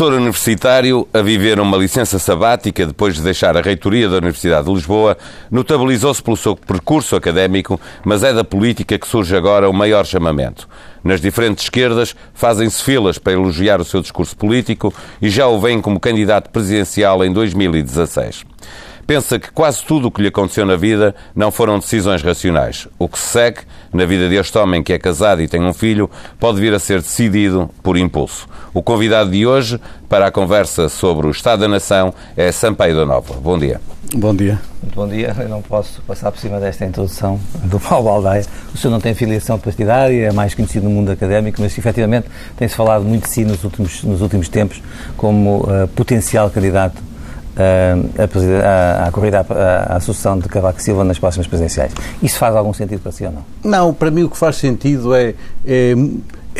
professor 0.00 0.18
universitário, 0.18 1.06
a 1.12 1.20
viver 1.20 1.60
uma 1.60 1.76
licença 1.76 2.18
sabática 2.18 2.86
depois 2.86 3.16
de 3.16 3.20
deixar 3.20 3.54
a 3.54 3.60
reitoria 3.60 4.08
da 4.08 4.16
Universidade 4.16 4.64
de 4.64 4.72
Lisboa, 4.72 5.14
notabilizou-se 5.50 6.22
pelo 6.22 6.38
seu 6.38 6.56
percurso 6.56 7.16
académico, 7.16 7.78
mas 8.02 8.22
é 8.22 8.32
da 8.32 8.42
política 8.42 8.98
que 8.98 9.06
surge 9.06 9.36
agora 9.36 9.68
o 9.68 9.74
maior 9.74 10.06
chamamento. 10.06 10.66
Nas 11.04 11.20
diferentes 11.20 11.64
esquerdas 11.64 12.16
fazem-se 12.32 12.82
filas 12.82 13.18
para 13.18 13.34
elogiar 13.34 13.78
o 13.78 13.84
seu 13.84 14.00
discurso 14.00 14.34
político 14.34 14.90
e 15.20 15.28
já 15.28 15.46
o 15.46 15.60
veem 15.60 15.82
como 15.82 16.00
candidato 16.00 16.48
presidencial 16.48 17.22
em 17.22 17.30
2016 17.30 18.46
pensa 19.06 19.38
que 19.38 19.50
quase 19.50 19.84
tudo 19.84 20.08
o 20.08 20.10
que 20.10 20.22
lhe 20.22 20.28
aconteceu 20.28 20.64
na 20.64 20.76
vida 20.76 21.14
não 21.34 21.50
foram 21.50 21.78
decisões 21.78 22.22
racionais. 22.22 22.86
O 22.98 23.08
que 23.08 23.18
se 23.18 23.26
segue 23.26 23.60
na 23.92 24.04
vida 24.04 24.28
deste 24.28 24.56
homem 24.58 24.82
que 24.82 24.92
é 24.92 24.98
casado 24.98 25.42
e 25.42 25.48
tem 25.48 25.62
um 25.62 25.74
filho 25.74 26.10
pode 26.38 26.60
vir 26.60 26.72
a 26.72 26.78
ser 26.78 27.00
decidido 27.00 27.70
por 27.82 27.96
impulso. 27.96 28.48
O 28.72 28.82
convidado 28.82 29.30
de 29.30 29.46
hoje 29.46 29.80
para 30.08 30.26
a 30.26 30.30
conversa 30.30 30.88
sobre 30.88 31.26
o 31.26 31.30
Estado 31.30 31.60
da 31.60 31.68
Nação 31.68 32.14
é 32.36 32.52
Sampaio 32.52 32.94
da 32.94 33.06
Nova. 33.06 33.34
Bom 33.34 33.58
dia. 33.58 33.80
Bom 34.14 34.34
dia. 34.34 34.58
Muito 34.82 34.94
bom 34.94 35.06
dia. 35.06 35.36
Eu 35.38 35.48
não 35.48 35.62
posso 35.62 36.02
passar 36.02 36.32
por 36.32 36.40
cima 36.40 36.58
desta 36.58 36.84
introdução 36.84 37.38
do 37.64 37.78
Paulo 37.78 38.06
Baldaia. 38.06 38.44
O 38.74 38.78
senhor 38.78 38.92
não 38.92 39.00
tem 39.00 39.14
filiação 39.14 39.58
partidária, 39.58 40.28
é 40.28 40.32
mais 40.32 40.54
conhecido 40.54 40.84
no 40.84 40.90
mundo 40.90 41.12
académico, 41.12 41.60
mas 41.60 41.76
efetivamente 41.76 42.26
tem-se 42.56 42.74
falado 42.74 43.04
muito 43.04 43.24
de 43.24 43.30
si 43.30 43.44
nos 43.44 43.62
últimos, 43.62 44.02
nos 44.02 44.20
últimos 44.20 44.48
tempos 44.48 44.82
como 45.16 45.60
uh, 45.60 45.86
potencial 45.94 46.50
candidato 46.50 47.09
a, 49.06 49.10
corrida 49.10 49.46
à, 49.48 49.96
à 49.96 50.00
sucessão 50.00 50.38
de 50.38 50.48
Cavaco 50.48 50.80
Silva 50.80 51.04
nas 51.04 51.18
próximas 51.18 51.46
presidenciais. 51.46 51.92
Isso 52.22 52.38
faz 52.38 52.54
algum 52.54 52.72
sentido 52.72 53.00
para 53.00 53.12
si 53.12 53.24
ou 53.24 53.32
não? 53.32 53.44
Não, 53.62 53.94
para 53.94 54.10
mim 54.10 54.24
o 54.24 54.30
que 54.30 54.36
faz 54.36 54.56
sentido 54.56 55.14
é, 55.14 55.34
é 55.66 55.94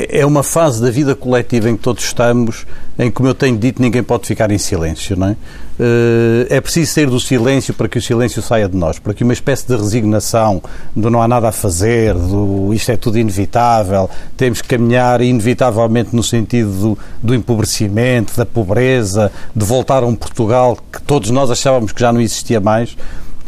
é 0.09 0.25
uma 0.25 0.43
fase 0.43 0.81
da 0.81 0.91
vida 0.91 1.15
coletiva 1.15 1.69
em 1.69 1.77
que 1.77 1.83
todos 1.83 2.05
estamos, 2.05 2.67
em 2.98 3.06
que, 3.06 3.12
como 3.12 3.29
eu 3.29 3.34
tenho 3.34 3.56
dito, 3.56 3.81
ninguém 3.81 4.03
pode 4.03 4.27
ficar 4.27 4.51
em 4.51 4.59
silêncio, 4.59 5.17
não 5.17 5.29
é? 5.29 5.37
Eh, 5.83 6.47
é 6.51 6.61
preciso 6.61 6.92
sair 6.92 7.07
do 7.07 7.19
silêncio 7.19 7.73
para 7.73 7.89
que 7.89 7.97
o 7.97 8.03
silêncio 8.03 8.42
saia 8.42 8.69
de 8.69 8.77
nós, 8.77 8.98
para 8.98 9.15
que 9.15 9.25
uma 9.25 9.33
espécie 9.33 9.67
de 9.67 9.75
resignação 9.75 10.62
do 10.95 11.09
não 11.09 11.23
há 11.23 11.27
nada 11.27 11.48
a 11.48 11.53
fazer, 11.53 12.12
do 12.12 12.75
isto 12.75 12.92
é 12.92 12.97
tudo 12.98 13.19
inevitável, 13.19 14.11
temos 14.37 14.61
que 14.61 14.69
caminhar 14.69 15.23
inevitavelmente 15.23 16.14
no 16.14 16.23
sentido 16.23 16.70
do, 16.70 16.98
do 17.23 17.35
empobrecimento, 17.35 18.37
da 18.37 18.45
pobreza, 18.45 19.33
de 19.57 19.64
voltar 19.64 20.03
a 20.03 20.07
um 20.07 20.14
Portugal 20.14 20.77
que 20.92 21.01
todos 21.01 21.31
nós 21.31 21.51
achávamos 21.51 21.92
que 21.92 22.01
já 22.01 22.12
não 22.12 22.20
existia 22.20 22.61
mais. 22.61 22.95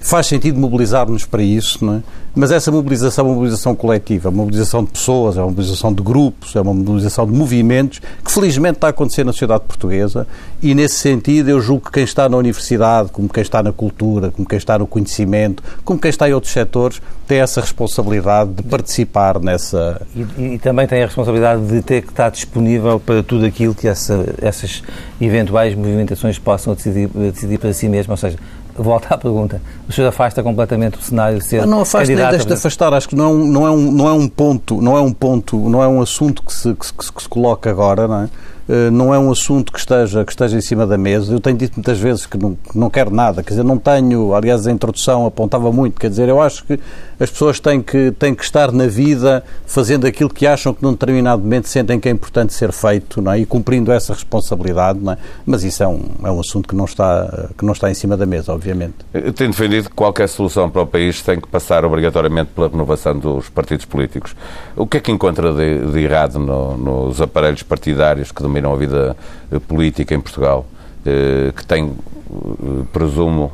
Faz 0.02 0.26
sentido 0.26 0.58
mobilizar-nos 0.58 1.24
para 1.24 1.42
isso, 1.42 1.84
não 1.84 1.94
é? 1.96 2.02
Mas 2.34 2.50
essa 2.50 2.72
mobilização 2.72 3.26
é 3.26 3.28
uma 3.28 3.34
mobilização 3.34 3.74
coletiva, 3.74 4.30
uma 4.30 4.38
mobilização 4.38 4.82
de 4.82 4.90
pessoas, 4.90 5.36
é 5.36 5.40
uma 5.40 5.48
mobilização 5.48 5.92
de 5.92 6.02
grupos, 6.02 6.56
é 6.56 6.60
uma 6.62 6.72
mobilização 6.72 7.26
de 7.26 7.32
movimentos 7.32 8.00
que 8.24 8.32
felizmente 8.32 8.76
está 8.78 8.86
a 8.86 8.90
acontecer 8.90 9.22
na 9.22 9.32
sociedade 9.32 9.64
portuguesa 9.64 10.26
e 10.62 10.74
nesse 10.74 10.94
sentido 10.94 11.50
eu 11.50 11.60
julgo 11.60 11.86
que 11.86 11.92
quem 11.92 12.04
está 12.04 12.30
na 12.30 12.36
universidade, 12.38 13.10
como 13.10 13.28
quem 13.28 13.42
está 13.42 13.62
na 13.62 13.70
cultura, 13.70 14.30
como 14.30 14.48
quem 14.48 14.56
está 14.56 14.78
no 14.78 14.86
conhecimento, 14.86 15.62
como 15.84 16.00
quem 16.00 16.08
está 16.08 16.26
em 16.26 16.32
outros 16.32 16.54
setores, 16.54 17.02
tem 17.26 17.38
essa 17.38 17.60
responsabilidade 17.60 18.50
de 18.50 18.62
participar 18.62 19.38
nessa... 19.38 20.00
E, 20.16 20.54
e 20.54 20.58
também 20.58 20.86
tem 20.86 21.02
a 21.02 21.06
responsabilidade 21.06 21.66
de 21.66 21.82
ter 21.82 22.00
que 22.00 22.08
estar 22.08 22.30
disponível 22.30 22.98
para 22.98 23.22
tudo 23.22 23.44
aquilo 23.44 23.74
que 23.74 23.86
essa, 23.86 24.24
essas 24.40 24.82
eventuais 25.20 25.74
movimentações 25.74 26.38
possam 26.38 26.74
decidir, 26.74 27.08
decidir 27.08 27.58
para 27.58 27.74
si 27.74 27.90
mesmo, 27.90 28.12
ou 28.12 28.16
seja, 28.16 28.38
volto 28.76 29.06
à 29.10 29.18
pergunta. 29.18 29.60
O 29.88 29.92
senhor 29.92 30.08
afasta 30.08 30.42
completamente 30.42 30.98
o 30.98 31.02
cenário 31.02 31.38
de 31.38 31.44
ser 31.44 31.66
Não 31.66 31.82
afasta 31.82 32.14
nem 32.14 32.28
deixa 32.28 32.46
de 32.46 32.52
afastar. 32.52 32.92
Acho 32.94 33.08
que 33.08 33.16
não, 33.16 33.30
é 33.30 33.44
não, 33.44 33.66
é 33.66 33.70
um, 33.70 33.92
não 33.92 34.08
é 34.08 34.12
um 34.12 34.28
ponto, 34.28 34.80
não 34.80 34.96
é 34.96 35.00
um 35.00 35.12
ponto, 35.12 35.56
não 35.68 35.82
é 35.82 35.88
um 35.88 36.00
assunto 36.00 36.42
que 36.42 36.52
se, 36.52 36.74
que 36.74 36.86
se, 36.86 37.12
que 37.12 37.22
se 37.22 37.28
coloca 37.28 37.70
agora, 37.70 38.08
não 38.08 38.22
é? 38.22 38.28
Eh, 38.72 38.90
não 38.90 39.12
é 39.12 39.18
um 39.18 39.30
assunto 39.30 39.70
que 39.70 39.78
esteja, 39.78 40.24
que 40.24 40.32
esteja 40.32 40.56
em 40.56 40.60
cima 40.62 40.86
da 40.86 40.96
mesa. 40.96 41.30
Eu 41.30 41.40
tenho 41.40 41.58
dito 41.58 41.74
muitas 41.76 41.98
vezes 41.98 42.24
que 42.24 42.38
não, 42.38 42.54
que 42.54 42.78
não 42.78 42.88
quero 42.88 43.10
nada, 43.10 43.42
quer 43.42 43.50
dizer, 43.50 43.62
não 43.62 43.76
tenho, 43.76 44.34
aliás, 44.34 44.66
a 44.66 44.72
introdução 44.72 45.26
apontava 45.26 45.70
muito, 45.70 46.00
quer 46.00 46.08
dizer, 46.08 46.26
eu 46.26 46.40
acho 46.40 46.64
que 46.64 46.80
as 47.20 47.30
pessoas 47.30 47.60
têm 47.60 47.82
que, 47.82 48.10
têm 48.12 48.34
que 48.34 48.42
estar 48.42 48.72
na 48.72 48.86
vida 48.86 49.44
fazendo 49.66 50.06
aquilo 50.06 50.30
que 50.30 50.46
acham 50.46 50.72
que 50.72 50.82
num 50.82 50.92
determinado 50.92 51.42
momento 51.42 51.68
sentem 51.68 52.00
que 52.00 52.08
é 52.08 52.12
importante 52.12 52.54
ser 52.54 52.72
feito 52.72 53.20
não 53.20 53.32
é? 53.32 53.40
e 53.40 53.46
cumprindo 53.46 53.92
essa 53.92 54.14
responsabilidade, 54.14 54.98
é? 55.06 55.18
mas 55.44 55.62
isso 55.62 55.82
é 55.82 55.86
um, 55.86 56.00
é 56.24 56.30
um 56.30 56.40
assunto 56.40 56.66
que 56.66 56.74
não, 56.74 56.86
está, 56.86 57.50
que 57.58 57.66
não 57.66 57.74
está 57.74 57.90
em 57.90 57.94
cima 57.94 58.16
da 58.16 58.24
mesa, 58.24 58.54
obviamente. 58.54 58.94
Eu 59.12 59.34
tenho 59.34 59.50
defendido 59.50 59.90
que 59.90 59.94
qualquer 59.94 60.28
solução 60.30 60.70
para 60.70 60.80
o 60.80 60.86
país 60.86 61.20
tem 61.20 61.38
que 61.38 61.46
passar 61.46 61.84
obrigatoriamente 61.84 62.52
pela 62.54 62.68
renovação 62.68 63.18
dos 63.18 63.50
partidos 63.50 63.84
políticos. 63.84 64.34
O 64.74 64.86
que 64.86 64.96
é 64.96 65.00
que 65.00 65.12
encontra 65.12 65.52
de, 65.52 65.92
de 65.92 66.00
errado 66.00 66.38
no, 66.38 66.78
nos 66.78 67.20
aparelhos 67.20 67.62
partidários 67.62 68.32
que 68.32 68.42
dominam 68.42 68.61
a 68.70 68.76
vida 68.76 69.16
eh, 69.50 69.58
política 69.58 70.14
em 70.14 70.20
Portugal, 70.20 70.66
eh, 71.04 71.52
que 71.56 71.64
tem, 71.64 71.86
eh, 71.86 72.84
presumo, 72.92 73.52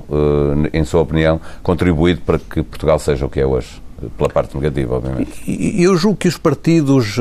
em 0.73 0.85
sua 0.85 1.01
opinião, 1.01 1.41
contribuído 1.63 2.21
para 2.21 2.39
que 2.39 2.63
Portugal 2.63 2.99
seja 2.99 3.25
o 3.25 3.31
que 3.31 3.41
é 3.41 3.47
hoje, 3.47 3.81
pela 4.17 4.29
parte 4.29 4.57
negativa, 4.57 4.97
obviamente? 4.97 5.43
Eu 5.81 5.97
julgo 5.97 6.17
que 6.17 6.29
os 6.29 6.37
partidos 6.37 7.17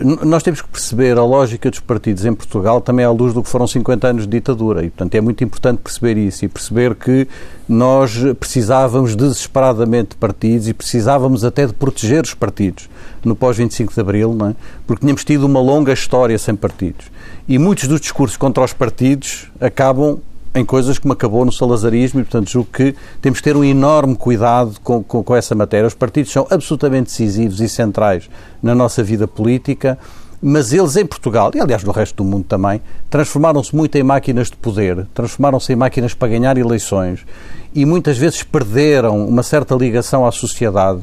nós 0.00 0.42
temos 0.42 0.60
que 0.60 0.68
perceber 0.68 1.16
a 1.16 1.24
lógica 1.24 1.70
dos 1.70 1.78
partidos 1.78 2.24
em 2.24 2.34
Portugal 2.34 2.80
também 2.80 3.04
à 3.04 3.10
luz 3.10 3.32
do 3.32 3.40
que 3.40 3.48
foram 3.48 3.68
50 3.68 4.08
anos 4.08 4.22
de 4.24 4.30
ditadura 4.30 4.84
e, 4.84 4.90
portanto, 4.90 5.14
é 5.14 5.20
muito 5.20 5.44
importante 5.44 5.78
perceber 5.78 6.16
isso 6.16 6.44
e 6.44 6.48
perceber 6.48 6.96
que 6.96 7.28
nós 7.68 8.18
precisávamos 8.40 9.14
desesperadamente 9.14 10.10
de 10.10 10.16
partidos 10.16 10.66
e 10.66 10.74
precisávamos 10.74 11.44
até 11.44 11.66
de 11.66 11.72
proteger 11.72 12.24
os 12.24 12.34
partidos 12.34 12.88
no 13.24 13.36
pós-25 13.36 13.94
de 13.94 14.00
Abril, 14.00 14.36
é? 14.48 14.56
porque 14.86 15.02
tínhamos 15.02 15.24
tido 15.24 15.44
uma 15.44 15.60
longa 15.60 15.92
história 15.92 16.36
sem 16.36 16.56
partidos. 16.56 17.06
E 17.46 17.56
muitos 17.56 17.86
dos 17.86 18.00
discursos 18.00 18.36
contra 18.36 18.64
os 18.64 18.72
partidos 18.72 19.48
acabam 19.60 20.18
em 20.56 20.64
coisas 20.64 20.98
como 20.98 21.12
acabou 21.12 21.44
no 21.44 21.52
salazarismo 21.52 22.20
e, 22.20 22.24
portanto, 22.24 22.50
julgo 22.50 22.68
que 22.72 22.94
temos 23.20 23.38
que 23.38 23.44
ter 23.44 23.56
um 23.56 23.64
enorme 23.64 24.16
cuidado 24.16 24.74
com, 24.82 25.02
com, 25.02 25.22
com 25.22 25.36
essa 25.36 25.54
matéria. 25.54 25.86
Os 25.86 25.94
partidos 25.94 26.32
são 26.32 26.46
absolutamente 26.50 27.10
decisivos 27.10 27.60
e 27.60 27.68
centrais 27.68 28.28
na 28.62 28.74
nossa 28.74 29.02
vida 29.02 29.28
política 29.28 29.98
mas 30.40 30.72
eles 30.72 30.96
em 30.96 31.06
Portugal, 31.06 31.50
e 31.54 31.60
aliás 31.60 31.82
no 31.82 31.92
resto 31.92 32.22
do 32.22 32.24
mundo 32.24 32.44
também, 32.44 32.80
transformaram-se 33.08 33.74
muito 33.74 33.96
em 33.96 34.02
máquinas 34.02 34.48
de 34.48 34.56
poder, 34.56 35.06
transformaram-se 35.14 35.72
em 35.72 35.76
máquinas 35.76 36.14
para 36.14 36.28
ganhar 36.28 36.58
eleições 36.58 37.24
e 37.74 37.84
muitas 37.84 38.16
vezes 38.16 38.42
perderam 38.42 39.26
uma 39.26 39.42
certa 39.42 39.74
ligação 39.74 40.26
à 40.26 40.32
sociedade 40.32 41.02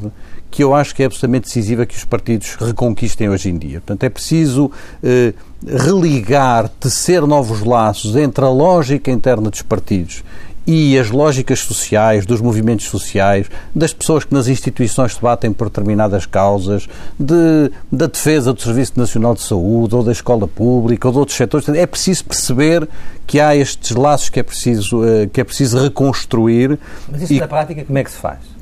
que 0.54 0.64
eu 0.64 0.76
acho 0.76 0.94
que 0.94 1.02
é 1.02 1.08
absolutamente 1.08 1.46
decisiva 1.46 1.84
que 1.84 1.98
os 1.98 2.06
partidos 2.06 2.54
reconquistem 2.60 3.28
hoje 3.28 3.50
em 3.50 3.58
dia. 3.58 3.82
Portanto, 3.82 4.04
é 4.04 4.10
preciso 4.10 4.70
eh, 5.02 5.34
religar, 5.66 6.70
tecer 6.70 7.24
novos 7.24 7.64
laços 7.64 8.16
entre 8.16 8.46
a 8.46 8.50
lógica 8.50 9.10
interna 9.10 9.50
dos 9.50 9.64
partidos 9.64 10.24
e 10.68 10.98
as 11.00 11.10
lógicas 11.10 11.60
sociais, 11.62 12.24
dos 12.24 12.40
movimentos 12.40 12.86
sociais, 12.86 13.48
das 13.74 13.94
pessoas 13.94 14.26
que 14.26 14.34
nas 14.34 14.48
instituições 14.48 15.16
se 15.16 15.22
batem 15.22 15.52
por 15.52 15.70
determinadas 15.70 16.28
causas, 16.28 16.88
de, 17.20 17.72
da 17.92 18.06
defesa 18.06 18.54
do 18.54 18.62
Serviço 18.62 18.94
Nacional 18.96 19.34
de 19.34 19.42
Saúde, 19.42 19.96
ou 19.96 20.04
da 20.04 20.12
escola 20.12 20.48
pública, 20.48 21.08
ou 21.08 21.12
de 21.12 21.18
outros 21.18 21.36
setores. 21.36 21.68
É 21.68 21.88
preciso 21.88 22.26
perceber 22.26 22.88
que 23.26 23.40
há 23.40 23.56
estes 23.56 23.96
laços 23.96 24.30
que 24.30 24.40
é 24.40 24.44
preciso, 24.44 25.04
eh, 25.04 25.28
que 25.34 25.42
é 25.42 25.44
preciso 25.44 25.80
reconstruir. 25.80 26.78
Mas 27.12 27.24
isso 27.24 27.34
e... 27.34 27.40
na 27.40 27.48
prática 27.48 27.84
como 27.84 27.98
é 27.98 28.04
que 28.04 28.12
se 28.12 28.18
faz? 28.18 28.53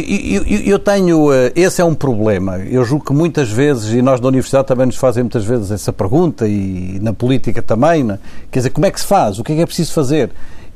Eu, 0.00 0.44
eu, 0.44 0.60
eu, 0.60 0.78
tenho. 0.78 1.32
Eh, 1.32 1.52
esse 1.56 1.80
é 1.80 1.84
um 1.84 1.94
problema. 1.94 2.58
Eu 2.58 2.84
julgo 2.84 3.04
que 3.04 3.12
muitas 3.12 3.50
vezes, 3.50 3.92
e 3.92 4.02
nós 4.02 4.20
da 4.20 4.28
Universidade 4.28 4.66
também 4.66 4.86
nos 4.86 4.96
fazem 4.96 5.22
muitas 5.22 5.44
vezes 5.44 5.70
essa 5.70 5.92
pergunta, 5.92 6.46
e 6.46 6.98
na 7.00 7.12
política 7.12 7.62
também, 7.62 8.04
né? 8.04 8.18
quer 8.50 8.60
dizer, 8.60 8.70
como 8.70 8.86
é 8.86 8.90
que 8.90 9.00
se 9.00 9.06
faz? 9.06 9.38
O 9.38 9.44
que 9.44 9.52
é 9.52 9.56
que 9.56 9.62
é 9.62 9.66
preciso 9.66 9.92
fazer? 9.92 10.30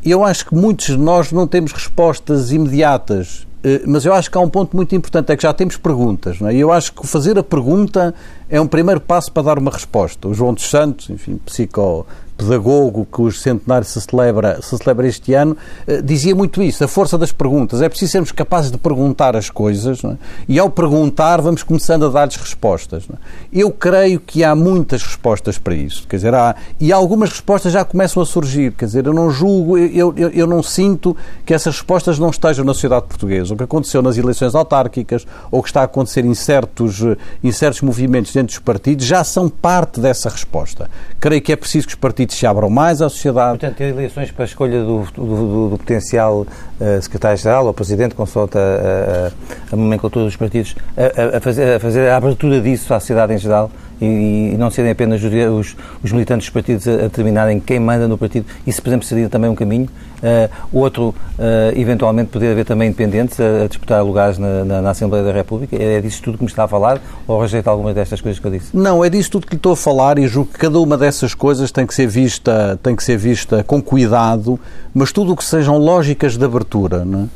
Eu 0.05 0.25
acho 0.25 0.47
que 0.47 0.55
muitos 0.55 0.87
de 0.87 0.99
nós 0.99 1.31
não 1.31 1.47
temos 1.47 1.73
respostas 1.73 2.51
imediatas, 2.51 3.47
eh, 3.63 3.83
mas 3.87 4.05
eu 4.05 4.13
acho 4.13 4.31
que 4.31 4.37
há 4.37 4.41
um 4.41 4.49
ponto 4.49 4.77
muito 4.77 4.95
importante, 4.95 5.31
é 5.31 5.37
que 5.37 5.43
já 5.43 5.53
temos 5.53 5.77
perguntas. 5.77 6.41
Não 6.41 6.49
é? 6.49 6.55
E 6.55 6.61
eu 6.61 6.73
acho 6.73 6.93
que 6.93 7.07
fazer 7.07 7.39
a 7.39 7.43
pergunta 7.43 8.15
é 8.49 8.61
um 8.61 8.67
primeiro 8.67 9.01
passo 9.01 9.31
para 9.31 9.43
dar 9.45 9.59
uma 9.59 9.71
resposta. 9.71 10.29
O 10.29 10.35
João 10.35 10.55
dos 10.55 10.69
Santos, 10.69 11.09
enfim, 11.09 11.41
psico, 11.45 12.07
pedagogo 12.43 13.07
que 13.11 13.23
o 13.23 13.33
centenário 13.33 13.87
se 13.87 14.01
celebra, 14.01 14.61
se 14.61 14.77
celebra 14.77 15.07
este 15.07 15.35
ano, 15.35 15.57
eh, 15.87 16.03
dizia 16.03 16.35
muito 16.35 16.63
isso, 16.63 16.85
a 16.85 16.89
força 16.89 17.17
das 17.17 17.33
perguntas. 17.33 17.83
É 17.83 17.89
preciso 17.89 18.13
sermos 18.13 18.33
capazes 18.33 18.71
de 18.71 18.79
perguntar 18.79 19.37
as 19.37 19.49
coisas 19.49 20.05
é? 20.05 20.17
e 20.49 20.59
ao 20.59 20.71
perguntar 20.71 21.41
vamos 21.41 21.63
começando 21.63 22.07
a 22.07 22.09
dar-lhes 22.09 22.37
respostas. 22.37 23.05
É? 23.13 23.17
Eu 23.53 23.71
creio 23.71 24.21
que 24.21 24.45
há 24.45 24.55
muitas 24.55 25.03
respostas 25.03 25.59
para 25.59 25.75
isso, 25.75 26.07
quer 26.09 26.17
dizer, 26.17 26.35
há, 26.35 26.55
e 26.81 26.93
algumas 26.93 27.31
respostas 27.31 27.73
já 27.73 27.85
começam 27.85 28.23
a 28.23 28.27
surgir, 28.27 28.73
quer 28.73 28.87
dizer, 28.87 29.07
eu 29.07 29.15
não 29.15 29.31
julgo, 29.31 29.79
eu, 29.79 30.15
eu, 30.17 30.31
eu 30.31 30.47
não 30.47 30.63
sinto 30.63 31.17
que 31.45 31.55
essas 31.55 31.75
respostas 31.75 32.19
não 32.19 32.31
estejam 32.31 32.65
na 32.65 32.75
sociedade 32.75 33.07
portuguesa. 33.07 33.55
O 33.55 33.57
que 33.57 33.65
aconteceu 33.65 34.03
nas 34.03 34.17
eleições 34.17 34.55
autárquicas 34.55 35.27
ou 35.51 35.61
o 35.61 35.63
que 35.63 35.69
está 35.69 35.83
a 35.83 35.85
acontecer 35.85 36.25
em 36.25 36.35
certos, 36.35 37.03
eh, 37.03 37.17
em 37.43 37.53
certos 37.53 37.83
movimentos 37.83 38.33
dentro 38.33 38.49
dos 38.49 38.59
partidos 38.59 39.07
já 39.07 39.25
são 39.25 39.49
parte 39.49 40.01
dessa 40.01 40.29
resposta. 40.29 40.91
Creio 41.21 41.43
que 41.43 41.53
é 41.53 41.57
preciso 41.57 41.87
que 41.87 41.95
os 41.95 41.99
partidos 41.99 42.32
partidos 42.33 42.39
se 42.39 42.47
abram 42.47 42.71
mais 42.71 43.03
à 43.03 43.09
sociedade. 43.09 43.59
Portanto, 43.59 43.81
eleições 43.81 44.31
para 44.31 44.45
a 44.45 44.47
escolha 44.47 44.83
do, 44.83 45.05
do, 45.15 45.71
do 45.71 45.79
potencial 45.79 46.41
uh, 46.41 47.03
secretário-geral 47.03 47.67
ou 47.67 47.75
presidente, 47.75 48.15
consoante 48.15 48.57
a, 48.57 48.61
a, 48.61 49.75
a 49.75 49.77
nomenclatura 49.77 50.25
dos 50.25 50.37
partidos, 50.37 50.75
a, 50.97 51.37
a, 51.37 51.41
fazer, 51.41 51.77
a 51.77 51.81
fazer 51.81 52.09
a 52.09 52.17
abertura 52.17 52.61
disso 52.61 52.93
à 52.93 53.01
sociedade 53.01 53.35
em 53.35 53.39
geral 53.39 53.71
e, 54.01 54.53
e 54.55 54.57
não 54.59 54.71
serem 54.71 54.91
apenas 54.91 55.23
os, 55.23 55.33
os, 55.33 55.77
os, 56.03 56.13
militantes 56.13 56.47
dos 56.47 56.53
partidos 56.53 56.89
a, 56.89 56.93
a 56.93 56.97
determinarem 57.03 57.61
quem 57.61 57.79
manda 57.79 58.09
no 58.09 58.19
partido. 58.19 58.47
Isso, 58.67 58.83
por 58.83 58.89
exemplo, 58.89 59.07
seria 59.07 59.29
também 59.29 59.51
um 59.51 59.55
caminho. 59.55 59.89
Uh, 60.23 60.49
outro, 60.73 61.09
uh, 61.09 61.77
eventualmente, 61.77 62.31
poder 62.31 62.53
haver 62.53 62.65
também 62.65 62.89
independentes 62.89 63.41
a, 63.41 63.65
a 63.65 63.67
disputar 63.67 64.05
lugares 64.05 64.39
na, 64.39 64.65
na, 64.65 64.81
na, 64.81 64.91
Assembleia 64.91 65.25
da 65.25 65.33
República. 65.33 65.77
É, 65.77 66.01
disso 66.01 66.23
tudo 66.23 66.39
que 66.39 66.45
me 66.45 66.51
está 66.51 66.63
a 66.63 66.69
falar 66.69 67.01
ou 67.27 67.41
rejeita 67.41 67.69
algumas 67.69 67.93
destas 67.93 68.21
coisas 68.21 68.39
que 68.39 68.47
eu 68.47 68.53
disse? 68.53 68.77
Não, 68.77 69.05
é 69.05 69.11
disso 69.11 69.33
tudo 69.33 69.47
que 69.47 69.55
lhe 69.55 69.59
estou 69.59 69.73
a 69.73 69.77
falar 69.77 70.19
e 70.19 70.29
julgo 70.29 70.53
que 70.53 70.61
cada 70.61 70.79
uma 70.79 70.97
dessas 70.97 71.35
coisas 71.35 71.73
tem 71.73 71.85
que 71.85 71.93
ser 71.93 72.07
vista, 72.07 72.79
tem 72.81 72.95
que 72.95 73.03
ser 73.03 73.17
vista 73.17 73.65
com 73.65 73.83
cuidado, 73.83 74.61
mas 74.95 75.11
tudo 75.11 75.33
o 75.33 75.37
que 75.37 75.45
sejam 75.45 75.77
lógicas 75.77 76.37
de 76.37 76.45
abertura, 76.45 77.05
uh, 77.05 77.29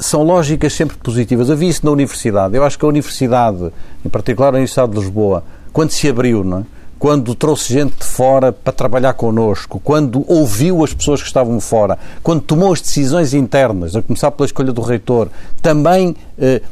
são 0.00 0.22
lógicas 0.22 0.72
sempre 0.72 0.96
positivas. 0.98 1.48
Eu 1.48 1.56
vi 1.56 1.68
isso 1.68 1.84
na 1.84 1.90
universidade. 1.90 2.54
Eu 2.54 2.62
acho 2.62 2.78
que 2.78 2.84
a 2.84 2.88
universidade, 2.88 3.72
em 4.04 4.08
particular 4.08 4.50
a 4.50 4.52
Universidade 4.52 4.92
de 4.92 4.98
Lisboa, 4.98 5.42
quando 5.72 5.90
se 5.90 6.08
abriu, 6.08 6.44
não 6.44 6.58
é? 6.60 6.75
Quando 6.98 7.34
trouxe 7.34 7.72
gente 7.72 7.94
de 7.98 8.04
fora 8.04 8.52
para 8.52 8.72
trabalhar 8.72 9.12
connosco, 9.12 9.80
quando 9.82 10.24
ouviu 10.26 10.82
as 10.82 10.94
pessoas 10.94 11.20
que 11.20 11.28
estavam 11.28 11.60
fora, 11.60 11.98
quando 12.22 12.40
tomou 12.40 12.72
as 12.72 12.80
decisões 12.80 13.34
internas, 13.34 13.94
a 13.94 14.02
começar 14.02 14.30
pela 14.30 14.46
escolha 14.46 14.72
do 14.72 14.80
reitor, 14.80 15.28
também 15.60 16.16
eh, 16.38 16.62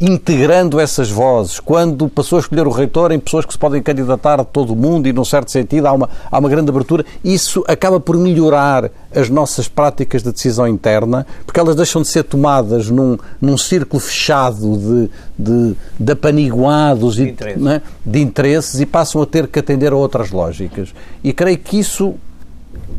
integrando 0.00 0.78
essas 0.78 1.10
vozes, 1.10 1.58
quando 1.58 2.08
passou 2.08 2.38
a 2.38 2.40
escolher 2.40 2.66
o 2.66 2.70
reitor 2.70 3.12
em 3.12 3.18
pessoas 3.18 3.44
que 3.44 3.52
se 3.52 3.58
podem 3.58 3.82
candidatar 3.82 4.40
a 4.40 4.44
todo 4.44 4.72
o 4.72 4.76
mundo 4.76 5.08
e, 5.08 5.12
num 5.12 5.24
certo 5.24 5.50
sentido, 5.50 5.86
há 5.86 5.92
uma, 5.92 6.08
há 6.30 6.38
uma 6.38 6.48
grande 6.48 6.70
abertura, 6.70 7.04
isso 7.24 7.64
acaba 7.66 7.98
por 7.98 8.16
melhorar 8.16 8.90
as 9.14 9.28
nossas 9.28 9.68
práticas 9.68 10.22
de 10.22 10.32
decisão 10.32 10.66
interna, 10.66 11.26
porque 11.46 11.58
elas 11.58 11.76
deixam 11.76 12.02
de 12.02 12.08
ser 12.08 12.24
tomadas 12.24 12.88
num, 12.88 13.18
num 13.40 13.56
círculo 13.56 14.00
fechado 14.00 14.76
de, 14.76 15.10
de, 15.38 15.76
de 15.98 16.12
apaniguados 16.12 17.16
de, 17.16 17.24
e, 17.24 17.30
interesse. 17.30 17.60
né, 17.60 17.82
de 18.04 18.20
interesses 18.20 18.80
e 18.80 18.86
passam 18.86 19.22
a 19.22 19.26
ter 19.26 19.46
que 19.46 19.58
atender 19.58 19.92
a 19.92 19.96
outras 19.96 20.30
lógicas. 20.30 20.94
E 21.22 21.32
creio 21.32 21.58
que 21.58 21.78
isso, 21.78 22.14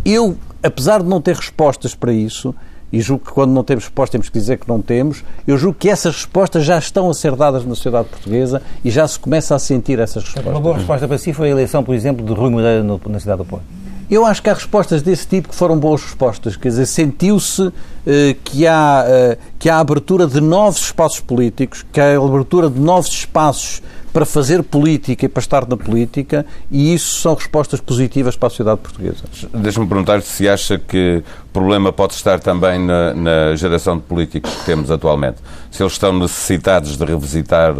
eu, 0.06 0.36
apesar 0.62 1.02
de 1.02 1.10
não 1.10 1.22
ter 1.22 1.36
respostas 1.36 1.96
para 1.96 2.14
isso, 2.14 2.54
e 2.94 3.02
julgo 3.02 3.26
que 3.26 3.32
quando 3.32 3.52
não 3.52 3.64
temos 3.64 3.86
resposta 3.86 4.12
temos 4.12 4.30
que 4.30 4.38
dizer 4.38 4.60
que 4.60 4.68
não 4.68 4.80
temos, 4.80 5.24
eu 5.48 5.58
julgo 5.58 5.76
que 5.80 5.90
essas 5.90 6.16
respostas 6.16 6.64
já 6.64 6.78
estão 6.78 7.10
a 7.10 7.14
ser 7.16 7.36
dadas 7.36 7.66
na 7.66 7.74
sociedade 7.74 8.08
portuguesa 8.08 8.62
e 8.86 8.92
já 8.92 9.08
se 9.08 9.18
começa 9.18 9.56
a 9.56 9.60
sentir 9.60 9.98
essas 9.98 10.24
respostas. 10.24 10.54
Uma 10.54 10.62
boa 10.62 10.78
resposta 10.78 11.08
para 11.08 11.18
si 11.18 11.34
foi 11.34 11.48
a 11.48 11.52
eleição, 11.52 11.84
por 11.84 11.96
exemplo, 11.96 12.24
de 12.24 12.32
Rui 12.32 12.52
Moreira 12.52 12.84
na 12.84 13.20
cidade 13.20 13.40
do 13.40 13.46
Porto. 13.46 13.66
Eu 14.14 14.28
acho 14.28 14.44
que 14.44 14.50
há 14.52 14.54
respostas 14.54 15.02
desse 15.02 15.26
tipo 15.26 15.50
que 15.50 15.56
foram 15.56 15.76
boas 15.76 16.04
respostas. 16.04 16.56
Quer 16.56 16.70
dizer, 16.70 16.86
sentiu-se 16.86 17.74
eh, 18.06 18.36
que, 18.44 18.68
há, 18.68 19.04
eh, 19.08 19.38
que 19.58 19.68
há 19.68 19.80
abertura 19.80 20.28
de 20.28 20.40
novos 20.40 20.82
espaços 20.82 21.20
políticos, 21.20 21.84
que 21.92 22.00
há 22.00 22.16
abertura 22.16 22.70
de 22.70 22.80
novos 22.80 23.10
espaços 23.10 23.82
para 24.14 24.24
fazer 24.24 24.62
política 24.62 25.26
e 25.26 25.28
para 25.28 25.42
estar 25.42 25.68
na 25.68 25.76
política, 25.76 26.46
e 26.70 26.94
isso 26.94 27.22
são 27.22 27.34
respostas 27.34 27.82
positivas 27.82 28.36
para 28.36 28.46
a 28.46 28.50
sociedade 28.52 28.82
portuguesa. 28.82 29.24
Deixa-me 29.52 29.88
perguntar 29.88 30.22
se 30.22 30.48
acha 30.48 30.78
que 30.78 31.24
o 31.48 31.50
problema 31.52 31.92
pode 31.92 32.14
estar 32.14 32.40
também 32.40 32.78
na, 32.78 33.16
na, 33.16 33.56
geração 33.56 33.98
de 33.98 34.04
políticos 34.04 34.54
que 34.54 34.66
temos 34.66 34.92
atualmente. 34.92 35.38
Se 35.72 35.82
eles 35.82 35.94
estão 35.94 36.14
necessitados 36.14 36.96
de 36.96 37.04
revisitar 37.04 37.74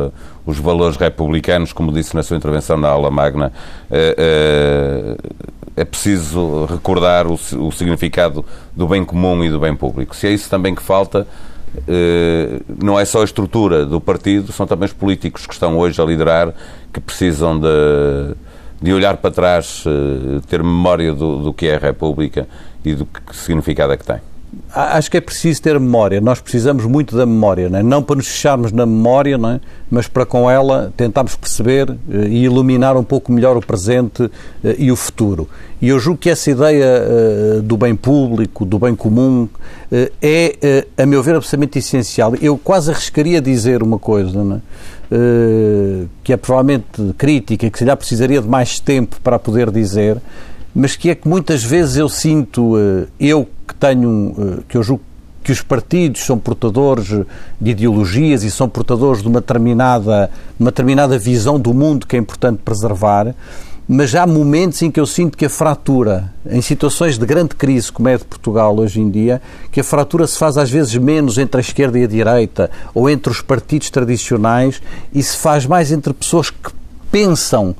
os 0.44 0.58
valores 0.58 0.98
republicanos, 0.98 1.72
como 1.72 1.92
disse 1.92 2.16
na 2.16 2.24
sua 2.24 2.38
intervenção 2.38 2.76
na 2.76 2.88
aula 2.88 3.12
magna, 3.12 3.54
é, 3.92 5.16
é, 5.76 5.84
preciso 5.84 6.66
recordar 6.66 7.28
o, 7.28 7.34
o 7.34 7.72
significado 7.72 8.46
do 8.76 8.88
bem 8.88 9.04
comum 9.04 9.44
e 9.44 9.50
do 9.50 9.60
bem 9.60 9.76
público. 9.76 10.16
Se 10.16 10.28
é 10.28 10.32
isso 10.32 10.50
também 10.50 10.76
que 10.76 10.82
falta, 10.82 11.28
eh, 11.88 12.62
não 12.82 13.00
é 13.00 13.06
só 13.06 13.22
a 13.22 13.24
estrutura 13.24 13.86
do 13.86 14.00
partido, 14.00 14.52
são 14.52 14.68
também 14.68 14.86
os 14.86 14.94
políticos 14.94 15.48
que 15.48 15.54
estão 15.54 15.78
hoje 15.78 16.00
a 16.02 16.06
liderar 16.06 16.54
que 16.92 17.00
precisam 17.00 17.60
de, 17.60 18.36
de 18.82 18.94
olhar 18.94 19.18
para 19.18 19.32
trás, 19.32 19.84
eh, 19.88 20.40
ter 20.48 20.62
memória 20.62 21.14
do, 21.14 21.42
do 21.42 21.54
que 21.54 21.68
é 21.68 21.76
a 21.76 21.80
República 21.80 22.48
e 22.86 22.94
do 22.94 23.06
que 23.06 23.36
significado 23.36 23.94
é 23.94 23.98
que 23.98 24.06
tem. 24.06 24.33
Acho 24.76 25.12
que 25.12 25.18
é 25.18 25.22
preciso 25.22 25.62
ter 25.62 25.80
memória. 25.80 26.20
Nós 26.20 26.40
precisamos 26.40 26.86
muito 26.86 27.16
da 27.16 27.26
memória, 27.26 27.70
não, 27.70 27.80
é? 27.80 27.84
não 27.84 28.02
para 28.02 28.16
nos 28.16 28.28
fecharmos 28.28 28.72
na 28.72 28.86
memória, 28.86 29.36
é? 29.36 29.60
mas 29.90 30.08
para 30.08 30.26
com 30.26 30.50
ela 30.50 30.92
tentarmos 30.98 31.36
perceber 31.36 31.92
eh, 31.92 32.28
e 32.28 32.44
iluminar 32.46 32.98
um 32.98 33.04
pouco 33.04 33.32
melhor 33.32 33.56
o 33.56 33.62
presente 33.62 34.30
eh, 34.64 34.76
e 34.80 34.92
o 34.92 34.96
futuro. 34.96 35.48
E 35.80 35.90
eu 35.90 36.00
julgo 36.00 36.20
que 36.20 36.30
essa 36.30 36.50
ideia 36.50 36.86
eh, 36.86 37.62
do 37.62 37.78
bem 37.78 37.96
público, 37.96 38.66
do 38.66 38.80
bem 38.80 38.96
comum, 38.96 39.48
é, 40.20 40.88
a 40.98 41.06
meu 41.06 41.22
ver, 41.22 41.36
absolutamente 41.36 41.78
essencial. 41.78 42.34
Eu 42.42 42.58
quase 42.58 42.90
arriscaria 42.90 43.40
dizer 43.40 43.84
uma 43.84 44.00
coisa, 44.00 44.40
é? 45.12 46.06
que 46.24 46.34
é 46.34 46.38
provavelmente 46.38 47.14
crítica, 47.16 47.70
que 47.70 47.78
se 47.78 47.84
calhar 47.84 47.96
precisaria 47.96 48.42
de 48.42 48.48
mais 48.48 48.80
tempo 48.80 49.18
para 49.24 49.38
poder 49.38 49.70
dizer, 49.70 50.18
mas 50.74 50.96
que 50.96 51.10
é 51.10 51.16
que 51.16 51.28
muitas 51.28 51.64
vezes 51.64 51.98
eu 51.98 52.10
sinto, 52.10 52.78
eh, 52.78 53.08
eu 53.20 53.48
que 53.68 53.76
tenho, 53.76 54.36
eh, 54.38 54.64
que 54.68 54.78
eu 54.78 54.84
julgo 54.84 55.04
que 55.44 55.52
os 55.52 55.62
partidos 55.62 56.26
são 56.26 56.40
portadores 56.40 57.08
de 57.60 57.72
ideologias 57.72 58.44
e 58.44 58.50
são 58.50 58.70
portadores 58.70 59.22
de 59.22 59.28
uma 59.28 59.42
determinada, 59.42 60.32
uma 60.58 60.72
determinada 60.72 61.20
visão 61.20 61.60
do 61.60 61.74
mundo 61.74 62.08
que 62.08 62.16
é 62.16 62.20
importante 62.20 62.62
preservar, 62.64 63.36
mas 63.86 64.16
há 64.16 64.26
momentos 64.26 64.82
em 64.82 64.90
que 64.90 65.00
eu 65.00 65.06
sinto 65.06 65.38
que 65.38 65.46
a 65.46 65.50
fratura, 65.50 66.34
em 66.50 66.62
situações 66.62 67.18
de 67.18 67.26
grande 67.26 67.56
crise 67.56 67.92
como 67.92 68.08
é 68.08 68.18
de 68.18 68.24
Portugal 68.24 68.78
hoje 68.78 69.02
em 69.02 69.10
dia, 69.10 69.42
que 69.70 69.82
a 69.82 69.84
fratura 69.84 70.26
se 70.26 70.38
faz 70.38 70.58
às 70.58 70.72
vezes 70.72 70.96
menos 70.96 71.38
entre 71.38 71.58
a 71.58 71.62
esquerda 71.62 72.00
e 72.00 72.06
a 72.06 72.08
direita 72.08 72.72
ou 72.94 73.10
entre 73.10 73.30
os 73.30 73.42
partidos 73.42 73.90
tradicionais 73.90 74.82
e 75.14 75.22
se 75.22 75.36
faz 75.36 75.66
mais 75.66 75.92
entre 75.92 76.14
pessoas 76.14 76.50
que 76.50 76.72
pensam 77.12 77.76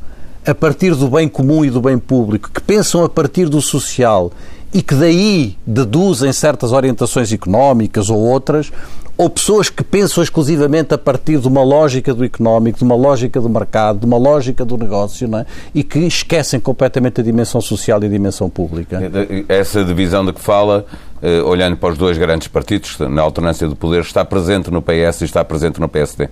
a 0.46 0.54
partir 0.54 0.96
do 0.96 1.08
bem 1.08 1.28
comum 1.28 1.64
e 1.64 1.70
do 1.70 1.82
bem 1.82 1.98
público, 1.98 2.50
que 2.52 2.62
pensam 2.62 3.04
a 3.04 3.10
partir 3.10 3.48
do 3.48 3.62
social 3.62 4.32
e 4.74 4.82
que 4.82 4.96
daí 4.96 5.56
deduzem 5.66 6.34
certas 6.34 6.72
orientações 6.72 7.32
económicas 7.32 8.10
ou 8.10 8.18
outras, 8.18 8.72
ou 9.16 9.30
pessoas 9.30 9.70
que 9.70 9.84
pensam 9.84 10.24
exclusivamente 10.24 10.94
a 10.94 10.98
partir 10.98 11.38
de 11.38 11.48
uma 11.48 11.64
lógica 11.64 12.14
do 12.14 12.26
económico, 12.26 12.80
de 12.80 12.84
uma 12.84 12.96
lógica 12.96 13.40
do 13.40 13.48
mercado, 13.48 14.00
de 14.00 14.06
uma 14.06 14.18
lógica 14.18 14.66
do 14.66 14.76
negócio, 14.76 15.28
não 15.28 15.40
é? 15.40 15.46
e 15.74 15.84
que 15.84 16.00
esquecem 16.00 16.60
completamente 16.60 17.22
a 17.22 17.24
dimensão 17.24 17.62
social 17.62 18.02
e 18.02 18.08
a 18.08 18.10
dimensão 18.10 18.50
pública. 18.50 19.00
Essa 19.48 19.84
divisão 19.84 20.26
de 20.26 20.34
que 20.34 20.42
fala, 20.42 20.86
eh, 21.22 21.42
olhando 21.44 21.78
para 21.78 21.92
os 21.92 21.98
dois 21.98 22.18
grandes 22.18 22.48
partidos, 22.48 22.98
na 22.98 23.22
alternância 23.22 23.68
do 23.68 23.76
poder, 23.76 24.02
está 24.02 24.26
presente 24.26 24.72
no 24.72 24.82
PS 24.82 25.22
e 25.22 25.26
está 25.26 25.46
presente 25.46 25.80
no 25.80 25.88
PSD? 25.88 26.28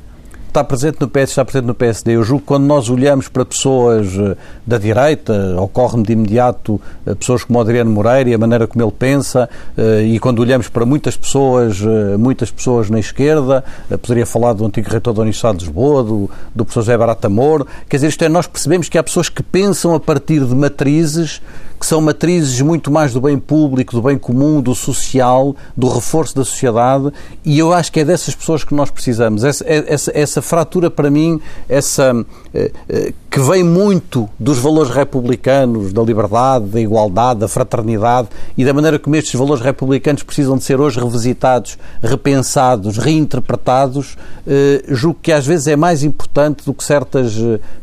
Está 0.51 0.65
presente 0.65 0.99
no 0.99 1.07
PS, 1.07 1.29
está 1.29 1.45
presente 1.45 1.65
no 1.65 1.73
PSD. 1.73 2.15
Eu 2.17 2.23
julgo 2.23 2.41
que 2.41 2.47
quando 2.47 2.65
nós 2.65 2.89
olhamos 2.89 3.29
para 3.29 3.45
pessoas 3.45 4.07
eh, 4.17 4.35
da 4.67 4.77
direita, 4.77 5.55
ocorre-me 5.57 6.03
de 6.03 6.11
imediato 6.11 6.79
eh, 7.05 7.15
pessoas 7.15 7.45
como 7.45 7.59
Adriano 7.59 7.89
Moreira 7.89 8.29
e 8.29 8.33
a 8.33 8.37
maneira 8.37 8.67
como 8.67 8.83
ele 8.83 8.91
pensa, 8.91 9.49
eh, 9.77 10.03
e 10.03 10.19
quando 10.19 10.39
olhamos 10.39 10.67
para 10.67 10.85
muitas 10.85 11.15
pessoas, 11.15 11.79
muitas 12.19 12.51
pessoas 12.51 12.89
na 12.89 12.99
esquerda, 12.99 13.63
poderia 14.01 14.25
falar 14.25 14.53
do 14.53 14.65
antigo 14.65 14.89
reitor 14.89 15.13
da 15.13 15.21
Universidade 15.21 15.59
de 15.59 15.65
Lisboa, 15.65 16.03
do, 16.03 16.29
do 16.53 16.65
professor 16.65 16.81
José 16.81 16.97
Barata 16.97 17.29
Moro, 17.29 17.65
quer 17.87 17.97
dizer, 17.97 18.07
isto 18.07 18.23
é, 18.23 18.29
nós 18.29 18.45
percebemos 18.45 18.89
que 18.89 18.97
há 18.97 19.03
pessoas 19.03 19.29
que 19.29 19.41
pensam 19.41 19.95
a 19.95 19.99
partir 19.99 20.45
de 20.45 20.53
matrizes 20.53 21.41
que 21.81 21.87
são 21.87 21.99
matrizes 21.99 22.61
muito 22.61 22.91
mais 22.91 23.11
do 23.11 23.19
bem 23.19 23.39
público, 23.39 23.93
do 23.93 24.03
bem 24.03 24.15
comum, 24.15 24.61
do 24.61 24.75
social, 24.75 25.55
do 25.75 25.89
reforço 25.89 26.35
da 26.35 26.45
sociedade, 26.45 27.11
e 27.43 27.57
eu 27.57 27.73
acho 27.73 27.91
que 27.91 28.01
é 28.01 28.05
dessas 28.05 28.35
pessoas 28.35 28.63
que 28.63 28.71
nós 28.75 28.91
precisamos. 28.91 29.43
Essa, 29.43 29.65
essa, 29.67 30.11
essa 30.13 30.41
fratura, 30.43 30.91
para 30.91 31.09
mim, 31.09 31.41
essa 31.67 32.23
eh, 32.53 32.71
eh, 32.87 33.13
que 33.31 33.39
vem 33.39 33.63
muito 33.63 34.29
dos 34.39 34.59
valores 34.59 34.91
republicanos, 34.91 35.91
da 35.91 36.03
liberdade, 36.03 36.65
da 36.65 36.79
igualdade, 36.79 37.39
da 37.39 37.47
fraternidade 37.47 38.27
e 38.55 38.63
da 38.63 38.73
maneira 38.73 38.99
como 38.99 39.15
estes 39.15 39.33
valores 39.33 39.63
republicanos 39.63 40.21
precisam 40.21 40.57
de 40.57 40.63
ser 40.63 40.79
hoje 40.79 40.99
revisitados, 40.99 41.79
repensados, 41.99 42.99
reinterpretados, 42.99 44.17
eh, 44.45 44.83
julgo 44.89 45.17
que 45.19 45.31
às 45.31 45.47
vezes 45.47 45.65
é 45.65 45.75
mais 45.75 46.03
importante 46.03 46.63
do 46.63 46.75
que 46.75 46.83
certas 46.83 47.33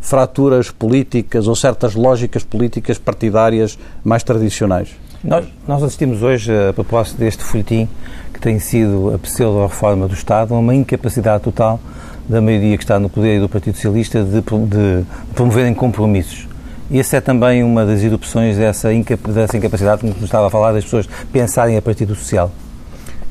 fraturas 0.00 0.70
políticas 0.70 1.48
ou 1.48 1.56
certas 1.56 1.96
lógicas 1.96 2.44
políticas 2.44 2.96
partidárias 2.96 3.76
mais 4.04 4.22
tradicionais. 4.22 4.90
Nós, 5.22 5.46
nós 5.66 5.82
assistimos 5.82 6.22
hoje, 6.22 6.52
a 6.52 6.72
propósito 6.72 7.18
deste 7.18 7.42
folhetim, 7.42 7.88
que 8.32 8.40
tem 8.40 8.58
sido 8.58 9.14
a 9.14 9.18
pseudo-reforma 9.18 10.06
do 10.06 10.14
Estado, 10.14 10.54
a 10.54 10.58
uma 10.58 10.74
incapacidade 10.74 11.42
total 11.42 11.80
da 12.28 12.40
maioria 12.40 12.76
que 12.76 12.84
está 12.84 13.00
no 13.00 13.08
poder 13.08 13.38
e 13.38 13.40
do 13.40 13.48
Partido 13.48 13.74
Socialista 13.74 14.22
de, 14.22 14.40
de 14.40 15.04
promoverem 15.34 15.74
compromissos. 15.74 16.46
E 16.90 16.98
essa 16.98 17.16
é 17.16 17.20
também 17.20 17.62
uma 17.62 17.84
das 17.84 18.02
erupções 18.02 18.56
dessa, 18.56 18.90
dessa 19.28 19.56
incapacidade, 19.56 20.00
como 20.00 20.14
estava 20.24 20.46
a 20.46 20.50
falar, 20.50 20.72
das 20.72 20.84
pessoas 20.84 21.08
pensarem 21.32 21.76
a 21.76 21.82
partir 21.82 22.06
do 22.06 22.14
social. 22.14 22.50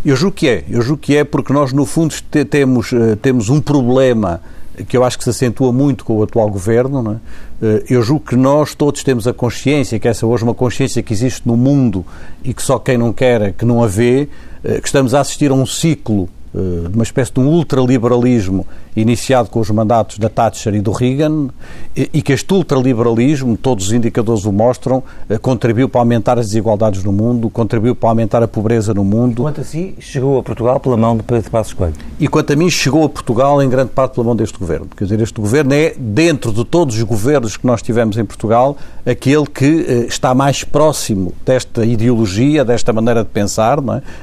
Eu 0.06 0.16
julgo 0.16 0.36
que 0.36 0.48
é. 0.48 0.64
Eu 0.70 0.82
julgo 0.82 1.02
que 1.02 1.18
é 1.18 1.24
porque 1.24 1.52
nós, 1.52 1.74
no 1.74 1.86
fundo, 1.86 2.14
temos, 2.50 2.94
eh, 2.94 3.16
temos 3.22 3.50
um 3.50 3.60
problema 3.60 4.42
que 4.88 4.96
eu 4.96 5.03
acho 5.03 5.17
que 5.17 5.24
se 5.24 5.29
acentua 5.29 5.72
muito 5.72 6.05
com 6.05 6.17
o 6.17 6.24
atual 6.24 6.50
governo. 6.50 7.19
É? 7.62 7.84
Eu 7.89 8.01
julgo 8.01 8.25
que 8.25 8.36
nós 8.36 8.75
todos 8.75 9.03
temos 9.03 9.27
a 9.27 9.34
consciência, 9.34 10.00
que 10.00 10.07
essa 10.07 10.25
hoje 10.25 10.43
é 10.43 10.46
uma 10.46 10.53
consciência 10.53 11.01
que 11.01 11.13
existe 11.13 11.48
no 11.48 11.57
mundo 11.57 12.05
e 12.43 12.53
que 12.53 12.62
só 12.62 12.77
quem 12.77 12.98
não 12.98 13.12
quer 13.12 13.41
é 13.41 13.51
que 13.51 13.65
não 13.65 13.84
a 13.84 13.88
vê, 13.88 14.27
que 14.63 14.88
estamos 14.88 15.13
a 15.13 15.22
assistir 15.22 15.51
a 15.51 15.53
um 15.53 15.65
ciclo 15.65 16.29
de 16.53 16.96
uma 16.96 17.03
espécie 17.03 17.31
de 17.31 17.39
um 17.39 17.48
ultraliberalismo 17.48 18.65
iniciado 19.01 19.50
com 19.50 19.60
os 19.60 19.70
mandatos 19.70 20.18
da 20.18 20.27
Thatcher 20.27 20.74
e 20.74 20.82
do 20.82 20.92
Reagan, 20.92 21.50
e 21.96 22.22
que 22.22 22.34
este 22.34 22.51
ultraliberalismo, 22.54 23.56
todos 23.56 23.88
os 23.88 23.94
indicadores 23.94 24.46
o 24.46 24.51
mostram, 24.51 25.04
eh, 25.30 25.38
contribuiu 25.38 25.88
para 25.88 26.01
aumentar 26.01 26.38
as 26.39 26.48
desigualdades 26.48 27.04
no 27.04 27.12
mundo, 27.12 27.50
contribuiu 27.50 27.96
para 27.96 28.10
aumentar 28.10 28.42
a 28.44 28.48
pobreza 28.48 28.94
no 28.94 29.04
mundo. 29.04 29.44
Quanto 29.44 29.62
a 29.62 29.63
si, 29.63 29.96
chegou 30.00 30.39
a 30.39 30.44
Portugal 30.44 30.80
pela 30.80 30.98
mão 30.98 31.16
de 31.16 31.24
Pedro 31.24 31.50
Passos 31.50 31.74
Coelho? 31.74 31.96
E 32.20 32.27
quanto 32.27 32.54
a 32.54 32.56
mim, 32.56 32.70
chegou 32.70 33.04
a 33.04 33.10
Portugal 33.10 33.62
em 33.62 33.70
grande 33.70 33.92
parte 33.92 34.13
pela 34.13 34.25
mão 34.25 34.36
deste 34.36 34.58
governo. 34.58 34.88
Quer 34.96 35.04
dizer, 35.06 35.22
este 35.22 35.39
governo 35.39 35.74
é, 35.74 35.94
dentro 35.98 36.51
de 36.51 36.66
todos 36.66 36.96
os 36.96 37.04
governos 37.04 37.56
que 37.56 37.66
nós 37.66 37.82
tivemos 37.82 38.18
em 38.18 38.25
Portugal, 38.25 38.77
aquele 39.06 39.46
que 39.46 39.86
eh, 39.88 40.06
está 40.08 40.34
mais 40.34 40.63
próximo 40.63 41.34
desta 41.46 41.86
ideologia, 41.86 42.66
desta 42.66 42.92
maneira 42.92 43.24
de 43.24 43.30
pensar, 43.30 43.77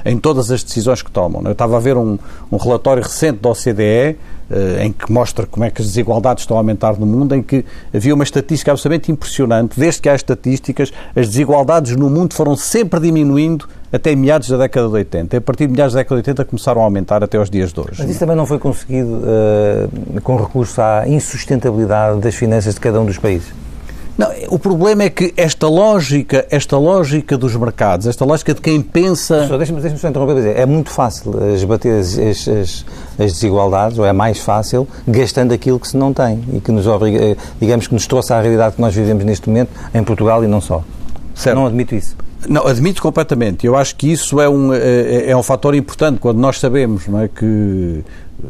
é? 0.05 0.11
em 0.11 0.19
todas 0.19 0.51
as 0.51 0.63
decisões 0.63 1.03
que 1.03 1.11
tomam. 1.11 1.43
É? 1.45 1.49
Eu 1.49 1.53
estava 1.53 1.77
a 1.77 1.81
ver 1.81 1.97
um, 1.97 2.19
um 2.51 2.57
relatório 2.57 3.03
recente 3.03 3.39
da 3.39 3.51
OCDE 3.51 4.17
em 4.83 4.93
que 4.93 5.11
mostra 5.11 5.47
como 5.47 5.65
é 5.65 5.71
que 5.71 5.81
as 5.81 5.89
desigualdades 5.89 6.43
estão 6.43 6.57
a 6.57 6.61
aumentar 6.61 6.99
no 6.99 7.07
mundo, 7.07 7.35
em 7.35 7.43
que 7.43 7.65
havia 7.93 8.15
uma 8.15 8.25
estatística 8.25 8.71
absolutamente 8.71 9.11
impressionante. 9.11 9.79
Desde 9.79 10.03
que 10.03 10.09
há 10.09 10.15
estatísticas, 10.15 10.93
as 11.17 11.29
desigualdades 11.29 11.97
no 11.97 12.11
mundo 12.11 12.35
foram 12.35 12.57
sempre 12.57 13.01
diminuindo 13.01 13.67
até 13.93 14.15
meados 14.17 14.49
da 14.49 14.57
década 14.57 14.89
de 14.89 14.95
80. 14.95 15.37
A 15.37 15.41
partir 15.41 15.67
de 15.67 15.73
meados 15.73 15.95
da 15.95 16.01
década 16.01 16.21
de 16.21 16.31
80 16.31 16.45
começaram 16.45 16.81
a 16.81 16.85
aumentar 16.85 17.23
até 17.23 17.39
aos 17.39 17.49
dias 17.49 17.73
de 17.73 17.81
hoje. 17.81 17.95
Mas 17.99 18.11
isso 18.11 18.19
também 18.19 18.37
não 18.37 18.45
foi 18.45 18.59
conseguido 18.59 19.23
uh, 19.23 20.21
com 20.21 20.37
recurso 20.37 20.81
à 20.81 21.05
insustentabilidade 21.07 22.21
das 22.21 22.35
finanças 22.35 22.75
de 22.75 22.81
cada 22.81 23.01
um 23.01 23.07
dos 23.07 23.19
países? 23.19 23.53
Não, 24.17 24.29
o 24.49 24.59
problema 24.59 25.03
é 25.03 25.11
que 25.11 25.35
esta 25.37 25.69
lógica, 25.69 26.47
esta 26.49 26.79
lógica 26.79 27.37
dos 27.37 27.57
mercados, 27.57 28.07
esta 28.07 28.25
lógica 28.25 28.55
de 28.55 28.61
quem 28.61 28.81
pensa. 28.81 29.49
Deixa-me 29.59 29.81
deixa 29.81 29.97
só 29.97 30.09
interromper 30.09 30.37
dizer, 30.37 30.57
é 30.57 30.65
muito 30.65 30.91
fácil 30.91 31.33
esbater 31.53 31.99
as, 31.99 32.17
as, 32.17 32.49
as, 32.49 32.87
as, 33.19 33.33
desigualdades, 33.33 33.99
ou 33.99 34.07
é 34.07 34.13
mais 34.13 34.39
fácil, 34.39 34.87
gastando 35.07 35.53
aquilo 35.53 35.81
que 35.81 35.89
se 35.89 35.97
não 35.97 36.13
tem 36.13 36.45
e 36.53 36.61
que 36.61 36.71
nos 36.71 36.87
obriga, 36.87 37.23
eh, 37.25 37.37
digamos 37.61 37.89
que 37.89 37.95
nos 37.95 38.07
trouxe 38.07 38.33
à 38.33 38.41
realidade 38.41 38.77
que 38.77 38.81
nós 38.81 38.95
vivemos 38.95 39.25
neste 39.25 39.49
momento 39.49 39.71
em 39.93 40.05
Portugal 40.05 40.45
e 40.45 40.47
não 40.47 40.61
só. 40.61 40.85
Certo. 41.35 41.57
Não 41.57 41.67
admito 41.67 41.97
isso. 41.97 42.17
Não, 42.49 42.67
admito 42.67 43.03
completamente. 43.03 43.67
Eu 43.67 43.75
acho 43.75 43.97
que 43.97 44.13
isso 44.13 44.41
é 44.41 44.49
um, 44.49 44.73
é, 44.73 45.31
é 45.31 45.37
um 45.37 45.43
fator 45.43 45.75
importante 45.75 46.21
quando 46.21 46.39
nós 46.39 46.61
sabemos 46.61 47.09
não 47.09 47.21
é, 47.21 47.29
que 47.29 48.05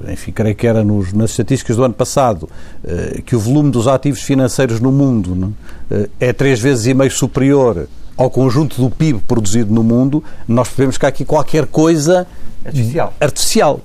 enfim, 0.08 0.32
creio 0.32 0.54
que 0.54 0.66
era 0.66 0.84
nos, 0.84 1.12
nas 1.12 1.30
estatísticas 1.30 1.76
do 1.76 1.84
ano 1.84 1.94
passado, 1.94 2.48
eh, 2.84 3.22
que 3.24 3.34
o 3.36 3.40
volume 3.40 3.70
dos 3.70 3.86
ativos 3.86 4.22
financeiros 4.22 4.80
no 4.80 4.92
mundo 4.92 5.34
não, 5.34 5.54
eh, 5.90 6.08
é 6.20 6.32
três 6.32 6.60
vezes 6.60 6.86
e 6.86 6.94
meio 6.94 7.10
superior 7.10 7.88
ao 8.16 8.30
conjunto 8.30 8.80
do 8.80 8.90
PIB 8.90 9.20
produzido 9.26 9.72
no 9.72 9.82
mundo, 9.82 10.22
nós 10.46 10.68
percebemos 10.68 10.98
que 10.98 11.06
há 11.06 11.08
aqui 11.08 11.24
qualquer 11.24 11.66
coisa 11.66 12.26
artificial. 12.64 13.14
artificial 13.20 13.80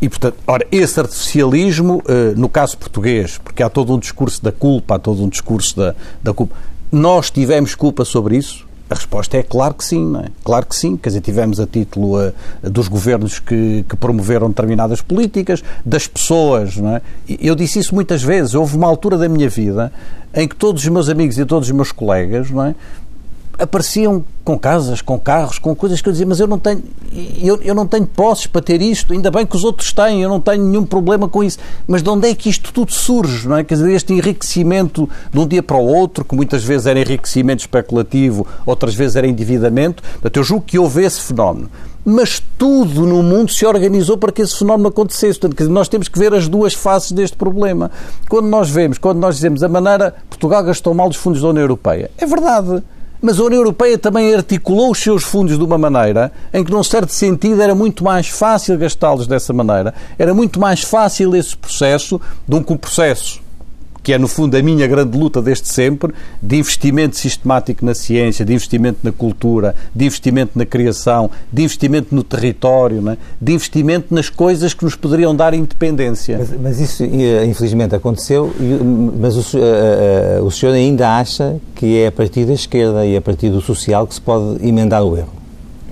e, 0.00 0.08
portanto, 0.08 0.36
ora, 0.46 0.66
esse 0.70 0.98
artificialismo, 0.98 2.02
eh, 2.08 2.34
no 2.36 2.48
caso 2.48 2.76
português, 2.78 3.38
porque 3.38 3.62
há 3.62 3.68
todo 3.68 3.94
um 3.94 3.98
discurso 3.98 4.42
da 4.42 4.52
culpa, 4.52 4.96
há 4.96 4.98
todo 4.98 5.22
um 5.22 5.28
discurso 5.28 5.76
da, 5.76 5.94
da 6.22 6.32
culpa, 6.32 6.54
nós 6.90 7.30
tivemos 7.30 7.74
culpa 7.74 8.04
sobre 8.04 8.36
isso, 8.36 8.66
a 8.92 8.94
resposta 8.94 9.36
é 9.36 9.42
claro 9.42 9.74
que 9.74 9.84
sim, 9.84 10.04
não 10.04 10.20
é? 10.20 10.26
Claro 10.44 10.66
que 10.66 10.76
sim. 10.76 10.96
Quer 10.96 11.08
dizer, 11.08 11.20
tivemos 11.20 11.58
a 11.58 11.66
título 11.66 12.18
uh, 12.18 12.32
dos 12.62 12.88
governos 12.88 13.38
que, 13.38 13.84
que, 13.88 13.96
promoveram 13.96 14.48
determinadas 14.48 15.00
políticas, 15.00 15.62
das 15.84 16.06
pessoas, 16.06 16.76
não 16.76 16.96
é? 16.96 17.02
Eu 17.40 17.54
disse 17.54 17.78
isso 17.78 17.94
muitas 17.94 18.22
vezes. 18.22 18.54
Houve 18.54 18.76
uma 18.76 18.86
altura 18.86 19.18
da 19.18 19.28
minha 19.28 19.48
vida 19.48 19.92
em 20.34 20.48
que 20.48 20.56
todos 20.56 20.82
os 20.82 20.88
meus 20.88 21.08
amigos 21.08 21.38
e 21.38 21.44
todos 21.44 21.68
os 21.68 21.74
meus 21.74 21.92
colegas, 21.92 22.50
não 22.50 22.64
é? 22.64 22.74
Apareciam 23.62 24.24
com 24.44 24.58
casas, 24.58 25.00
com 25.00 25.18
carros, 25.18 25.58
com 25.58 25.74
coisas 25.74 26.00
que 26.00 26.08
eu 26.08 26.12
dizia, 26.12 26.26
mas 26.26 26.40
eu 26.40 26.48
não 26.48 26.58
tenho, 26.58 26.82
eu, 27.40 27.60
eu 27.62 27.74
não 27.74 27.86
tenho 27.86 28.06
posses 28.06 28.46
para 28.46 28.60
ter 28.60 28.82
isto, 28.82 29.12
ainda 29.12 29.30
bem 29.30 29.46
que 29.46 29.54
os 29.54 29.62
outros 29.62 29.92
têm, 29.92 30.20
eu 30.20 30.28
não 30.28 30.40
tenho 30.40 30.64
nenhum 30.64 30.84
problema 30.84 31.28
com 31.28 31.44
isso. 31.44 31.58
Mas 31.86 32.02
de 32.02 32.10
onde 32.10 32.28
é 32.28 32.34
que 32.34 32.48
isto 32.48 32.72
tudo 32.72 32.92
surge, 32.92 33.48
não 33.48 33.56
é? 33.56 33.64
Quer 33.64 33.74
dizer, 33.74 33.92
este 33.92 34.12
enriquecimento 34.12 35.08
de 35.32 35.38
um 35.38 35.46
dia 35.46 35.62
para 35.62 35.76
o 35.76 35.86
outro, 35.86 36.24
que 36.24 36.34
muitas 36.34 36.64
vezes 36.64 36.86
era 36.86 36.98
enriquecimento 36.98 37.60
especulativo, 37.60 38.46
outras 38.66 38.94
vezes 38.94 39.14
era 39.14 39.26
endividamento, 39.26 40.02
portanto, 40.02 40.36
eu 40.36 40.42
julgo 40.42 40.64
que 40.64 40.78
houve 40.78 41.04
esse 41.04 41.20
fenómeno. 41.20 41.70
Mas 42.04 42.42
tudo 42.58 43.06
no 43.06 43.22
mundo 43.22 43.52
se 43.52 43.64
organizou 43.64 44.18
para 44.18 44.32
que 44.32 44.42
esse 44.42 44.58
fenómeno 44.58 44.88
acontecesse. 44.88 45.38
Portanto, 45.38 45.70
nós 45.70 45.88
temos 45.88 46.08
que 46.08 46.18
ver 46.18 46.34
as 46.34 46.48
duas 46.48 46.74
faces 46.74 47.12
deste 47.12 47.36
problema. 47.36 47.92
Quando 48.28 48.48
nós 48.48 48.68
vemos, 48.68 48.98
quando 48.98 49.18
nós 49.18 49.36
dizemos 49.36 49.62
a 49.62 49.68
maneira 49.68 50.12
Portugal 50.28 50.64
gastou 50.64 50.92
mal 50.94 51.08
os 51.08 51.16
fundos 51.16 51.40
da 51.40 51.48
União 51.48 51.62
Europeia, 51.62 52.10
é 52.18 52.26
verdade. 52.26 52.82
Mas 53.22 53.38
a 53.38 53.44
União 53.44 53.60
Europeia 53.60 53.96
também 53.96 54.34
articulou 54.34 54.90
os 54.90 54.98
seus 54.98 55.22
fundos 55.22 55.56
de 55.56 55.62
uma 55.62 55.78
maneira 55.78 56.32
em 56.52 56.64
que, 56.64 56.72
num 56.72 56.82
certo 56.82 57.12
sentido, 57.12 57.62
era 57.62 57.72
muito 57.72 58.02
mais 58.02 58.28
fácil 58.28 58.76
gastá-los 58.76 59.28
dessa 59.28 59.52
maneira, 59.52 59.94
era 60.18 60.34
muito 60.34 60.58
mais 60.58 60.82
fácil 60.82 61.36
esse 61.36 61.56
processo 61.56 62.20
de 62.48 62.56
um 62.56 62.62
processo 62.64 63.40
que 64.02 64.12
é 64.12 64.18
no 64.18 64.26
fundo 64.26 64.56
a 64.56 64.62
minha 64.62 64.86
grande 64.86 65.16
luta 65.16 65.40
desde 65.40 65.68
sempre, 65.68 66.12
de 66.40 66.56
investimento 66.56 67.16
sistemático 67.16 67.84
na 67.84 67.94
ciência, 67.94 68.44
de 68.44 68.52
investimento 68.52 68.98
na 69.02 69.12
cultura, 69.12 69.74
de 69.94 70.04
investimento 70.04 70.52
na 70.58 70.66
criação, 70.66 71.30
de 71.52 71.62
investimento 71.62 72.14
no 72.14 72.22
território, 72.22 73.00
né? 73.00 73.16
de 73.40 73.52
investimento 73.52 74.14
nas 74.14 74.28
coisas 74.28 74.74
que 74.74 74.84
nos 74.84 74.96
poderiam 74.96 75.34
dar 75.34 75.54
independência. 75.54 76.38
Mas, 76.38 76.60
mas 76.60 76.80
isso, 76.80 77.04
eh, 77.04 77.44
infelizmente, 77.46 77.94
aconteceu, 77.94 78.52
mas 79.18 79.36
o, 79.36 79.56
uh, 79.56 80.40
uh, 80.40 80.44
o 80.44 80.50
senhor 80.50 80.72
ainda 80.72 81.16
acha 81.16 81.56
que 81.74 81.98
é 81.98 82.08
a 82.08 82.12
partir 82.12 82.44
da 82.44 82.52
esquerda 82.52 83.06
e 83.06 83.16
a 83.16 83.20
partir 83.20 83.50
do 83.50 83.60
social 83.60 84.06
que 84.06 84.14
se 84.14 84.20
pode 84.20 84.66
emendar 84.66 85.02
o 85.04 85.16
erro? 85.16 85.42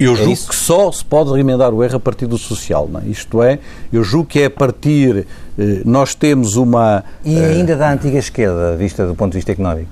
Eu 0.00 0.14
é 0.14 0.16
julgo 0.16 0.48
que 0.48 0.56
só 0.56 0.90
se 0.90 1.04
pode 1.04 1.30
remendar 1.30 1.74
o 1.74 1.84
erro 1.84 1.96
a 1.96 2.00
partir 2.00 2.26
do 2.26 2.38
social. 2.38 2.88
Não 2.90 3.00
é? 3.00 3.04
Isto 3.04 3.42
é, 3.42 3.58
eu 3.92 4.02
julgo 4.02 4.26
que 4.26 4.40
é 4.40 4.46
a 4.46 4.50
partir. 4.50 5.26
Eh, 5.60 5.82
nós 5.84 6.14
temos 6.14 6.56
uma. 6.56 7.04
E 7.22 7.38
eh, 7.38 7.44
ainda 7.50 7.76
da 7.76 7.92
antiga 7.92 8.18
esquerda, 8.18 8.74
vista 8.76 9.06
do 9.06 9.14
ponto 9.14 9.32
de 9.32 9.38
vista 9.38 9.52
económico? 9.52 9.90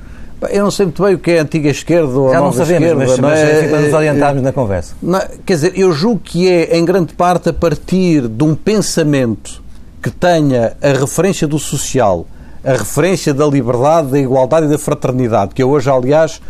Eu 0.50 0.62
não 0.62 0.70
sei 0.70 0.86
muito 0.86 1.02
bem 1.02 1.14
o 1.14 1.18
que 1.18 1.32
é 1.32 1.40
a 1.40 1.42
antiga 1.42 1.68
esquerda 1.68 2.16
ou 2.16 2.32
Já 2.32 2.40
não 2.40 2.52
sabemos, 2.52 2.88
esquerda. 2.88 3.06
mas, 3.06 3.18
não 3.18 3.28
mas 3.28 3.38
é? 3.40 3.68
para 3.68 3.80
nos 3.80 3.92
orientarmos 3.92 4.42
na 4.42 4.52
conversa. 4.52 4.94
Não, 5.02 5.20
quer 5.44 5.54
dizer, 5.54 5.72
eu 5.76 5.92
julgo 5.92 6.20
que 6.20 6.48
é, 6.48 6.78
em 6.78 6.84
grande 6.84 7.12
parte, 7.12 7.48
a 7.48 7.52
partir 7.52 8.28
de 8.28 8.44
um 8.44 8.54
pensamento 8.54 9.60
que 10.00 10.10
tenha 10.10 10.76
a 10.80 10.92
referência 10.92 11.46
do 11.46 11.58
social, 11.58 12.24
a 12.64 12.70
referência 12.70 13.34
da 13.34 13.46
liberdade, 13.46 14.12
da 14.12 14.18
igualdade 14.18 14.66
e 14.66 14.68
da 14.68 14.78
fraternidade, 14.78 15.52
que 15.54 15.62
eu 15.62 15.70
hoje, 15.70 15.90
aliás, 15.90 16.40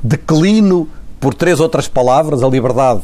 declino 0.00 0.88
por 1.18 1.34
três 1.34 1.58
outras 1.58 1.88
palavras, 1.88 2.44
a 2.44 2.48
liberdade 2.48 3.02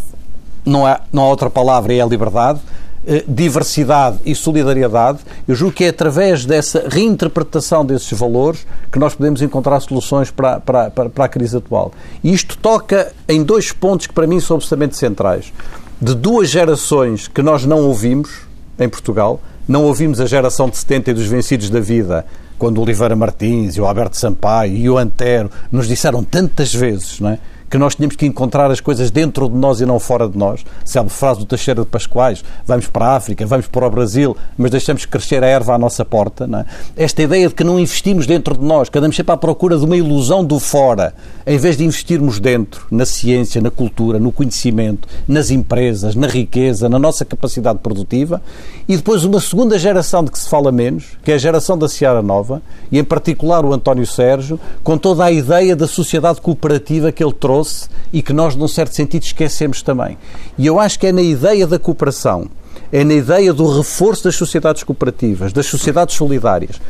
não 0.64 0.87
há, 0.87 1.00
não 1.12 1.25
há 1.25 1.28
outra 1.28 1.50
palavra, 1.50 1.92
é 1.92 2.00
a 2.00 2.06
liberdade, 2.06 2.61
eh, 2.61 2.83
diversidade 3.28 4.18
e 4.25 4.34
solidariedade, 4.34 5.18
eu 5.46 5.54
julgo 5.54 5.75
que 5.75 5.84
é 5.84 5.88
através 5.88 6.44
dessa 6.44 6.87
reinterpretação 6.88 7.84
desses 7.84 8.18
valores 8.18 8.66
que 8.90 8.99
nós 8.99 9.14
podemos 9.14 9.42
encontrar 9.42 9.80
soluções 9.80 10.30
para, 10.30 10.61
para, 10.61 10.90
para, 10.90 11.11
para 11.11 11.25
a 11.25 11.28
crise 11.28 11.56
atual. 11.56 11.92
E 12.23 12.32
isto 12.32 12.56
toca 12.58 13.12
em 13.28 13.42
dois 13.42 13.73
pontos 13.73 14.06
que 14.06 14.12
para 14.14 14.26
mim 14.26 14.40
são 14.40 14.56
absolutamente 14.56 14.96
centrais. 14.96 15.52
De 16.00 16.14
duas 16.14 16.49
gerações 16.49 17.28
que 17.28 17.42
nós 17.42 17.64
não 17.64 17.87
ouvimos 17.87 18.30
em 18.78 18.88
Portugal, 18.88 19.40
não 19.68 19.84
ouvimos 19.84 20.20
a 20.20 20.26
geração 20.26 20.68
de 20.68 20.76
70 20.76 21.11
e 21.11 21.14
dos 21.14 21.26
vencidos 21.26 21.70
da 21.70 21.80
vida, 21.80 22.25
quando 22.58 22.78
o 22.78 22.82
Oliveira 22.82 23.16
Martins 23.16 23.76
e 23.76 23.80
o 23.80 23.87
Alberto 23.87 24.16
Sampaio 24.16 24.76
e 24.76 24.88
o 24.88 24.96
Antero 24.96 25.50
nos 25.70 25.88
disseram 25.88 26.23
tantas 26.23 26.75
vezes, 26.75 27.20
não 27.20 27.30
é? 27.30 27.38
Que 27.71 27.78
nós 27.78 27.94
tínhamos 27.94 28.16
que 28.16 28.26
encontrar 28.26 28.71
as 28.71 28.80
coisas 28.80 29.11
dentro 29.11 29.49
de 29.49 29.56
nós 29.56 29.80
e 29.80 29.87
não 29.87 29.99
fora 29.99 30.28
de 30.28 30.38
nós. 30.38 30.64
A 30.94 31.09
frase 31.09 31.40
do 31.40 31.47
Teixeira 31.47 31.83
de 31.83 31.88
Pascoais, 31.88 32.44
vamos 32.66 32.87
para 32.87 33.06
a 33.06 33.16
África, 33.16 33.44
vamos 33.47 33.66
para 33.66 33.87
o 33.87 33.90
Brasil, 33.90 34.37
mas 34.56 34.71
deixamos 34.71 35.04
crescer 35.04 35.42
a 35.42 35.47
erva 35.47 35.75
à 35.75 35.78
nossa 35.78 36.04
porta. 36.04 36.49
É? 36.97 37.04
Esta 37.04 37.23
ideia 37.23 37.49
de 37.49 37.54
que 37.54 37.64
não 37.64 37.78
investimos 37.78 38.26
dentro 38.26 38.56
de 38.56 38.64
nós, 38.64 38.88
que 38.88 38.97
andamos 38.97 39.16
sempre 39.16 39.33
à 39.33 39.37
procura 39.37 39.76
de 39.76 39.85
uma 39.85 39.97
ilusão 39.97 40.44
do 40.44 40.61
fora, 40.61 41.14
em 41.47 41.59
vez 41.59 41.76
de 41.76 41.85
investirmos 41.85 42.38
dentro, 42.38 42.87
na 42.90 43.04
ciência, 43.04 43.61
na 43.61 43.71
cultura, 43.71 44.18
no 44.18 44.30
conhecimento, 44.30 45.09
nas 45.26 45.50
empresas, 45.50 46.14
na 46.14 46.26
riqueza, 46.26 46.88
na 46.88 46.99
nossa 46.99 47.25
capacidade 47.25 47.80
produtiva, 47.80 48.40
e 48.88 48.97
depois 48.97 49.25
uma 49.25 49.40
segunda 49.40 49.78
geração 49.78 50.23
de 50.23 50.30
que 50.30 50.38
se 50.38 50.49
fala 50.49 50.71
menos, 50.71 51.16
que 51.25 51.33
é 51.33 51.35
a 51.35 51.38
geração 51.38 51.76
da 51.76 51.88
Seara 51.88 52.23
Nova, 52.23 52.62
e 52.90 52.99
em 52.99 53.04
particular 53.04 53.64
o 53.64 53.73
António 53.73 54.06
Sérgio, 54.06 54.61
com 54.83 54.97
toda 54.97 55.25
a 55.25 55.33
ideia 55.33 55.75
da 55.75 55.87
sociedade 55.87 56.40
cooperativa 56.40 57.11
que 57.11 57.23
ele 57.23 57.33
trouxe 57.33 57.63
e 58.12 58.23
que 58.23 58.33
nós, 58.33 58.54
num 58.54 58.68
certo 58.68 58.94
sentido, 58.94 59.23
esquecemos 59.23 59.83
também. 59.83 60.16
E 60.56 60.66
eu 60.66 60.78
acho 60.78 60.99
que 60.99 61.06
é 61.06 61.12
na 61.12 61.23
ideia 61.23 61.66
da 61.66 61.78
cooperação, 61.78 62.49
é 62.92 63.04
na 63.04 63.14
ideia 63.14 63.52
do 63.52 63.66
reforço 63.76 64.25
das 64.25 64.37
sociedades 64.37 64.83
cooperativas, 64.83 65.52
das 65.52 65.66
sociedades 65.66 66.14
solidárias, 66.14 66.80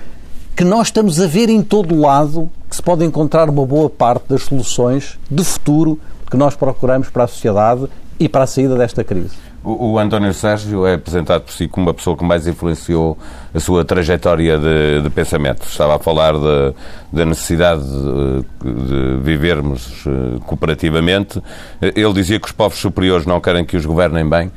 que 0.57 0.65
nós 0.65 0.89
estamos 0.89 1.21
a 1.21 1.27
ver 1.27 1.49
em 1.49 1.63
todo 1.63 1.99
lado 1.99 2.51
que 2.69 2.77
se 2.77 2.83
pode 2.83 3.05
encontrar 3.05 3.49
uma 3.49 3.67
boa 3.67 3.91
parte 3.91 4.25
das 4.29 4.43
soluções 4.43 5.19
de 5.31 5.45
futuro 5.45 5.99
que 6.31 6.37
nós 6.37 6.55
procuramos 6.55 7.09
para 7.09 7.25
a 7.25 7.29
sociedade 7.29 7.89
e 8.19 8.29
para 8.29 8.45
a 8.45 8.47
saída 8.47 8.77
desta 8.77 9.03
crise. 9.03 9.37
O, 9.63 9.93
o, 9.93 9.99
António 9.99 10.33
Sérgio 10.35 10.87
é 10.87 10.95
apresentado 10.95 11.43
por 11.43 11.53
si 11.53 11.67
como 11.67 11.87
uma 11.87 11.95
pessoa 11.95 12.15
que 12.17 12.23
mais 12.23 12.47
influenciou 12.47 13.17
a 13.55 13.59
sua 13.59 13.83
trajetória 13.83 14.59
de, 14.59 15.01
de 15.03 15.09
pensamento. 15.09 15.67
Estava 15.67 15.97
a 15.97 15.99
falar 15.99 16.35
da 17.11 17.25
necessidade 17.25 17.83
de, 17.83 18.73
de, 18.73 19.17
vivermos 19.23 20.05
eh, 20.07 20.39
cooperativamente. 20.45 21.43
Ele 21.81 22.13
dizia 22.13 22.39
que 22.39 22.47
os 22.47 22.53
povos 22.53 22.79
superiores 22.79 23.25
não 23.25 23.41
querem 23.41 23.65
que 23.65 23.75
os 23.75 23.87
governem 23.87 24.29
bem, 24.29 24.47
eh, 24.47 24.51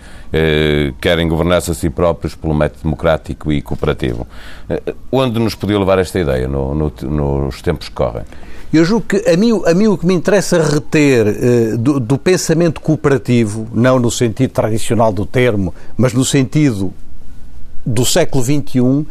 querem 0.99 1.27
governar-se 1.27 1.71
a 1.71 1.73
si 1.73 1.89
próprios 1.89 2.35
pelo 2.35 2.53
método 2.53 2.83
democrático 2.83 3.51
e 3.51 3.61
cooperativo. 3.61 4.27
Eh, 4.69 4.93
onde 5.11 5.39
nos 5.39 5.55
podia 5.55 5.79
levar 5.79 5.99
esta 5.99 6.19
ideia 6.19 6.47
no, 6.47 6.75
no, 6.75 6.91
nos 7.01 7.61
tempos 7.61 7.87
que 7.89 7.95
correm? 7.95 8.23
Eu 8.71 8.83
julgo 8.83 9.05
que 9.07 9.29
a 9.29 9.37
mim, 9.37 9.61
a 9.65 9.73
mim 9.73 9.87
o 9.87 9.97
que 9.97 10.05
me 10.05 10.13
interessa 10.13 10.61
reter 10.61 11.25
uh, 11.27 11.77
do, 11.77 11.99
do, 12.01 12.17
pensamento 12.17 12.81
cooperativo, 12.81 13.65
não 13.73 13.97
no 13.97 14.11
sentido 14.11 14.51
tradicional 14.51 15.13
do 15.13 15.25
termo, 15.25 15.73
mas 15.95 16.11
no 16.11 16.25
sentido 16.25 16.93
do 17.85 18.05
século 18.05 18.43
XXI, 18.43 19.05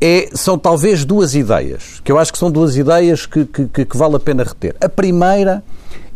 é, 0.00 0.30
são 0.32 0.58
talvez 0.58 1.04
duas 1.04 1.34
ideias, 1.34 2.00
que 2.02 2.10
eu 2.10 2.18
acho 2.18 2.32
que 2.32 2.38
são 2.38 2.50
duas 2.50 2.76
ideias 2.76 3.26
que, 3.26 3.44
que, 3.44 3.84
que 3.84 3.96
vale 3.96 4.16
a 4.16 4.20
pena 4.20 4.42
reter. 4.42 4.74
A 4.80 4.88
primeira 4.88 5.62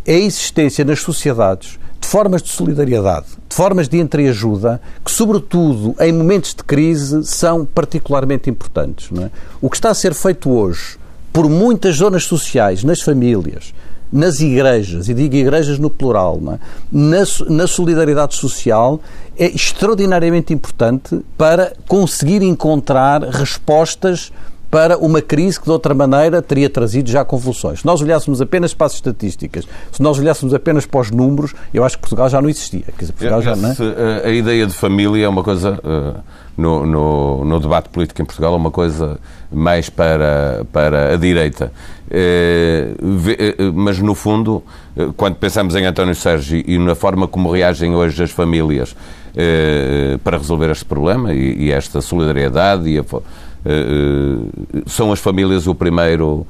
é 0.07 0.15
a 0.15 0.19
existência 0.19 0.83
nas 0.83 1.01
sociedades 1.01 1.79
de 2.07 2.13
formas 2.13 2.41
de 2.41 2.51
solidariedade, 2.51 3.27
de 3.49 3.57
formas 3.57 3.89
de 3.89 3.99
entreajuda, 3.99 4.81
que, 5.05 5.11
sobretudo 5.11 5.97
em 5.99 6.13
momentos 6.13 6.55
de 6.55 6.63
crise, 6.63 7.25
são 7.25 7.65
particularmente 7.65 8.49
importantes. 8.49 9.11
É? 9.21 9.29
O 9.61 9.69
que 9.69 9.77
está 9.77 9.91
a 9.91 9.95
ser 9.95 10.15
feito 10.15 10.49
hoje 10.49 10.99
por 11.33 11.51
muitas 11.51 11.97
zonas 11.97 12.23
sociais, 12.23 12.85
nas 12.85 13.01
famílias, 13.01 13.75
nas 14.13 14.39
igrejas, 14.39 15.09
e 15.09 15.15
digo 15.15 15.35
igrejas 15.35 15.81
no 15.81 15.91
plural, 15.91 16.41
é? 16.53 16.59
na, 16.93 17.25
na 17.49 17.67
solidariedade 17.67 18.37
social, 18.37 19.01
é 19.37 19.47
extraordinariamente 19.47 20.55
importante 20.55 21.21
para 21.37 21.73
conseguir 21.89 22.41
encontrar 22.41 23.21
respostas 23.25 24.33
para 24.71 24.99
uma 24.99 25.23
crise 25.23 25.59
que, 25.59 25.67
de 25.67 25.71
outra 25.71 25.95
maneira, 25.95 26.43
teria 26.43 26.69
trazido 26.69 27.11
já 27.11 27.25
convulsões. 27.25 27.81
Se 27.81 27.87
nós 27.87 28.01
olhássemos 28.03 28.41
apenas 28.41 28.75
para 28.75 28.87
as 28.87 28.95
estatísticas, 28.95 29.67
se 29.93 30.03
nós 30.03 30.19
olhássemos 30.19 30.55
apenas 30.55 30.87
para 30.87 31.01
os 31.01 31.11
números, 31.11 31.55
eu 31.73 31.85
acho 31.85 31.97
que 31.97 32.03
Portugal 32.03 32.29
já 32.29 32.41
não 32.41 32.49
existia. 32.49 32.83
Quer 32.83 33.01
dizer, 33.01 33.13
Portugal 33.13 33.43
já, 33.43 33.57
não 33.57 33.71
é? 33.71 34.23
A 34.25 34.31
ideia 34.31 34.67
de 34.67 34.75
família 34.75 35.27
é 35.27 35.29
uma 35.29 35.43
coisa, 35.43 35.79
eh, 35.83 36.21
no, 36.57 36.85
no, 36.85 37.45
no 37.45 37.61
debate 37.61 37.89
político 37.89 38.21
em 38.23 38.25
Portugal, 38.25 38.55
é 38.55 38.57
uma 38.57 38.71
coisa 38.71 39.19
mais 39.53 39.89
para, 39.89 40.67
para 40.73 41.15
a 41.15 41.17
direita. 41.17 41.73
Eh, 42.11 42.95
eh, 43.39 43.71
mas, 43.73 43.99
no 44.01 44.15
fundo, 44.15 44.63
quando 45.17 45.37
pensamos 45.37 45.75
em 45.77 45.85
António 45.85 46.15
Sérgio 46.15 46.63
e 46.67 46.79
na 46.79 46.95
forma 46.95 47.29
como 47.29 47.51
reagem 47.51 47.95
hoje 47.95 48.23
as 48.23 48.31
famílias 48.31 48.97
para 50.25 50.39
resolver 50.39 50.71
este 50.71 50.87
problema 50.87 51.35
e, 51.35 51.71
esta 51.71 52.01
solidariedade 52.01 52.89
e 52.89 52.99
a 52.99 53.03
eh, 53.03 53.05
eh, 53.05 53.19
são 54.87 55.13
as 55.13 55.21
famílias 55.21 55.67
o 55.67 55.75
primeiro 55.75 56.47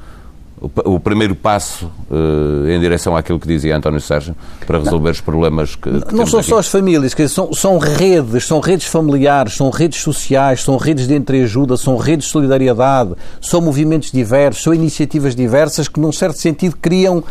o 0.84 1.00
primeiro 1.00 1.34
passo 1.34 1.90
uh, 2.10 2.68
em 2.68 2.78
direção 2.80 3.16
àquilo 3.16 3.38
que 3.38 3.46
dizia 3.46 3.76
António 3.76 4.00
Sérgio 4.00 4.34
para 4.66 4.78
resolver 4.78 5.06
não, 5.06 5.10
os 5.12 5.20
problemas 5.20 5.74
que, 5.74 6.00
que 6.02 6.14
não 6.14 6.26
são 6.26 6.40
aqui. 6.40 6.48
só 6.48 6.58
as 6.58 6.68
famílias 6.68 7.14
que 7.14 7.28
são, 7.28 7.52
são 7.52 7.78
redes 7.78 8.46
são 8.46 8.60
redes 8.60 8.86
familiares 8.86 9.54
são 9.54 9.70
redes 9.70 10.00
sociais 10.00 10.62
são 10.62 10.76
redes 10.76 11.06
de 11.06 11.14
entreajuda 11.14 11.76
são 11.76 11.96
redes 11.96 12.26
de 12.26 12.32
solidariedade 12.32 13.14
são 13.40 13.60
movimentos 13.60 14.10
diversos 14.10 14.62
são 14.62 14.74
iniciativas 14.74 15.34
diversas 15.34 15.88
que 15.88 16.00
num 16.00 16.12
certo 16.12 16.38
sentido 16.38 16.76
criam 16.80 17.18
uh, 17.18 17.24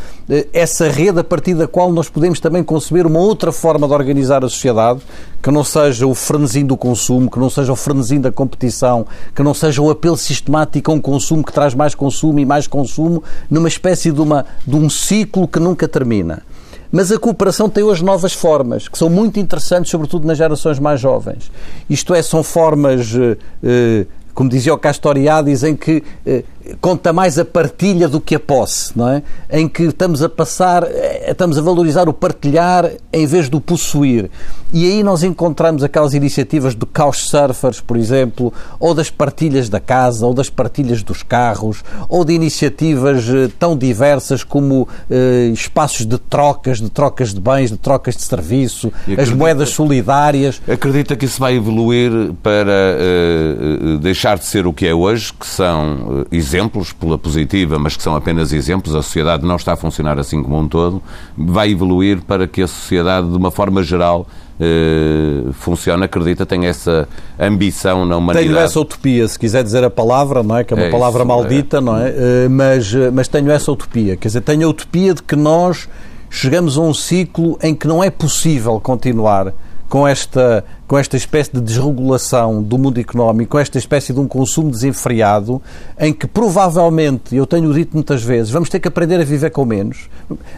essa 0.54 0.90
rede 0.90 1.20
a 1.20 1.24
partir 1.24 1.54
da 1.54 1.68
qual 1.68 1.92
nós 1.92 2.10
podemos 2.10 2.40
também 2.40 2.64
conceber 2.64 3.06
uma 3.06 3.20
outra 3.20 3.52
forma 3.52 3.88
de 3.88 3.94
organizar 3.94 4.44
a 4.44 4.50
sociedade 4.50 5.02
que 5.46 5.52
não 5.52 5.64
seja 5.64 6.08
o 6.08 6.16
frenesim 6.16 6.66
do 6.66 6.76
consumo, 6.76 7.30
que 7.30 7.38
não 7.38 7.52
seja 7.52 7.72
o 7.72 7.76
frenesim 7.76 8.20
da 8.20 8.32
competição, 8.32 9.06
que 9.36 9.44
não 9.44 9.54
seja 9.54 9.80
o 9.80 9.92
apelo 9.92 10.18
sistemático 10.18 10.92
a 10.92 10.96
um 10.96 11.00
consumo 11.00 11.44
que 11.44 11.54
traz 11.54 11.76
mais 11.76 11.94
consumo 11.94 12.40
e 12.40 12.46
mais 12.46 12.66
consumo, 12.66 13.24
numa 13.50 13.68
espécie 13.68 14.12
de, 14.12 14.22
uma, 14.22 14.46
de 14.66 14.76
um 14.76 14.90
ciclo 14.90 15.48
que 15.48 15.60
nunca 15.60 15.88
termina. 15.88 16.44
Mas 16.92 17.12
a 17.12 17.20
cooperação 17.20 17.70
tem 17.70 17.84
hoje 17.84 18.04
novas 18.04 18.34
formas, 18.34 18.88
que 18.88 18.98
são 18.98 19.10
muito 19.10 19.40
interessantes, 19.40 19.92
sobretudo 19.92 20.26
nas 20.26 20.38
gerações 20.38 20.80
mais 20.80 21.00
jovens. 21.00 21.52
Isto 21.90 22.14
é, 22.14 22.22
são 22.22 22.42
formas, 22.42 23.14
eh, 23.14 23.38
eh, 23.64 24.06
como 24.34 24.50
dizia 24.50 24.74
o 24.74 24.78
Castoriadis, 24.78 25.64
em 25.64 25.76
que 25.76 26.04
eh, 26.26 26.44
conta 26.82 27.14
mais 27.14 27.38
a 27.38 27.46
partilha 27.46 28.08
do 28.08 28.20
que 28.20 28.36
a 28.36 28.40
posse, 28.40 28.98
não 28.98 29.10
é? 29.10 29.24
Em 29.50 29.68
que 29.68 29.84
estamos 29.84 30.22
a 30.24 30.30
passar, 30.30 30.84
eh, 30.84 31.28
estamos 31.30 31.58
a 31.58 31.62
valorizar 31.62 32.10
o 32.10 32.14
partilhar 32.14 32.90
em 33.12 33.26
vez 33.26 33.50
do 33.50 33.62
possuir. 33.62 34.30
E 34.74 34.86
aí 34.86 35.04
nós 35.04 35.24
encontramos 35.24 35.84
aquelas 35.84 36.14
iniciativas 36.14 36.76
do 36.76 36.86
couchsurfers, 36.86 37.80
por 37.80 37.98
exemplo, 37.98 38.52
ou 38.80 38.94
das 38.94 39.10
partilhas 39.10 39.70
da 39.70 39.80
casa, 39.80 40.26
ou 40.26 40.34
das 40.34 40.50
partilhas 40.50 41.04
dos 41.04 41.24
carros, 41.24 41.84
ou 42.10 42.26
de 42.26 42.34
iniciativas 42.34 43.28
eh, 43.30 43.50
tão 43.58 43.78
diversas 43.78 44.44
como 44.44 44.88
eh, 45.10 45.52
espaços 45.54 46.06
de 46.06 46.18
trocas, 46.18 46.80
de 46.80 46.90
trocas 46.90 47.34
de 47.34 47.40
bens, 47.40 47.72
de 47.72 47.78
trocas 47.78 48.16
de 48.16 48.24
serviço, 48.24 48.88
acredita, 48.88 49.22
as 49.22 49.30
moedas 49.30 49.70
solidárias. 49.70 50.62
Acredita 50.68 51.16
que 51.16 51.26
isso 51.26 51.40
vai 51.40 51.56
evoluir 51.56 52.12
para 52.42 52.98
uh, 52.98 53.98
deixar 54.00 54.38
de 54.38 54.46
ser 54.46 54.68
o 54.68 54.74
que 54.74 54.86
é 54.86 54.94
hoje, 54.94 55.32
que 55.34 55.46
são 55.46 56.22
uh, 56.22 56.36
exemplos 56.56 56.94
pela 56.94 57.18
positiva, 57.18 57.78
mas 57.78 57.96
que 57.96 58.04
são 58.04 58.16
apenas 58.16 58.54
exemplos, 58.54 58.96
a 58.96 59.02
sociedade 59.02 59.46
não 59.46 59.56
está 59.56 59.74
a 59.74 59.76
funcionar 59.76 60.18
assim 60.20 60.42
como 60.42 60.58
um 60.58 60.68
todo, 60.68 61.02
vai 61.38 61.72
evoluir 61.72 62.22
para 62.22 62.48
que 62.48 62.62
a 62.62 62.68
sociedade, 62.68 63.30
de 63.30 63.36
uma 63.36 63.52
forma 63.52 63.84
geral, 63.84 64.28
Uh, 64.58 65.52
funciona, 65.52 66.06
acredita, 66.06 66.46
tem 66.46 66.66
essa 66.66 67.10
ambição 67.38 68.06
na 68.06 68.16
humanidade. 68.16 68.48
Tenho 68.48 68.58
essa 68.58 68.80
utopia, 68.80 69.28
se 69.28 69.38
quiser 69.38 69.62
dizer 69.62 69.84
a 69.84 69.90
palavra, 69.90 70.44
não 70.44 70.56
é? 70.56 70.64
Que 70.64 70.74
é 70.74 70.78
uma 70.78 70.86
é 70.86 70.90
palavra 70.90 71.24
isso, 71.24 71.28
maldita, 71.28 71.78
é. 71.80 71.82
não 71.82 71.98
é? 71.98 72.10
Uh, 72.10 72.50
mas, 72.50 72.94
mas 73.12 73.28
tenho 73.28 73.52
essa 73.52 73.70
utopia. 73.70 74.16
Quer 74.16 74.30
dizer, 74.30 74.40
tenho 74.40 74.66
a 74.66 74.70
utopia 74.70 75.14
de 75.14 75.22
que 75.22 75.36
nós 75.36 75.90
chegamos 76.30 76.78
a 76.78 76.82
um 76.82 76.94
ciclo 76.94 77.60
em 77.62 77.76
que 77.76 77.86
não 77.86 78.02
é 78.02 78.10
possível 78.10 78.80
continuar 78.80 79.52
com 79.90 80.08
esta 80.08 80.64
com 80.88 80.98
esta 80.98 81.18
espécie 81.18 81.52
de 81.52 81.62
desregulação 81.62 82.62
do 82.62 82.78
mundo 82.78 83.00
económico, 83.00 83.52
com 83.52 83.60
esta 83.60 83.78
espécie 83.78 84.14
de 84.14 84.20
um 84.20 84.28
consumo 84.28 84.70
desenfreado, 84.70 85.62
em 86.00 86.14
que 86.14 86.28
provavelmente, 86.28 87.36
eu 87.36 87.46
tenho 87.46 87.74
dito 87.74 87.94
muitas 87.94 88.22
vezes, 88.24 88.52
vamos 88.52 88.70
ter 88.70 88.80
que 88.80 88.88
aprender 88.88 89.20
a 89.20 89.24
viver 89.24 89.50
com 89.50 89.66
menos, 89.66 90.10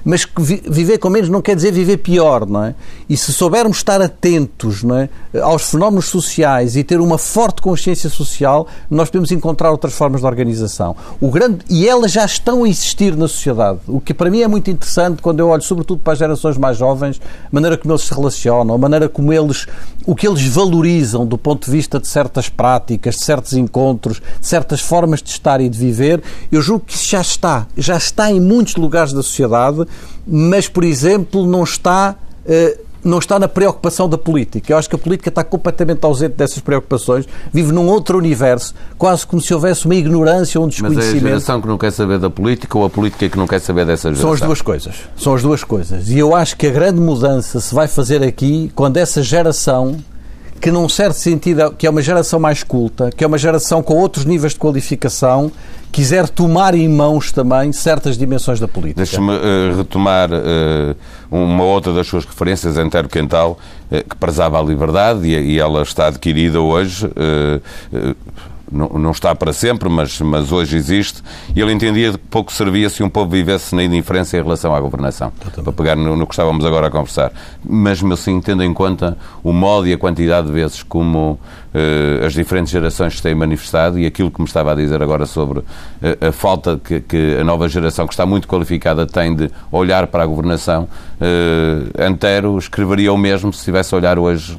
mas 0.03 0.25
que 0.25 0.41
vi 0.41 0.61
viver 0.67 0.97
com 0.97 1.09
menos 1.09 1.29
não 1.29 1.41
quer 1.41 1.55
dizer 1.55 1.71
viver 1.71 1.97
pior, 1.97 2.45
não 2.45 2.63
é? 2.63 2.75
E 3.09 3.15
se 3.15 3.31
soubermos 3.31 3.77
estar 3.77 4.01
atentos 4.01 4.83
não 4.83 4.97
é, 4.97 5.09
aos 5.41 5.69
fenómenos 5.69 6.07
sociais 6.07 6.75
e 6.75 6.83
ter 6.83 6.99
uma 6.99 7.17
forte 7.17 7.61
consciência 7.61 8.09
social, 8.09 8.67
nós 8.89 9.09
podemos 9.09 9.31
encontrar 9.31 9.71
outras 9.71 9.93
formas 9.93 10.21
de 10.21 10.27
organização. 10.27 10.95
O 11.21 11.29
grande, 11.29 11.59
e 11.69 11.87
elas 11.87 12.11
já 12.11 12.25
estão 12.25 12.63
a 12.63 12.69
existir 12.69 13.15
na 13.15 13.27
sociedade, 13.27 13.79
o 13.87 14.01
que 14.01 14.13
para 14.13 14.29
mim 14.29 14.41
é 14.41 14.47
muito 14.47 14.69
interessante 14.69 15.21
quando 15.21 15.39
eu 15.39 15.49
olho 15.49 15.61
sobretudo 15.61 16.01
para 16.03 16.13
as 16.13 16.19
gerações 16.19 16.57
mais 16.57 16.77
jovens, 16.77 17.21
a 17.45 17.49
maneira 17.51 17.77
como 17.77 17.93
eles 17.93 18.03
se 18.03 18.13
relacionam, 18.13 18.75
a 18.75 18.77
maneira 18.77 19.07
como 19.07 19.31
eles, 19.31 19.67
que 20.17 20.27
eles 20.27 20.45
valorizam 20.47 21.25
do 21.25 21.37
ponto 21.37 21.65
de 21.65 21.71
vista 21.71 21.99
de 21.99 22.07
certas 22.07 22.49
práticas, 22.49 23.15
de 23.15 23.25
certos 23.25 23.53
encontros, 23.53 24.21
de 24.39 24.47
certas 24.47 24.81
formas 24.81 25.21
de 25.21 25.29
estar 25.29 25.61
e 25.61 25.69
de 25.69 25.77
viver, 25.77 26.21
eu 26.51 26.61
julgo 26.61 26.85
que 26.85 26.95
isso 26.95 27.09
já 27.09 27.21
está. 27.21 27.67
Já 27.77 27.95
está 27.95 28.31
em 28.31 28.41
muitos 28.41 28.75
lugares 28.75 29.13
da 29.13 29.21
sociedade, 29.21 29.85
mas, 30.25 30.67
por 30.67 30.83
exemplo, 30.83 31.45
não 31.45 31.63
está. 31.63 32.15
Uh, 32.45 32.86
não 33.03 33.19
está 33.19 33.39
na 33.39 33.47
preocupação 33.47 34.09
da 34.09 34.17
política. 34.17 34.73
Eu 34.73 34.77
acho 34.77 34.89
que 34.89 34.95
a 34.95 34.99
política 34.99 35.29
está 35.29 35.43
completamente 35.43 36.03
ausente 36.03 36.35
dessas 36.35 36.59
preocupações, 36.59 37.25
vive 37.51 37.71
num 37.71 37.87
outro 37.87 38.17
universo, 38.17 38.73
quase 38.97 39.25
como 39.25 39.41
se 39.41 39.53
houvesse 39.53 39.85
uma 39.85 39.95
ignorância 39.95 40.59
ou 40.59 40.65
um 40.65 40.69
desconhecimento. 40.69 41.13
Mas 41.13 41.23
é 41.23 41.25
a 41.25 41.29
geração 41.29 41.61
que 41.61 41.67
não 41.67 41.77
quer 41.77 41.91
saber 41.91 42.19
da 42.19 42.29
política 42.29 42.77
ou 42.77 42.85
a 42.85 42.89
política 42.89 43.29
que 43.29 43.37
não 43.37 43.47
quer 43.47 43.59
saber 43.59 43.85
dessa 43.85 44.09
geração? 44.09 44.29
São 44.29 44.33
as 44.33 44.41
duas 44.41 44.61
coisas. 44.61 44.95
São 45.15 45.35
as 45.35 45.41
duas 45.41 45.63
coisas. 45.63 46.09
E 46.09 46.17
eu 46.17 46.35
acho 46.35 46.55
que 46.57 46.67
a 46.67 46.71
grande 46.71 46.99
mudança 46.99 47.59
se 47.59 47.73
vai 47.73 47.87
fazer 47.87 48.23
aqui 48.23 48.71
quando 48.75 48.97
essa 48.97 49.21
geração 49.21 49.97
que 50.59 50.71
num 50.71 50.87
certo 50.89 51.15
sentido 51.15 51.71
que 51.77 51.85
é 51.85 51.89
uma 51.89 52.01
geração 52.01 52.39
mais 52.39 52.63
culta, 52.63 53.09
que 53.15 53.23
é 53.23 53.27
uma 53.27 53.37
geração 53.37 53.81
com 53.83 53.95
outros 53.95 54.25
níveis 54.25 54.53
de 54.53 54.59
qualificação, 54.59 55.51
quiser 55.91 56.27
tomar 56.29 56.75
em 56.75 56.87
mãos 56.87 57.31
também 57.31 57.71
certas 57.71 58.17
dimensões 58.17 58.59
da 58.59 58.67
política. 58.67 59.01
Deixa-me 59.01 59.31
uh, 59.31 59.77
retomar 59.77 60.29
uh, 60.31 60.95
uma 61.31 61.63
outra 61.63 61.93
das 61.93 62.07
suas 62.07 62.25
referências, 62.25 62.77
Antero 62.77 63.07
Quental, 63.07 63.57
uh, 63.91 64.09
que 64.09 64.15
prezava 64.15 64.59
a 64.59 64.63
liberdade 64.63 65.27
e, 65.27 65.53
e, 65.53 65.59
ela 65.59 65.81
está 65.81 66.07
adquirida 66.07 66.59
hoje 66.61 67.09
não, 68.71 68.89
não, 68.89 69.11
está 69.11 69.33
para 69.33 69.53
sempre, 69.53 69.87
mas, 69.89 70.19
mas 70.21 70.51
hoje 70.51 70.75
existe, 70.75 71.23
e 71.55 71.61
ele 71.61 71.71
entendia 71.71 72.11
que 72.11 72.17
pouco 72.17 72.51
servia 72.51 72.89
se 72.89 73.01
um 73.01 73.09
povo 73.09 73.31
vivesse 73.31 73.73
na 73.75 73.83
indiferença 73.83 74.37
em 74.37 74.41
relação 74.41 74.75
à 74.75 74.79
governação. 74.79 75.31
Para 75.63 75.71
pegar 75.71 75.95
no, 75.95 76.15
no, 76.15 76.27
que 76.27 76.33
estávamos 76.33 76.65
agora 76.65 76.87
a 76.87 76.91
conversar. 76.91 77.31
Mesmo 77.63 78.13
assim, 78.13 78.39
tendo 78.41 78.63
em 78.63 78.73
conta 78.73 79.17
o 79.43 79.53
modo 79.53 79.87
e 79.87 79.93
a 79.93 79.97
quantidade 79.97 80.47
de 80.47 80.53
vezes 80.53 80.83
como 80.83 81.31
uh, 81.73 82.25
as 82.25 82.33
diferentes 82.33 82.71
gerações 82.71 83.15
se 83.17 83.21
têm 83.21 83.35
manifestado 83.35 83.97
e 83.97 84.05
aquilo 84.05 84.29
que 84.29 84.41
me 84.41 84.47
estava 84.47 84.71
a 84.71 84.75
dizer 84.75 85.01
agora 85.01 85.25
sobre 85.25 85.59
uh, 85.59 85.65
a 86.27 86.31
falta 86.31 86.79
que, 86.83 86.99
que, 86.99 87.37
a 87.39 87.43
nova 87.43 87.69
geração, 87.69 88.05
que 88.05 88.13
está 88.13 88.25
muito 88.25 88.47
qualificada, 88.47 89.05
tem 89.05 89.35
de 89.35 89.49
olhar 89.71 90.07
para 90.07 90.23
a 90.23 90.25
governação, 90.25 90.83
uh, 91.21 92.03
Antero 92.03 92.57
escreveria 92.57 93.13
o 93.13 93.17
mesmo 93.17 93.53
se 93.53 93.59
estivesse 93.59 93.93
a 93.93 93.97
olhar 93.97 94.19
hoje 94.19 94.57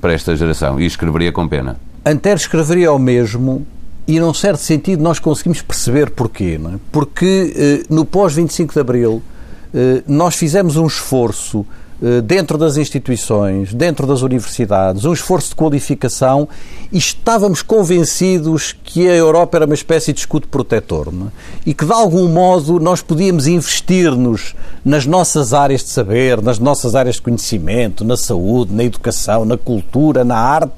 para 0.00 0.12
esta 0.12 0.34
geração 0.34 0.80
e 0.80 0.84
escreveria 0.84 1.30
com 1.30 1.46
pena. 1.46 1.76
Antero 2.04 2.36
escreveria 2.36 2.92
o 2.92 2.98
mesmo 2.98 3.66
e, 4.06 4.18
num 4.18 4.32
certo 4.32 4.60
sentido, 4.60 5.02
nós 5.02 5.18
conseguimos 5.18 5.62
perceber 5.62 6.10
porquê. 6.10 6.58
É? 6.62 6.78
Porque 6.90 7.52
eh, 7.56 7.86
no 7.88 8.04
pós-25 8.04 8.72
de 8.72 8.80
Abril 8.80 9.22
eh, 9.74 10.02
nós 10.06 10.34
fizemos 10.34 10.76
um 10.76 10.86
esforço 10.86 11.64
dentro 12.24 12.56
das 12.56 12.78
instituições, 12.78 13.74
dentro 13.74 14.06
das 14.06 14.22
universidades, 14.22 15.04
um 15.04 15.12
esforço 15.12 15.50
de 15.50 15.54
qualificação 15.54 16.48
e 16.90 16.96
estávamos 16.96 17.60
convencidos 17.60 18.74
que 18.82 19.06
a 19.06 19.14
Europa 19.14 19.58
era 19.58 19.66
uma 19.66 19.74
espécie 19.74 20.12
de 20.12 20.20
escudo 20.20 20.48
protetor 20.48 21.08
é? 21.08 21.26
e 21.66 21.74
que, 21.74 21.84
de 21.84 21.92
algum 21.92 22.26
modo, 22.28 22.80
nós 22.80 23.02
podíamos 23.02 23.46
investir-nos 23.46 24.54
nas 24.82 25.04
nossas 25.04 25.52
áreas 25.52 25.82
de 25.82 25.90
saber, 25.90 26.40
nas 26.40 26.58
nossas 26.58 26.94
áreas 26.94 27.16
de 27.16 27.22
conhecimento, 27.22 28.02
na 28.02 28.16
saúde, 28.16 28.72
na 28.72 28.84
educação, 28.84 29.44
na 29.44 29.58
cultura, 29.58 30.24
na 30.24 30.36
arte 30.36 30.72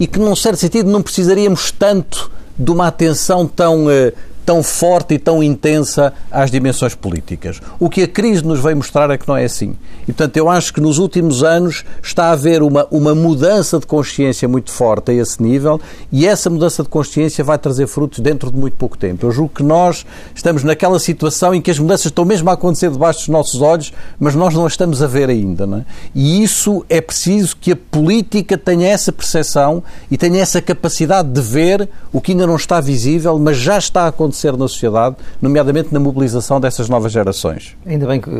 e 0.00 0.06
que, 0.08 0.18
num 0.18 0.34
certo 0.34 0.58
sentido, 0.58 0.90
não 0.90 1.02
precisaríamos 1.02 1.70
tanto 1.70 2.30
de 2.58 2.70
uma 2.70 2.88
atenção 2.88 3.46
tão 3.46 3.86
uh, 3.86 4.12
tão 4.44 4.62
forte 4.62 5.14
e 5.14 5.18
tão 5.18 5.42
intensa 5.42 6.12
às 6.30 6.50
dimensões 6.50 6.94
políticas. 6.94 7.60
O 7.80 7.88
que 7.88 8.02
a 8.02 8.08
crise 8.08 8.44
nos 8.44 8.60
veio 8.60 8.76
mostrar 8.76 9.10
é 9.10 9.16
que 9.16 9.26
não 9.26 9.36
é 9.36 9.44
assim. 9.44 9.74
E, 10.02 10.06
portanto, 10.06 10.36
eu 10.36 10.48
acho 10.48 10.72
que 10.72 10.80
nos 10.80 10.98
últimos 10.98 11.42
anos 11.42 11.84
está 12.02 12.26
a 12.26 12.32
haver 12.32 12.62
uma, 12.62 12.86
uma 12.90 13.14
mudança 13.14 13.78
de 13.78 13.86
consciência 13.86 14.46
muito 14.46 14.70
forte 14.70 15.10
a 15.10 15.14
esse 15.14 15.42
nível 15.42 15.80
e 16.12 16.26
essa 16.26 16.50
mudança 16.50 16.82
de 16.82 16.88
consciência 16.88 17.42
vai 17.42 17.58
trazer 17.58 17.86
frutos 17.86 18.20
dentro 18.20 18.50
de 18.50 18.56
muito 18.56 18.76
pouco 18.76 18.98
tempo. 18.98 19.26
Eu 19.26 19.30
julgo 19.30 19.54
que 19.54 19.62
nós 19.62 20.04
estamos 20.34 20.62
naquela 20.62 20.98
situação 20.98 21.54
em 21.54 21.62
que 21.62 21.70
as 21.70 21.78
mudanças 21.78 22.06
estão 22.06 22.24
mesmo 22.24 22.50
a 22.50 22.52
acontecer 22.52 22.90
debaixo 22.90 23.20
dos 23.20 23.28
nossos 23.28 23.62
olhos, 23.62 23.92
mas 24.18 24.34
nós 24.34 24.54
não 24.54 24.66
as 24.66 24.74
estamos 24.74 25.02
a 25.02 25.06
ver 25.06 25.30
ainda. 25.30 25.64
É? 25.64 25.84
E 26.14 26.42
isso 26.42 26.84
é 26.88 27.00
preciso 27.00 27.56
que 27.56 27.72
a 27.72 27.76
política 27.76 28.58
tenha 28.58 28.88
essa 28.88 29.10
percepção 29.10 29.82
e 30.10 30.18
tenha 30.18 30.40
essa 30.40 30.60
capacidade 30.60 31.28
de 31.28 31.40
ver 31.40 31.88
o 32.12 32.20
que 32.20 32.32
ainda 32.32 32.46
não 32.46 32.56
está 32.56 32.80
visível, 32.80 33.38
mas 33.38 33.56
já 33.56 33.78
está 33.78 34.02
a 34.02 34.08
acontecer 34.08 34.33
acontecer 34.34 34.52
na 34.52 34.68
sociedade, 34.68 35.16
nomeadamente 35.40 35.94
na 35.94 36.00
mobilização 36.00 36.60
dessas 36.60 36.88
novas 36.88 37.12
gerações. 37.12 37.76
Ainda 37.86 38.06
bem 38.06 38.20
que 38.20 38.30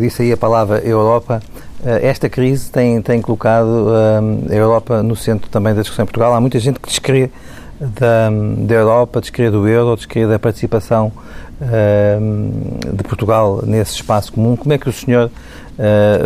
disse 0.00 0.22
aí 0.22 0.32
a 0.32 0.36
palavra 0.36 0.78
Europa. 0.78 1.42
Eh, 1.84 2.06
esta 2.06 2.28
crise 2.28 2.70
tem, 2.70 3.02
tem 3.02 3.20
colocado 3.20 3.88
eh, 4.48 4.54
a 4.54 4.56
Europa 4.56 5.02
no 5.02 5.16
centro 5.16 5.50
também 5.50 5.74
da 5.74 5.80
discussão 5.80 6.04
em 6.04 6.06
Portugal. 6.06 6.32
Há 6.32 6.40
muita 6.40 6.58
gente 6.60 6.78
que 6.78 6.88
descrê 6.88 7.30
da, 7.80 8.30
da 8.58 8.74
Europa, 8.74 9.20
descrê 9.20 9.50
do 9.50 9.66
euro, 9.66 9.96
descrê 9.96 10.26
da 10.26 10.38
participação 10.38 11.12
de 12.92 13.02
Portugal 13.04 13.62
nesse 13.66 13.94
espaço 13.94 14.30
comum. 14.30 14.56
Como 14.56 14.74
é 14.74 14.78
que 14.78 14.90
o 14.90 14.92
senhor 14.92 15.30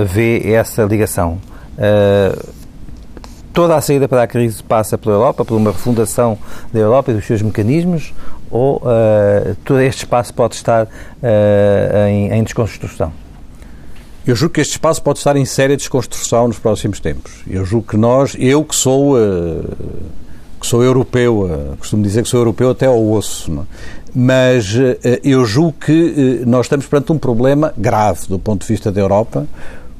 vê 0.05 0.53
essa 0.53 0.83
ligação? 0.83 1.39
Toda 3.53 3.77
a 3.77 3.81
saída 3.81 4.09
para 4.09 4.23
a 4.23 4.27
crise 4.27 4.63
passa 4.63 4.97
pela 4.97 5.17
Europa, 5.17 5.45
por 5.45 5.57
uma 5.57 5.73
refundação 5.73 6.39
da 6.73 6.79
Europa 6.79 7.11
e 7.11 7.15
dos 7.15 7.27
seus 7.27 7.43
mecanismos, 7.43 8.13
ou 8.51 8.77
uh, 8.79 9.55
todo 9.65 9.81
este 9.81 9.99
espaço 9.99 10.35
pode 10.35 10.57
estar 10.57 10.85
uh, 10.85 12.09
em, 12.09 12.33
em, 12.33 12.43
desconstrução? 12.43 13.13
Eu 14.27 14.35
julgo 14.35 14.55
que 14.55 14.61
este 14.61 14.73
espaço 14.73 15.03
pode 15.03 15.19
estar 15.19 15.37
em 15.37 15.45
séria 15.45 15.77
desconstrução 15.77 16.49
nos 16.49 16.59
próximos 16.59 17.01
tempos. 17.01 17.33
Eu 17.49 17.65
julgo 17.65 17.87
que 17.87 17.97
nós, 17.97 18.37
eu 18.39 18.65
que 18.65 18.75
sou, 18.75 19.17
uh, 19.17 19.77
que 20.61 20.67
sou 20.67 20.83
europeu, 20.83 21.77
costumo 21.79 22.03
dizer 22.03 22.23
que 22.23 22.29
sou 22.29 22.41
europeu 22.41 22.71
até 22.71 22.87
ao 22.87 23.11
osso, 23.11 23.51
não? 23.51 23.63
É? 23.63 24.01
mas 24.13 24.75
eu 25.23 25.47
julgo 25.47 25.75
que 25.79 26.43
nós 26.45 26.67
estamos 26.67 26.85
perante 26.85 27.13
um 27.13 27.19
problema 27.19 27.73
grave 27.77 28.27
do 28.27 28.41
ponto 28.41 28.63
de 28.63 28.67
vista 28.67 28.91
da 28.91 29.01
Europa, 29.01 29.47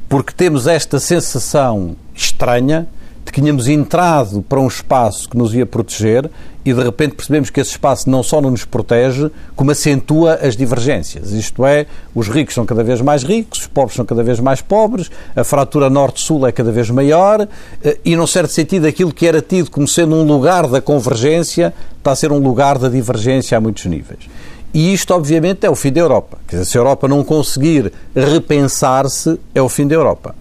porque 0.09 0.33
temos 0.37 0.67
esta 0.67 0.99
sensação 0.99 1.95
estranha 2.13 2.89
de 3.25 3.33
que 3.33 3.41
tínhamos 3.41 3.69
entrado 3.69 4.43
para 4.43 4.61
um 4.61 4.67
espaço 4.67 5.29
que 5.29 5.37
nos 5.37 5.55
ia 5.55 5.67
proteger 5.67 6.31
e 6.65 6.75
de 6.75 6.83
repente 6.83 7.15
percebemos 7.15 7.49
que 7.49 7.61
esse 7.61 7.71
espaço 7.71 8.09
não 8.11 8.23
só 8.23 8.41
não 8.41 8.51
nos 8.51 8.65
protege, 8.65 9.31
como 9.57 9.71
acentua 9.71 10.35
as 10.35 10.57
divergências. 10.57 11.33
Isto 11.33 11.65
é, 11.65 11.87
os 12.15 12.29
ricos 12.29 12.55
são 12.55 12.67
cada 12.67 12.85
vez 12.85 13.01
mais 13.01 13.23
ricos, 13.23 13.61
os 13.61 13.67
pobres 13.67 13.97
são 13.97 14.05
cada 14.05 14.23
vez 14.23 14.41
mais 14.41 14.61
pobres, 14.61 15.11
a 15.35 15.43
fratura 15.43 15.89
norte-sul 15.89 16.47
é 16.47 16.53
cada 16.53 16.71
vez 16.71 16.91
maior 16.91 17.49
eh, 17.83 17.99
e, 18.05 18.15
num 18.15 18.27
certo 18.27 18.53
sentido, 18.53 18.87
aquilo 18.87 19.13
que 19.13 19.27
era 19.27 19.41
tido 19.41 19.71
como 19.71 19.89
sendo 19.89 20.15
um 20.15 20.25
lugar 20.25 20.67
da 20.67 20.81
convergência 20.81 21.73
está 21.97 22.13
a 22.13 22.17
ser 22.17 22.31
um 22.31 22.39
lugar 22.39 22.79
da 22.79 22.89
divergência 22.89 23.57
a 23.57 23.61
muitos 23.61 23.87
níveis. 23.87 24.29
E 24.73 24.93
isto, 24.93 25.13
obviamente, 25.13 25.67
é 25.67 25.71
o 25.71 25.75
fim 25.75 25.93
da 25.93 26.01
Europa. 26.01 26.39
Quer 26.47 26.57
dizer, 26.57 26.71
se 26.71 26.79
a 26.79 26.81
Europa 26.81 27.09
não 27.09 27.25
conseguir 27.25 27.93
repensar-se, 28.15 29.39
é 29.55 29.61
o 29.61 29.69
fim 29.69 29.87
da 29.87 29.95
Europa. 29.95 30.35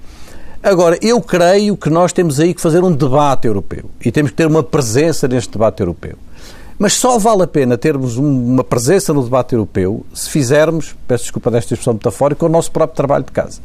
Agora, 0.62 1.00
eu 1.02 1.22
creio 1.22 1.78
que 1.78 1.90
nós 1.90 2.12
temos 2.12 2.38
aí 2.38 2.54
que 2.54 2.60
fazer 2.60 2.84
um 2.84 2.92
debate 2.92 3.48
europeu 3.48 3.86
e 4.04 4.12
temos 4.12 4.32
que 4.32 4.38
ter 4.38 4.46
uma 4.46 4.62
presença 4.62 5.26
neste 5.26 5.54
debate 5.54 5.80
europeu. 5.80 6.18
Mas 6.78 6.94
só 6.94 7.18
vale 7.18 7.44
a 7.44 7.48
pena 7.48 7.78
termos 7.78 8.18
uma 8.18 8.62
presença 8.62 9.14
no 9.14 9.24
debate 9.24 9.54
europeu 9.54 10.06
se 10.14 10.30
fizermos, 10.30 10.94
peço 11.08 11.24
desculpa 11.24 11.50
desta 11.50 11.74
expressão 11.74 11.94
metafórica, 11.94 12.46
o 12.46 12.50
nosso 12.50 12.72
próprio 12.72 12.98
trabalho 12.98 13.24
de 13.24 13.32
casa. 13.32 13.62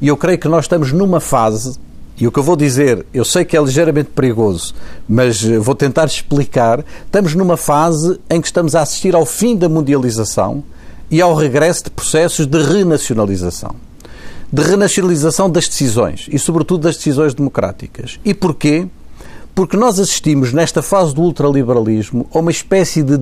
E 0.00 0.06
eu 0.06 0.16
creio 0.16 0.38
que 0.38 0.46
nós 0.46 0.66
estamos 0.66 0.92
numa 0.92 1.18
fase, 1.18 1.80
e 2.16 2.28
o 2.28 2.32
que 2.32 2.38
eu 2.38 2.44
vou 2.44 2.54
dizer, 2.54 3.04
eu 3.12 3.24
sei 3.24 3.44
que 3.44 3.56
é 3.56 3.60
ligeiramente 3.60 4.10
perigoso, 4.10 4.72
mas 5.08 5.42
vou 5.42 5.74
tentar 5.74 6.04
explicar, 6.04 6.84
estamos 7.04 7.34
numa 7.34 7.56
fase 7.56 8.20
em 8.30 8.40
que 8.40 8.46
estamos 8.46 8.76
a 8.76 8.82
assistir 8.82 9.16
ao 9.16 9.26
fim 9.26 9.56
da 9.56 9.68
mundialização 9.68 10.62
e 11.10 11.20
ao 11.20 11.34
regresso 11.34 11.84
de 11.84 11.90
processos 11.90 12.46
de 12.46 12.62
renacionalização 12.62 13.85
de 14.52 14.62
renacionalização 14.62 15.50
das 15.50 15.68
decisões 15.68 16.28
e, 16.30 16.38
sobretudo, 16.38 16.82
das 16.82 16.96
decisões 16.96 17.34
democráticas. 17.34 18.18
E 18.24 18.32
porquê? 18.32 18.86
Porque 19.56 19.74
nós 19.74 19.98
assistimos, 19.98 20.52
nesta 20.52 20.82
fase 20.82 21.14
do 21.14 21.22
ultraliberalismo, 21.22 22.28
a 22.30 22.40
uma 22.40 22.50
espécie 22.50 23.02
de 23.02 23.16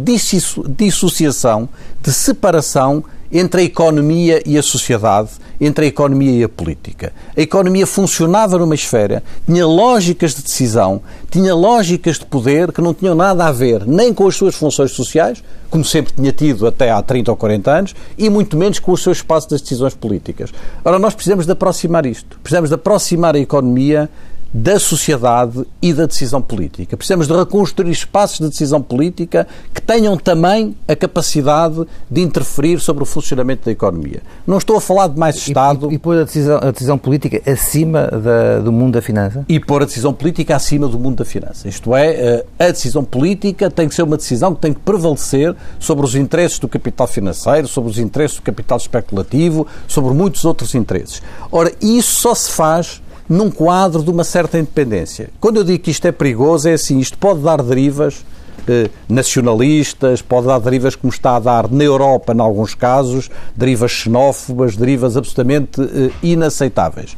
dissociação, 0.68 1.68
de 2.02 2.12
separação 2.12 3.04
entre 3.30 3.60
a 3.60 3.64
economia 3.64 4.42
e 4.44 4.58
a 4.58 4.62
sociedade, 4.62 5.30
entre 5.60 5.84
a 5.84 5.88
economia 5.88 6.32
e 6.32 6.42
a 6.42 6.48
política. 6.48 7.12
A 7.36 7.40
economia 7.40 7.86
funcionava 7.86 8.58
numa 8.58 8.74
esfera, 8.74 9.22
tinha 9.46 9.64
lógicas 9.64 10.34
de 10.34 10.42
decisão, 10.42 11.00
tinha 11.30 11.54
lógicas 11.54 12.18
de 12.18 12.26
poder 12.26 12.72
que 12.72 12.82
não 12.82 12.92
tinham 12.92 13.14
nada 13.14 13.46
a 13.46 13.52
ver 13.52 13.86
nem 13.86 14.12
com 14.12 14.26
as 14.26 14.34
suas 14.34 14.56
funções 14.56 14.90
sociais, 14.90 15.40
como 15.70 15.84
sempre 15.84 16.14
tinha 16.14 16.32
tido 16.32 16.66
até 16.66 16.90
há 16.90 17.00
30 17.00 17.30
ou 17.30 17.36
40 17.36 17.70
anos, 17.70 17.94
e 18.18 18.28
muito 18.28 18.56
menos 18.56 18.80
com 18.80 18.90
o 18.90 18.98
seu 18.98 19.12
espaço 19.12 19.48
das 19.48 19.60
decisões 19.60 19.94
políticas. 19.94 20.52
Ora, 20.84 20.98
nós 20.98 21.14
precisamos 21.14 21.46
de 21.46 21.52
aproximar 21.52 22.04
isto. 22.04 22.40
Precisamos 22.40 22.70
de 22.70 22.74
aproximar 22.74 23.36
a 23.36 23.38
economia 23.38 24.10
da 24.54 24.78
sociedade 24.78 25.66
e 25.82 25.92
da 25.92 26.06
decisão 26.06 26.40
política. 26.40 26.96
Precisamos 26.96 27.26
de 27.26 27.34
reconstruir 27.34 27.90
espaços 27.90 28.38
de 28.38 28.48
decisão 28.48 28.80
política 28.80 29.48
que 29.74 29.82
tenham 29.82 30.16
também 30.16 30.76
a 30.86 30.94
capacidade 30.94 31.84
de 32.08 32.20
interferir 32.20 32.78
sobre 32.78 33.02
o 33.02 33.06
funcionamento 33.06 33.64
da 33.64 33.72
economia. 33.72 34.22
Não 34.46 34.56
estou 34.56 34.76
a 34.76 34.80
falar 34.80 35.08
de 35.08 35.18
mais 35.18 35.34
Estado. 35.34 35.88
E, 35.88 35.94
e, 35.94 35.96
e 35.96 35.98
pôr 35.98 36.18
a 36.18 36.22
decisão, 36.22 36.60
a 36.62 36.70
decisão 36.70 36.96
política 36.96 37.42
acima 37.50 38.06
da, 38.06 38.60
do 38.60 38.70
mundo 38.70 38.92
da 38.92 39.02
finança? 39.02 39.44
E 39.48 39.58
pôr 39.58 39.82
a 39.82 39.86
decisão 39.86 40.14
política 40.14 40.54
acima 40.54 40.86
do 40.86 41.00
mundo 41.00 41.16
da 41.16 41.24
finança. 41.24 41.68
Isto 41.68 41.92
é, 41.96 42.12
eh, 42.12 42.46
a 42.60 42.70
decisão 42.70 43.04
política 43.04 43.68
tem 43.68 43.88
que 43.88 43.94
ser 43.94 44.02
uma 44.02 44.16
decisão 44.16 44.54
que 44.54 44.60
tem 44.60 44.72
que 44.72 44.80
prevalecer 44.80 45.56
sobre 45.80 46.04
os 46.04 46.14
interesses 46.14 46.60
do 46.60 46.68
capital 46.68 47.08
financeiro, 47.08 47.66
sobre 47.66 47.90
os 47.90 47.98
interesses 47.98 48.36
do 48.36 48.42
capital 48.42 48.78
especulativo, 48.78 49.66
sobre 49.88 50.14
muitos 50.14 50.44
outros 50.44 50.76
interesses. 50.76 51.20
Ora, 51.50 51.72
isso 51.80 52.20
só 52.20 52.34
se 52.36 52.52
faz 52.52 53.02
num 53.28 53.50
quadro 53.50 54.02
de 54.02 54.10
uma 54.10 54.24
certa 54.24 54.58
independência. 54.58 55.30
Quando 55.40 55.56
eu 55.56 55.64
digo 55.64 55.82
que 55.82 55.90
isto 55.90 56.06
é 56.06 56.12
perigoso, 56.12 56.68
é 56.68 56.74
assim, 56.74 56.98
isto 56.98 57.16
pode 57.16 57.40
dar 57.40 57.62
derivas 57.62 58.24
eh, 58.68 58.90
nacionalistas, 59.08 60.20
pode 60.22 60.46
dar 60.46 60.58
derivas 60.58 60.94
como 60.94 61.12
está 61.12 61.36
a 61.36 61.40
dar 61.40 61.70
na 61.70 61.84
Europa, 61.84 62.34
em 62.34 62.40
alguns 62.40 62.74
casos, 62.74 63.30
derivas 63.56 63.90
xenófobas, 63.90 64.76
derivas 64.76 65.16
absolutamente 65.16 65.80
eh, 65.80 66.10
inaceitáveis. 66.22 67.16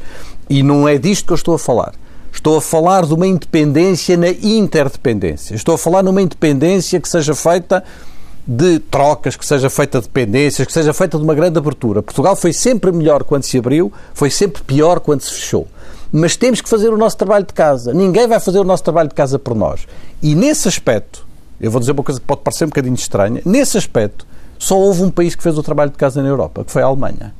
E 0.49 0.63
não 0.63 0.87
é 0.87 0.97
disto 0.97 1.25
que 1.27 1.33
eu 1.33 1.35
estou 1.35 1.55
a 1.55 1.59
falar. 1.59 1.93
Estou 2.31 2.57
a 2.57 2.61
falar 2.61 3.05
de 3.05 3.13
uma 3.13 3.27
independência 3.27 4.15
na 4.15 4.29
interdependência. 4.29 5.55
Estou 5.55 5.75
a 5.75 5.77
falar 5.77 6.03
numa 6.03 6.21
independência 6.21 6.99
que 6.99 7.09
seja 7.09 7.33
feita 7.33 7.83
de 8.45 8.79
trocas, 8.79 9.35
que 9.35 9.45
seja 9.45 9.69
feita 9.69 9.99
de 9.99 10.07
dependências, 10.07 10.65
que 10.65 10.71
seja 10.71 10.93
feita 10.93 11.17
de 11.17 11.23
uma 11.23 11.35
grande 11.35 11.57
abertura. 11.57 12.01
Portugal 12.01 12.35
foi 12.35 12.53
sempre 12.53 12.91
melhor 12.93 13.23
quando 13.23 13.43
se 13.43 13.57
abriu, 13.57 13.91
foi 14.13 14.29
sempre 14.29 14.61
pior 14.63 14.99
quando 15.01 15.21
se 15.21 15.33
fechou 15.33 15.67
mas 16.11 16.35
temos 16.35 16.61
que 16.61 16.69
fazer 16.69 16.89
o 16.89 16.97
nosso 16.97 17.17
trabalho 17.17 17.45
de 17.45 17.53
casa. 17.53 17.93
Ninguém 17.93 18.27
vai 18.27 18.39
fazer 18.39 18.59
o 18.59 18.63
nosso 18.63 18.83
trabalho 18.83 19.09
de 19.09 19.15
casa 19.15 19.37
por 19.37 19.55
nós. 19.55 19.87
E 20.21 20.35
nesse 20.35 20.67
aspecto, 20.67 21.25
eu 21.59 21.71
vou 21.71 21.79
dizer 21.79 21.91
uma 21.91 22.03
coisa 22.03 22.19
que 22.19 22.25
pode 22.25 22.41
parecer 22.41 22.65
um 22.65 22.69
bocadinho 22.69 22.95
estranha, 22.95 23.41
nesse 23.45 23.77
aspecto, 23.77 24.25
só 24.59 24.77
houve 24.77 25.03
um 25.03 25.11
país 25.11 25.35
que 25.35 25.43
fez 25.43 25.57
o 25.57 25.63
trabalho 25.63 25.91
de 25.91 25.97
casa 25.97 26.21
na 26.21 26.29
Europa, 26.29 26.63
que 26.63 26.71
foi 26.71 26.81
a 26.81 26.85
Alemanha. 26.85 27.33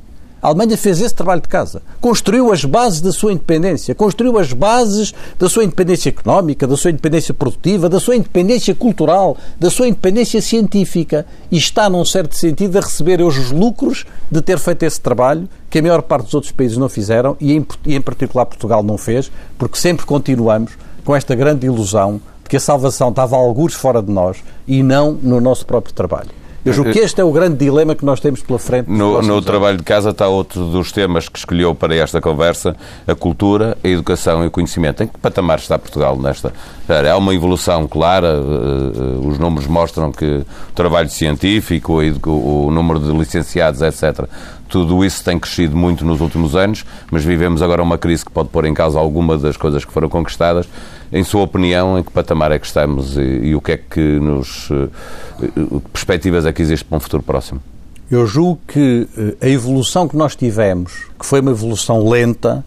A 0.48 0.50
Alemanha 0.50 0.78
fez 0.78 1.02
esse 1.02 1.14
trabalho 1.14 1.42
de 1.42 1.50
casa. 1.50 1.82
Construiu 2.00 2.54
as 2.54 2.64
bases 2.64 3.02
da 3.02 3.12
sua 3.12 3.34
independência, 3.34 3.94
construiu 3.94 4.40
as 4.40 4.54
bases 4.54 5.14
da 5.38 5.50
sua 5.50 5.66
independência 5.66 6.08
económica, 6.08 6.66
da 6.66 6.78
sua 6.78 6.90
independência 6.90 7.34
produtiva, 7.34 7.90
da 7.90 8.00
sua 8.00 8.16
independência 8.16 8.74
cultural, 8.74 9.36
da 9.60 9.70
sua 9.70 9.90
independência 9.90 10.42
científica 10.42 11.26
e 11.52 11.58
está, 11.58 11.90
num 11.90 12.06
certo 12.06 12.34
sentido, 12.34 12.78
a 12.78 12.82
receber 12.82 13.22
hoje 13.22 13.42
os 13.42 13.52
lucros 13.52 14.06
de 14.32 14.42
ter 14.42 14.58
feito 14.58 14.84
esse 14.84 15.02
trabalho 15.02 15.50
que 15.70 15.80
a 15.80 15.82
maior 15.82 16.02
parte 16.02 16.24
dos 16.24 16.34
outros 16.34 16.54
países 16.54 16.78
não 16.78 16.88
fizeram 16.88 17.36
e, 17.42 17.52
em, 17.52 17.68
e 17.86 17.94
em 17.94 18.02
particular, 18.02 18.46
Portugal 18.46 18.82
não 18.82 18.98
fez, 18.98 19.30
porque 19.58 19.78
sempre 19.78 20.06
continuamos 20.06 20.72
com 21.04 21.14
esta 21.14 21.36
grande 21.36 21.66
ilusão 21.66 22.22
de 22.42 22.50
que 22.50 22.56
a 22.56 22.62
salvação 22.62 23.10
estava 23.10 23.36
a 23.36 23.40
alguns 23.40 23.74
fora 23.74 24.02
de 24.02 24.14
nós 24.14 24.38
e 24.66 24.82
não 24.82 25.12
no 25.12 25.42
nosso 25.42 25.66
próprio 25.66 25.94
trabalho. 25.94 26.30
Eu 26.68 26.74
julgo 26.74 26.92
que 26.92 27.00
este 27.00 27.22
é 27.22 27.24
o 27.24 27.32
grande 27.32 27.58
dilema 27.58 27.96
que 27.96 28.04
nós 28.04 28.20
temos 28.20 28.42
pela 28.42 28.60
frente. 28.60 28.90
No, 28.90 29.22
no 29.22 29.42
trabalho 29.42 29.78
de 29.78 29.84
casa 29.84 30.10
está 30.10 30.28
outro 30.28 30.66
dos 30.66 30.92
temas 30.92 31.30
que 31.30 31.40
escolheu 31.40 31.74
para 31.74 31.96
esta 31.96 32.20
conversa, 32.20 32.76
a 33.08 33.16
cultura, 33.16 33.78
a 33.82 33.88
educação 33.88 34.44
e 34.44 34.48
o 34.48 34.52
conhecimento. 34.52 35.02
Em 35.02 35.08
que 35.08 35.18
patamar 35.18 35.60
está 35.60 35.80
Portugal 35.80 36.18
nesta? 36.18 36.54
Há 36.90 37.18
uma 37.18 37.34
evolução 37.34 37.88
clara, 37.88 38.28
eh, 38.28 39.22
eh, 39.24 39.28
os 39.28 39.40
números 39.40 39.68
mostram 39.68 40.12
que 40.12 40.26
o 40.26 40.74
trabalho 40.76 41.10
científico, 41.10 42.02
o 42.02 42.70
número 42.70 43.00
de 43.00 43.12
licenciados, 43.12 43.82
etc., 43.82 44.28
tudo 44.68 45.06
isso 45.06 45.24
tem 45.24 45.40
crescido 45.40 45.78
muito 45.78 46.04
nos 46.04 46.20
últimos 46.20 46.56
anos, 46.56 46.86
mas 47.10 47.24
vivemos 47.24 47.62
agora 47.62 47.82
uma 47.82 47.98
crise 47.98 48.26
que 48.26 48.32
pode 48.32 48.50
pôr 48.50 48.66
em 48.66 48.74
causa 48.74 49.00
alguma 49.00 49.38
das 49.38 49.56
coisas 49.56 49.86
que 49.86 49.94
foram 49.94 50.10
conquistadas. 50.10 50.68
Em 51.12 51.24
sua 51.24 51.42
opinião, 51.42 51.98
em 51.98 52.04
que 52.04 52.12
patamar 52.12 52.52
é 52.52 52.60
que 52.60 52.66
estamos 52.66 53.18
e, 53.18 53.22
e 53.22 53.56
o 53.56 53.62
que 53.62 53.72
é 53.74 53.78
que 53.78 54.20
nos. 54.20 54.70
Eh, 54.72 55.48
que 55.82 55.90
perspectivas 55.92 56.46
é 56.46 56.52
que 56.52 56.62
existe 56.62 56.84
para 56.84 56.98
um 56.98 57.00
futuro 57.00 57.24
próximo? 57.24 57.62
Eu 58.10 58.26
julgo 58.26 58.60
que 58.68 59.08
eh, 59.18 59.46
a 59.46 59.50
evolução 59.50 60.08
que 60.08 60.16
nós 60.18 60.36
tivemos, 60.36 61.06
que 61.20 61.26
foi 61.26 61.42
uma 61.42 61.52
evolução 61.52 62.08
lenta, 62.08 62.64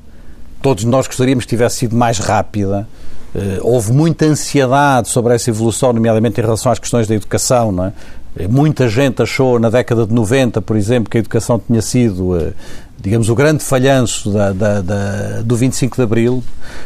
todos 0.63 0.85
nós 0.85 1.07
gostaríamos 1.07 1.45
que 1.45 1.51
tivesse 1.51 1.77
sido 1.77 1.97
mais 1.97 2.19
rápida. 2.19 2.87
Eh, 3.35 3.59
houve 3.63 3.93
muita 3.93 4.27
ansiedade 4.27 5.09
sobre 5.09 5.35
essa 5.35 5.51
evolução, 5.51 5.93
nomeadamente 5.93 6.41
em 6.41 6.45
relação 6.45 6.71
às 6.71 6.79
questões 6.79 7.07
da 7.07 7.15
educação, 7.15 7.73
não 7.73 7.87
é? 7.87 7.93
Muita 8.49 8.89
gente 8.89 9.21
achou 9.23 9.59
na 9.59 9.69
década 9.69 10.07
de 10.07 10.15
90, 10.15 10.63
por 10.63 10.77
exemplo, 10.77 11.11
que 11.11 11.19
a 11.19 11.21
educação 11.21 11.59
tinha 11.59 11.83
sido, 11.83 12.37
eh, 12.39 12.53
digamos, 13.01 13.29
o 13.29 13.35
grande 13.35 13.65
falhanço 13.65 14.31
da, 14.31 14.53
da, 14.53 14.81
da, 14.81 15.43
do 15.43 15.57
25 15.57 15.97
de 15.97 16.03
Abril, 16.03 16.45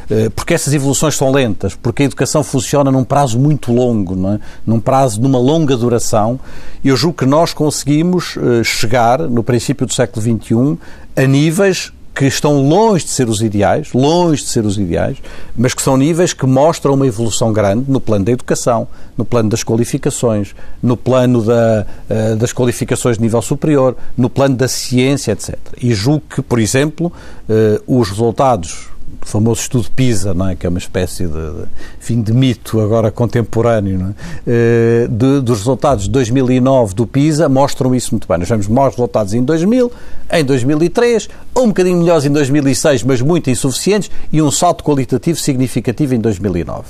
eh, 0.09 0.29
porque 0.31 0.55
essas 0.55 0.73
evoluções 0.73 1.17
são 1.17 1.33
lentas, 1.33 1.75
porque 1.75 2.03
a 2.03 2.07
educação 2.07 2.45
funciona 2.45 2.91
num 2.91 3.05
prazo 3.05 3.39
muito 3.39 3.73
longo, 3.73 4.15
é? 4.33 4.39
num 4.65 4.79
prazo 4.79 5.21
de 5.21 5.27
uma 5.27 5.39
longa 5.39 5.77
duração. 5.77 6.39
Eu 6.85 6.97
julgo 6.97 7.19
que 7.19 7.27
nós 7.27 7.53
conseguimos 7.53 8.37
eh, 8.37 8.63
chegar, 8.63 9.19
no 9.19 9.43
princípio 9.43 9.87
do 9.87 9.93
século 9.93 10.23
XXI, 10.23 10.79
a 11.17 11.27
níveis 11.27 11.93
que 12.15 12.27
estão 12.27 12.63
longe 12.63 13.05
de 13.05 13.11
ser 13.11 13.29
os 13.29 13.43
ideais, 13.43 13.93
longe 13.93 14.43
de 14.43 14.49
ser 14.49 14.65
os 14.65 14.79
ideais, 14.79 15.17
mas 15.57 15.75
que 15.75 15.83
são 15.83 15.97
níveis 15.97 16.33
que 16.33 16.47
mostram 16.47 16.95
uma 16.95 17.07
evolução 17.07 17.53
grande 17.53 17.91
no 17.91 18.01
plano 18.01 18.25
da 18.25 18.31
educação, 18.31 18.87
no 19.19 19.25
plano 19.25 19.49
das 19.49 19.65
qualificações, 19.65 20.55
no 20.81 20.97
plano 20.97 21.43
da, 21.43 21.85
uh, 22.09 22.37
das 22.37 22.53
qualificações 22.53 23.17
de 23.17 23.23
nível 23.23 23.43
superior, 23.43 23.97
no 24.17 24.31
plano 24.31 24.55
da 24.55 24.69
ciência, 24.69 25.33
etc. 25.33 25.59
E 25.83 25.93
julgo 25.93 26.23
que, 26.31 26.41
por 26.41 26.61
exemplo, 26.61 27.13
uh, 27.49 27.99
os 28.01 28.09
resultados 28.11 28.94
o 29.23 29.27
famoso 29.27 29.61
estudo 29.63 29.91
PISA, 29.91 30.35
não 30.35 30.49
é? 30.49 30.55
que 30.55 30.67
é 30.67 30.69
uma 30.69 30.79
espécie 30.79 31.27
de, 31.27 31.31
de 31.31 31.67
fim 31.99 32.23
de 32.23 32.33
mito 32.33 32.81
agora 32.81 33.11
contemporâneo, 33.11 34.09
é? 34.11 34.15
Eh, 34.47 35.09
de, 35.09 35.41
dos 35.41 35.59
resultados 35.59 36.05
de 36.05 36.11
2009 36.11 36.95
do 36.95 37.07
PISA 37.07 37.49
mostram 37.49 37.95
isso 37.95 38.13
muito 38.13 38.29
bem. 38.29 38.39
Nós 38.39 38.49
vemos 38.49 38.69
maus 38.69 38.95
resultados 38.95 39.35
em 39.35 39.43
2000, 39.43 39.91
em 40.31 40.45
2003, 40.45 41.29
um 41.57 41.69
bocadinho 41.69 41.99
melhores 41.99 42.25
em 42.25 42.31
2006, 42.31 43.03
mas 43.05 43.21
muito 43.21 43.51
insuficientes, 43.51 44.11
e 44.33 44.43
um 44.43 44.51
salto 44.51 44.85
qualitativo 44.85 45.39
significativo 45.39 46.15
em 46.15 46.21
2009. 46.21 46.85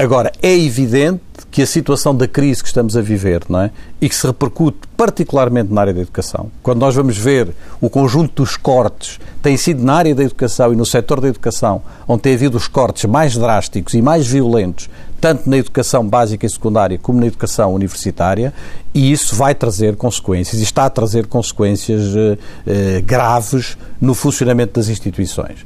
Agora, 0.00 0.32
é 0.40 0.56
evidente 0.56 1.20
que 1.50 1.60
a 1.60 1.66
situação 1.66 2.16
da 2.16 2.26
crise 2.26 2.62
que 2.62 2.68
estamos 2.68 2.96
a 2.96 3.02
viver, 3.02 3.42
não 3.50 3.60
é? 3.60 3.70
E 4.00 4.08
que 4.08 4.14
se 4.14 4.26
repercute 4.26 4.78
particularmente 4.96 5.70
na 5.70 5.82
área 5.82 5.92
da 5.92 6.00
educação. 6.00 6.50
Quando 6.62 6.78
nós 6.78 6.94
vamos 6.94 7.18
ver 7.18 7.50
o 7.82 7.90
conjunto 7.90 8.42
dos 8.42 8.56
cortes, 8.56 9.20
tem 9.42 9.58
sido 9.58 9.84
na 9.84 9.92
área 9.92 10.14
da 10.14 10.22
educação 10.22 10.72
e 10.72 10.76
no 10.76 10.86
setor 10.86 11.20
da 11.20 11.28
educação 11.28 11.82
onde 12.08 12.22
tem 12.22 12.32
havido 12.32 12.56
os 12.56 12.66
cortes 12.66 13.04
mais 13.04 13.36
drásticos 13.36 13.92
e 13.92 14.00
mais 14.00 14.26
violentos, 14.26 14.88
tanto 15.20 15.50
na 15.50 15.58
educação 15.58 16.08
básica 16.08 16.46
e 16.46 16.48
secundária 16.48 16.96
como 16.96 17.20
na 17.20 17.26
educação 17.26 17.74
universitária, 17.74 18.54
e 18.94 19.12
isso 19.12 19.36
vai 19.36 19.54
trazer 19.54 19.96
consequências, 19.96 20.62
e 20.62 20.64
está 20.64 20.86
a 20.86 20.90
trazer 20.90 21.26
consequências 21.26 22.16
eh, 22.16 22.38
eh, 22.66 23.00
graves 23.02 23.76
no 24.00 24.14
funcionamento 24.14 24.80
das 24.80 24.88
instituições. 24.88 25.58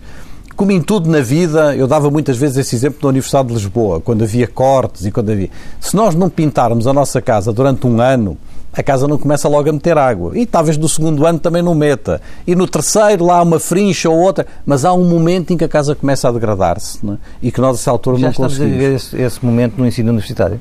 Como 0.64 0.72
em 0.72 0.81
tudo 0.81 1.11
na 1.11 1.20
vida, 1.20 1.77
eu 1.77 1.87
dava 1.87 2.11
muitas 2.11 2.38
vezes 2.38 2.57
esse 2.57 2.74
exemplo 2.74 2.98
na 3.03 3.11
Universidade 3.11 3.48
de 3.48 3.53
Lisboa, 3.53 4.00
quando 4.00 4.24
havia 4.24 4.48
cortes 4.48 5.05
e 5.05 5.11
quando 5.11 5.31
havia. 5.31 5.50
Se 5.79 5.94
nós 5.94 6.14
não 6.14 6.31
pintarmos 6.31 6.87
a 6.87 6.92
nossa 6.94 7.20
casa 7.20 7.53
durante 7.53 7.87
um 7.87 8.00
ano, 8.00 8.38
a 8.72 8.83
casa 8.83 9.07
não 9.07 9.18
começa 9.18 9.46
logo 9.46 9.68
a 9.68 9.72
meter 9.74 9.98
água. 9.98 10.33
E 10.35 10.46
talvez 10.46 10.79
no 10.79 10.88
segundo 10.88 11.27
ano 11.27 11.38
também 11.38 11.61
não 11.61 11.74
meta. 11.74 12.18
E 12.46 12.57
no 12.57 12.66
terceiro 12.66 13.27
lá 13.27 13.42
uma 13.42 13.61
frincha 13.61 14.09
ou 14.09 14.16
outra, 14.16 14.46
mas 14.64 14.87
há 14.87 14.94
um 14.94 15.05
momento 15.05 15.53
em 15.53 15.59
que 15.59 15.64
a 15.64 15.68
casa 15.68 15.94
começa 15.94 16.31
a 16.31 16.33
degradar-se 16.33 16.98
é? 17.07 17.18
e 17.42 17.53
que 17.53 17.61
nós, 17.61 17.77
a 17.77 17.81
essa 17.83 17.90
altura, 17.90 18.16
Já 18.16 18.29
não 18.29 18.33
conseguimos. 18.33 18.57
Já 18.57 18.64
estamos 18.64 18.81
a 18.81 18.87
viver 18.87 18.96
esse, 18.96 19.20
esse 19.20 19.44
momento 19.44 19.77
no 19.77 19.87
ensino 19.87 20.09
universitário? 20.09 20.59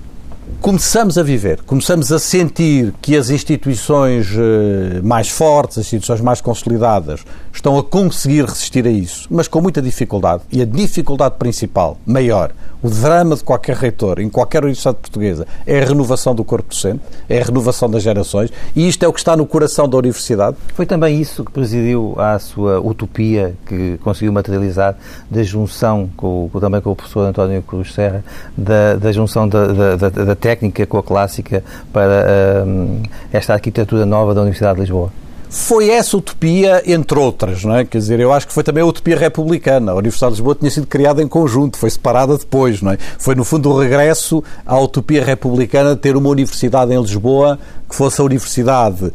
começamos 0.62 1.18
a 1.18 1.24
viver, 1.24 1.62
começamos 1.63 2.12
a 2.12 2.20
sentir 2.20 2.94
que 3.02 3.18
as 3.18 3.30
instituições 3.30 4.28
eh, 4.34 5.02
mais 5.02 5.30
fortes, 5.30 5.78
as 5.78 5.86
instituições 5.86 6.22
mais 6.22 6.39
consolidadas, 6.39 7.26
estão 7.54 7.78
a 7.78 7.84
conseguir 7.84 8.46
resistir 8.46 8.86
a 8.86 8.89
isso, 8.89 9.28
mas 9.30 9.48
com 9.48 9.62
muita 9.62 9.82
dificuldade. 9.82 10.44
E 10.52 10.62
a 10.62 10.66
dificuldade 10.66 11.36
principal, 11.38 11.98
maior, 12.06 12.52
o 12.82 12.89
drama 12.89 13.36
de 13.36 13.44
qualquer 13.44 13.78
reitor, 13.78 14.20
em 14.20 14.30
qualquer 14.30 14.63
universidade 14.63 14.98
portuguesa, 14.98 15.48
é 15.66 15.80
a 15.80 15.86
renovação 15.86 16.36
do 16.36 16.44
corpo 16.44 16.68
docente, 16.70 17.02
é 17.30 17.39
a 17.39 17.46
renovação 17.46 17.89
das 17.89 18.04
gerações, 18.04 18.52
e 18.76 18.88
isto 18.88 19.04
é 19.04 19.08
o 19.08 19.13
que 19.13 19.20
está 19.20 19.38
no 19.38 19.46
coração 19.46 19.88
da 19.88 19.98
universidade. 19.98 20.58
Foi 20.74 20.86
também 20.86 21.22
isso 21.22 21.46
que 21.46 21.52
presidiu 21.52 22.16
à 22.18 22.38
sua 22.39 22.82
utopia, 22.82 23.56
que 23.66 23.98
conseguiu 24.04 24.34
materializar, 24.34 24.96
da 25.30 25.44
junção, 25.44 26.10
com, 26.18 26.50
também 26.60 26.82
com 26.82 26.92
o 26.92 26.96
professor 26.96 27.28
António 27.28 27.62
Cruz 27.62 27.94
Serra, 27.94 28.24
da, 28.58 28.96
da 28.96 29.12
junção 29.12 29.48
da, 29.48 29.96
da, 29.96 30.10
da, 30.10 30.36
técnica 30.36 30.86
com 30.86 30.98
a 30.98 31.04
clássica 31.04 31.63
para 31.94 32.66
um, 32.66 33.04
esta 33.32 33.54
arquitetura 33.54 34.06
nova 34.06 34.34
da 34.34 34.42
Universidade 34.42 34.76
de 34.76 34.82
Lisboa? 34.82 35.23
Foi 35.54 35.92
essa 35.92 36.18
utopia, 36.18 36.82
entre 36.84 37.20
outras, 37.20 37.63
não 37.63 37.76
é? 37.76 37.86
Quer 37.86 38.00
dizer, 38.00 38.20
eu 38.20 38.34
acho 38.34 38.48
que 38.48 38.54
foi 38.54 38.63
também 38.63 38.82
a 38.82 38.88
utopia 38.88 39.16
republicana. 39.16 39.92
A 39.92 39.96
Universidade 39.96 40.34
de 40.34 40.39
Lisboa 40.39 40.56
tinha 40.56 40.72
sido 40.72 40.88
criada 40.88 41.22
em 41.22 41.28
conjunto, 41.28 41.78
foi 41.78 41.92
separada 41.92 42.36
depois, 42.36 42.82
não 42.82 42.92
é? 42.92 42.98
Foi, 43.20 43.36
no 43.36 43.44
fundo, 43.44 43.70
o 43.70 43.80
regresso 43.80 44.44
à 44.66 44.80
utopia 44.80 45.24
republicana 45.24 45.94
de 45.94 46.02
ter 46.02 46.16
uma 46.16 46.28
universidade 46.28 46.92
em 46.92 47.00
Lisboa 47.00 47.60
que 47.88 47.96
fosse 47.96 48.20
a 48.20 48.24
universidade 48.24 49.13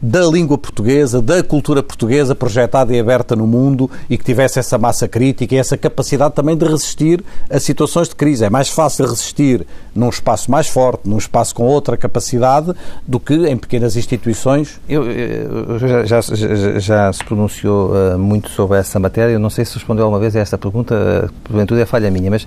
da 0.00 0.22
língua 0.22 0.56
portuguesa, 0.56 1.20
da 1.20 1.42
cultura 1.42 1.82
portuguesa 1.82 2.34
projetada 2.34 2.94
e 2.94 2.98
aberta 2.98 3.36
no 3.36 3.46
mundo 3.46 3.90
e 4.08 4.16
que 4.16 4.24
tivesse 4.24 4.58
essa 4.58 4.78
massa 4.78 5.06
crítica 5.06 5.54
e 5.54 5.58
essa 5.58 5.76
capacidade 5.76 6.34
também 6.34 6.56
de 6.56 6.64
resistir 6.64 7.22
a 7.50 7.60
situações 7.60 8.08
de 8.08 8.16
crise. 8.16 8.44
É 8.44 8.50
mais 8.50 8.70
fácil 8.70 9.06
resistir 9.06 9.66
num 9.94 10.08
espaço 10.08 10.50
mais 10.50 10.68
forte, 10.68 11.08
num 11.08 11.18
espaço 11.18 11.54
com 11.54 11.64
outra 11.64 11.96
capacidade, 11.96 12.72
do 13.06 13.20
que 13.20 13.34
em 13.46 13.56
pequenas 13.56 13.94
instituições. 13.94 14.80
Eu, 14.88 15.10
eu 15.10 15.78
já, 15.78 16.04
já, 16.04 16.20
já, 16.78 17.12
se 17.12 17.22
pronunciou 17.22 17.90
uh, 17.90 18.18
muito 18.18 18.48
sobre 18.50 18.78
essa 18.78 18.98
matéria. 18.98 19.32
Eu 19.32 19.40
não 19.40 19.50
sei 19.50 19.64
se 19.64 19.74
respondeu 19.74 20.04
alguma 20.04 20.20
vez 20.20 20.34
a 20.34 20.40
esta 20.40 20.56
pergunta, 20.56 20.94
uh, 20.94 21.32
porventura 21.44 21.82
é 21.82 21.86
falha 21.86 22.10
minha, 22.10 22.30
mas 22.30 22.46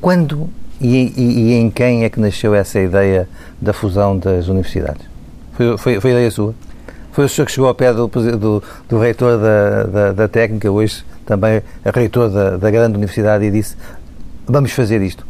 quando 0.00 0.48
e, 0.80 1.12
e, 1.16 1.40
e 1.40 1.52
em 1.54 1.70
quem 1.70 2.04
é 2.04 2.08
que 2.08 2.20
nasceu 2.20 2.54
essa 2.54 2.78
ideia 2.78 3.28
da 3.60 3.72
fusão 3.72 4.16
das 4.16 4.46
universidades? 4.46 5.04
Foi, 5.54 5.76
foi, 5.76 6.00
foi 6.00 6.10
ideia 6.12 6.30
sua? 6.30 6.54
Foi 7.18 7.24
o 7.24 7.28
senhor 7.28 7.46
que 7.46 7.50
chegou 7.50 7.66
ao 7.66 7.74
pé 7.74 7.92
do, 7.92 8.06
do, 8.06 8.62
do 8.88 8.98
reitor 9.00 9.38
da, 9.38 9.82
da, 9.82 10.12
da, 10.12 10.28
técnica, 10.28 10.70
hoje 10.70 11.04
também 11.26 11.60
reitor 11.84 12.30
da, 12.30 12.56
da 12.56 12.70
grande 12.70 12.94
universidade, 12.96 13.44
e 13.44 13.50
disse: 13.50 13.74
Vamos 14.46 14.70
fazer 14.70 15.02
isto. 15.02 15.26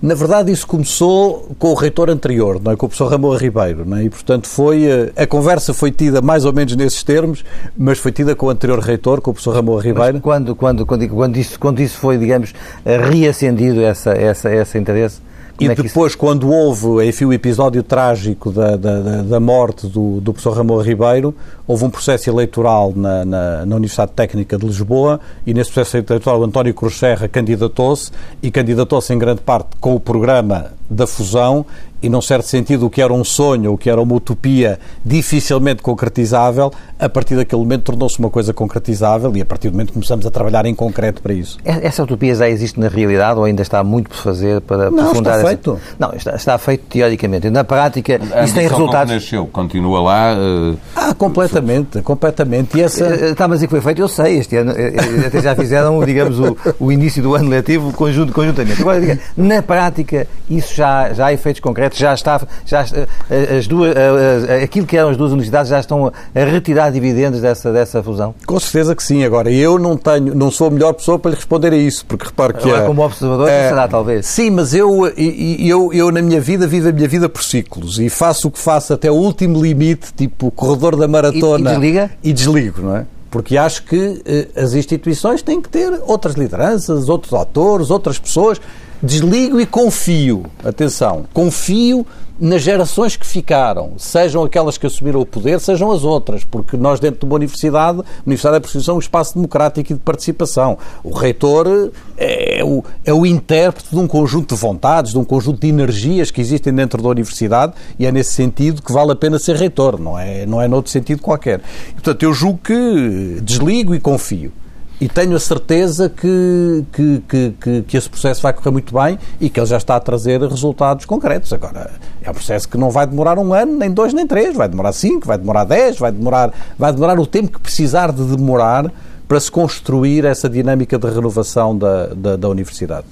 Na 0.00 0.14
verdade, 0.14 0.50
isso 0.50 0.66
começou 0.66 1.54
com 1.58 1.72
o 1.72 1.74
reitor 1.74 2.08
anterior, 2.08 2.58
não 2.58 2.72
é? 2.72 2.76
com 2.76 2.86
o 2.86 2.88
professor 2.88 3.10
Ramon 3.10 3.36
Ribeiro, 3.36 3.84
não 3.84 3.98
é? 3.98 4.04
e 4.04 4.08
portanto 4.08 4.48
foi 4.48 4.86
eh, 4.86 5.12
a 5.14 5.26
conversa 5.26 5.74
foi 5.74 5.90
tida 5.90 6.22
mais 6.22 6.46
ou 6.46 6.54
menos 6.54 6.74
nesses 6.74 7.02
termos, 7.02 7.44
mas 7.76 7.98
foi 7.98 8.12
tida 8.12 8.34
com 8.34 8.46
o 8.46 8.48
anterior 8.48 8.78
reitor, 8.78 9.20
com 9.20 9.30
o 9.30 9.34
professor 9.34 9.56
Ramon 9.56 9.76
Ribeiro. 9.76 10.14
Mas 10.14 10.22
quando, 10.22 10.56
quando, 10.56 10.86
quando, 10.86 11.06
quando, 11.06 11.36
isso, 11.36 11.60
quando 11.60 11.80
isso 11.80 11.98
foi, 11.98 12.16
digamos, 12.16 12.54
reacendido, 12.82 13.82
essa, 13.82 14.12
essa, 14.12 14.50
esse 14.50 14.78
interesse? 14.78 15.20
E 15.58 15.66
é 15.66 15.74
depois, 15.74 16.12
isso... 16.12 16.18
quando 16.18 16.50
houve, 16.50 17.06
enfim, 17.06 17.24
o 17.24 17.32
episódio 17.32 17.82
trágico 17.82 18.50
da, 18.50 18.76
da, 18.76 19.22
da 19.22 19.40
morte 19.40 19.86
do, 19.86 20.20
do 20.20 20.32
professor 20.32 20.56
Ramon 20.56 20.80
Ribeiro, 20.82 21.34
houve 21.66 21.84
um 21.84 21.90
processo 21.90 22.28
eleitoral 22.30 22.92
na, 22.94 23.24
na, 23.24 23.66
na, 23.66 23.76
Universidade 23.76 24.12
Técnica 24.12 24.56
de 24.56 24.66
Lisboa 24.66 25.20
e 25.46 25.52
nesse 25.52 25.72
processo 25.72 25.96
eleitoral 25.96 26.42
António 26.42 26.72
Cruz 26.74 26.94
Serra 26.98 27.28
candidatou-se 27.28 28.10
e 28.42 28.50
candidatou-se 28.50 29.12
em 29.12 29.18
grande 29.18 29.40
parte 29.40 29.70
com 29.80 29.94
o 29.94 30.00
programa 30.00 30.72
da 30.88 31.06
fusão 31.06 31.66
e, 32.02 32.08
num 32.10 32.20
certo 32.20 32.44
sentido, 32.46 32.86
o 32.86 32.90
que 32.90 33.00
era 33.00 33.12
um 33.12 33.24
sonho, 33.24 33.72
o 33.72 33.78
que 33.78 33.88
era 33.88 34.00
uma 34.00 34.14
utopia 34.14 34.78
dificilmente 35.04 35.82
concretizável, 35.82 36.70
a 37.00 37.08
partir 37.08 37.34
daquele 37.36 37.62
momento 37.62 37.84
tornou-se 37.84 38.18
uma 38.18 38.28
coisa 38.28 38.52
concretizável 38.52 39.34
e, 39.34 39.40
a 39.40 39.44
partir 39.46 39.70
do 39.70 39.72
momento, 39.72 39.94
começamos 39.94 40.26
a 40.26 40.30
trabalhar 40.30 40.66
em 40.66 40.74
concreto 40.74 41.22
para 41.22 41.32
isso. 41.32 41.58
Essa 41.64 42.02
utopia 42.04 42.34
já 42.34 42.48
existe 42.50 42.78
na 42.78 42.88
realidade 42.88 43.38
ou 43.38 43.46
ainda 43.46 43.62
está 43.62 43.82
muito 43.82 44.10
por 44.10 44.18
fazer 44.18 44.60
para 44.60 44.90
Não, 44.90 44.98
aprofundar 45.04 45.36
está 45.36 45.38
essa... 45.38 45.46
feito. 45.48 45.80
Não, 45.98 46.12
está, 46.12 46.34
está 46.36 46.58
feito 46.58 46.84
teoricamente. 46.88 47.48
Na 47.48 47.64
prática, 47.64 48.20
A 48.34 48.44
isso 48.44 48.54
tem 48.54 48.68
resultados. 48.68 49.14
nasceu 49.14 49.46
continua 49.46 50.00
lá. 50.02 50.32
eh, 50.34 50.74
Ah, 50.94 51.14
completamente, 51.14 51.55
completamente. 52.02 52.76
E 52.76 52.82
essa... 52.82 53.04
Eh, 53.06 53.30
Está, 53.30 53.46
mas 53.48 53.62
e 53.62 53.66
que 53.66 53.70
foi 53.70 53.80
feito, 53.80 54.00
eu 54.00 54.08
sei. 54.08 54.38
Este 54.38 54.56
ano 54.56 54.72
eh, 54.72 54.94
eh, 54.96 55.26
até 55.26 55.40
já 55.40 55.54
fizeram, 55.54 56.02
digamos, 56.04 56.38
o, 56.38 56.56
o 56.78 56.92
início 56.92 57.22
do 57.22 57.34
ano 57.34 57.48
letivo 57.48 57.92
conjunto, 57.92 58.32
conjuntamente. 58.32 58.80
Agora, 58.80 59.00
diga, 59.00 59.18
na 59.36 59.62
prática, 59.62 60.26
isso 60.48 60.74
já, 60.74 61.12
já 61.12 61.26
há 61.26 61.32
efeitos 61.32 61.60
concretos, 61.60 61.98
já 61.98 62.14
está, 62.14 62.40
já, 62.64 62.84
eh, 63.30 63.56
as 63.58 63.66
duas, 63.66 63.94
eh, 63.96 64.60
eh, 64.60 64.62
aquilo 64.64 64.86
que 64.86 64.96
eram 64.96 65.10
as 65.10 65.16
duas 65.16 65.32
universidades 65.32 65.70
já 65.70 65.80
estão 65.80 66.06
a 66.06 66.12
retirar 66.44 66.90
dividendos 66.90 67.40
dessa, 67.40 67.72
dessa 67.72 68.02
fusão. 68.02 68.34
Com 68.46 68.58
certeza 68.60 68.94
que 68.94 69.02
sim. 69.02 69.24
Agora, 69.24 69.50
eu 69.50 69.78
não 69.78 69.96
tenho, 69.96 70.34
não 70.34 70.50
sou 70.50 70.68
a 70.68 70.70
melhor 70.70 70.92
pessoa 70.94 71.18
para 71.18 71.30
lhe 71.30 71.36
responder 71.36 71.72
a 71.72 71.76
isso, 71.76 72.04
porque 72.06 72.26
repare 72.26 72.54
que 72.54 72.64
Agora, 72.68 72.84
é- 72.84 72.86
como 72.86 73.02
observador, 73.04 73.48
é- 73.48 73.68
será 73.68 73.88
talvez. 73.88 74.26
Sim, 74.26 74.50
mas 74.50 74.74
eu, 74.74 75.06
eu, 75.16 75.92
eu 75.92 76.10
na 76.10 76.22
minha 76.22 76.40
vida 76.40 76.66
vivo 76.66 76.88
a 76.88 76.92
minha 76.92 77.08
vida 77.08 77.28
por 77.28 77.42
ciclos 77.42 77.98
e 77.98 78.08
faço 78.08 78.48
o 78.48 78.50
que 78.50 78.58
faço 78.58 78.92
até 78.92 79.10
o 79.10 79.14
último 79.14 79.60
limite, 79.62 80.12
tipo 80.14 80.46
o 80.48 80.50
corredor 80.50 80.96
da 80.96 81.06
maratona. 81.08 81.45
E- 81.54 81.60
e 81.60 81.64
desliga? 81.64 82.10
E 82.22 82.32
desligo, 82.32 82.82
não 82.82 82.96
é? 82.96 83.06
Porque 83.30 83.56
acho 83.56 83.82
que 83.84 84.22
eh, 84.24 84.48
as 84.56 84.72
instituições 84.74 85.42
têm 85.42 85.60
que 85.60 85.68
ter 85.68 85.92
outras 86.06 86.34
lideranças, 86.36 87.08
outros 87.08 87.34
atores, 87.34 87.90
outras 87.90 88.18
pessoas. 88.18 88.60
Desligo 89.02 89.60
e 89.60 89.66
confio. 89.66 90.44
Atenção, 90.64 91.26
confio 91.32 92.06
nas 92.38 92.62
gerações 92.62 93.16
que 93.16 93.26
ficaram, 93.26 93.92
sejam 93.96 94.44
aquelas 94.44 94.76
que 94.76 94.86
assumiram 94.86 95.20
o 95.20 95.26
poder, 95.26 95.58
sejam 95.58 95.90
as 95.90 96.04
outras, 96.04 96.44
porque 96.44 96.76
nós 96.76 97.00
dentro 97.00 97.20
de 97.20 97.26
uma 97.26 97.34
universidade, 97.34 98.00
a 98.00 98.22
universidade 98.26 98.56
é 98.56 98.60
por 98.60 98.68
si 98.68 98.82
só 98.82 98.94
um 98.94 98.98
espaço 98.98 99.34
democrático 99.34 99.92
e 99.92 99.94
de 99.94 100.00
participação. 100.00 100.76
O 101.02 101.14
reitor 101.14 101.90
é 102.16 102.62
o, 102.62 102.84
é 103.04 103.12
o 103.12 103.24
intérprete 103.24 103.88
de 103.90 103.98
um 103.98 104.06
conjunto 104.06 104.54
de 104.54 104.60
vontades, 104.60 105.12
de 105.12 105.18
um 105.18 105.24
conjunto 105.24 105.60
de 105.60 105.68
energias 105.68 106.30
que 106.30 106.40
existem 106.40 106.74
dentro 106.74 107.02
da 107.02 107.08
universidade 107.08 107.72
e 107.98 108.06
é 108.06 108.12
nesse 108.12 108.32
sentido 108.32 108.82
que 108.82 108.92
vale 108.92 109.12
a 109.12 109.16
pena 109.16 109.38
ser 109.38 109.56
reitor, 109.56 109.98
não 109.98 110.18
é, 110.18 110.44
não 110.44 110.60
é 110.60 110.68
noutro 110.68 110.90
sentido 110.90 111.22
qualquer. 111.22 111.62
Portanto, 111.92 112.22
eu 112.22 112.34
julgo 112.34 112.60
que 112.62 113.40
desligo 113.42 113.94
e 113.94 114.00
confio. 114.00 114.52
E 114.98 115.08
tenho 115.08 115.36
a 115.36 115.40
certeza 115.40 116.08
que, 116.08 116.84
que, 116.90 117.22
que, 117.28 117.82
que, 117.82 117.96
esse 117.96 118.08
processo 118.08 118.40
vai 118.40 118.52
correr 118.54 118.70
muito 118.70 118.94
bem 118.94 119.18
e 119.38 119.50
que 119.50 119.60
ele 119.60 119.66
já 119.66 119.76
está 119.76 119.96
a 119.96 120.00
trazer 120.00 120.40
resultados 120.40 121.04
concretos. 121.04 121.52
Agora, 121.52 121.90
é 122.22 122.30
um 122.30 122.32
processo 122.32 122.66
que 122.66 122.78
não 122.78 122.90
vai 122.90 123.06
demorar 123.06 123.38
um 123.38 123.52
ano, 123.52 123.76
nem 123.76 123.90
dois, 123.90 124.14
nem 124.14 124.26
três. 124.26 124.56
Vai 124.56 124.68
demorar 124.68 124.92
cinco, 124.92 125.26
vai 125.26 125.36
demorar 125.36 125.64
dez, 125.64 125.98
vai 125.98 126.10
demorar, 126.10 126.50
vai 126.78 126.92
demorar 126.92 127.20
o 127.20 127.26
tempo 127.26 127.52
que 127.52 127.60
precisar 127.60 128.10
de 128.10 128.24
demorar 128.24 128.90
para 129.28 129.38
se 129.38 129.50
construir 129.50 130.24
essa 130.24 130.48
dinâmica 130.48 130.98
de 130.98 131.10
renovação 131.10 131.76
da, 131.76 132.06
da, 132.06 132.36
da 132.36 132.48
universidade. 132.48 133.06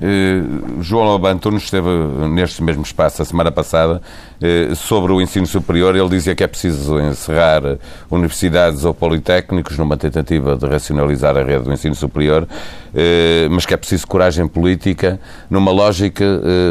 Eh, 0.00 0.42
João 0.80 1.04
Loban 1.04 1.38
Tunes 1.38 1.62
esteve 1.62 1.88
neste 2.28 2.62
mesmo 2.62 2.82
espaço 2.82 3.22
a 3.22 3.24
semana 3.24 3.52
passada 3.52 4.02
eh, 4.40 4.74
sobre 4.74 5.12
o 5.12 5.20
ensino 5.20 5.46
superior. 5.46 5.94
Ele 5.94 6.08
dizia 6.08 6.34
que 6.34 6.42
é 6.42 6.46
preciso 6.46 6.98
encerrar 6.98 7.62
universidades 8.10 8.84
ou 8.84 8.92
politécnicos 8.92 9.78
numa 9.78 9.96
tentativa 9.96 10.56
de 10.56 10.66
racionalizar 10.66 11.36
a 11.36 11.42
rede 11.42 11.64
do 11.64 11.72
ensino 11.72 11.94
superior, 11.94 12.48
eh, 12.94 13.46
mas 13.50 13.64
que 13.64 13.74
é 13.74 13.76
preciso 13.76 14.06
coragem 14.06 14.48
política 14.48 15.20
numa 15.48 15.70
lógica 15.70 16.24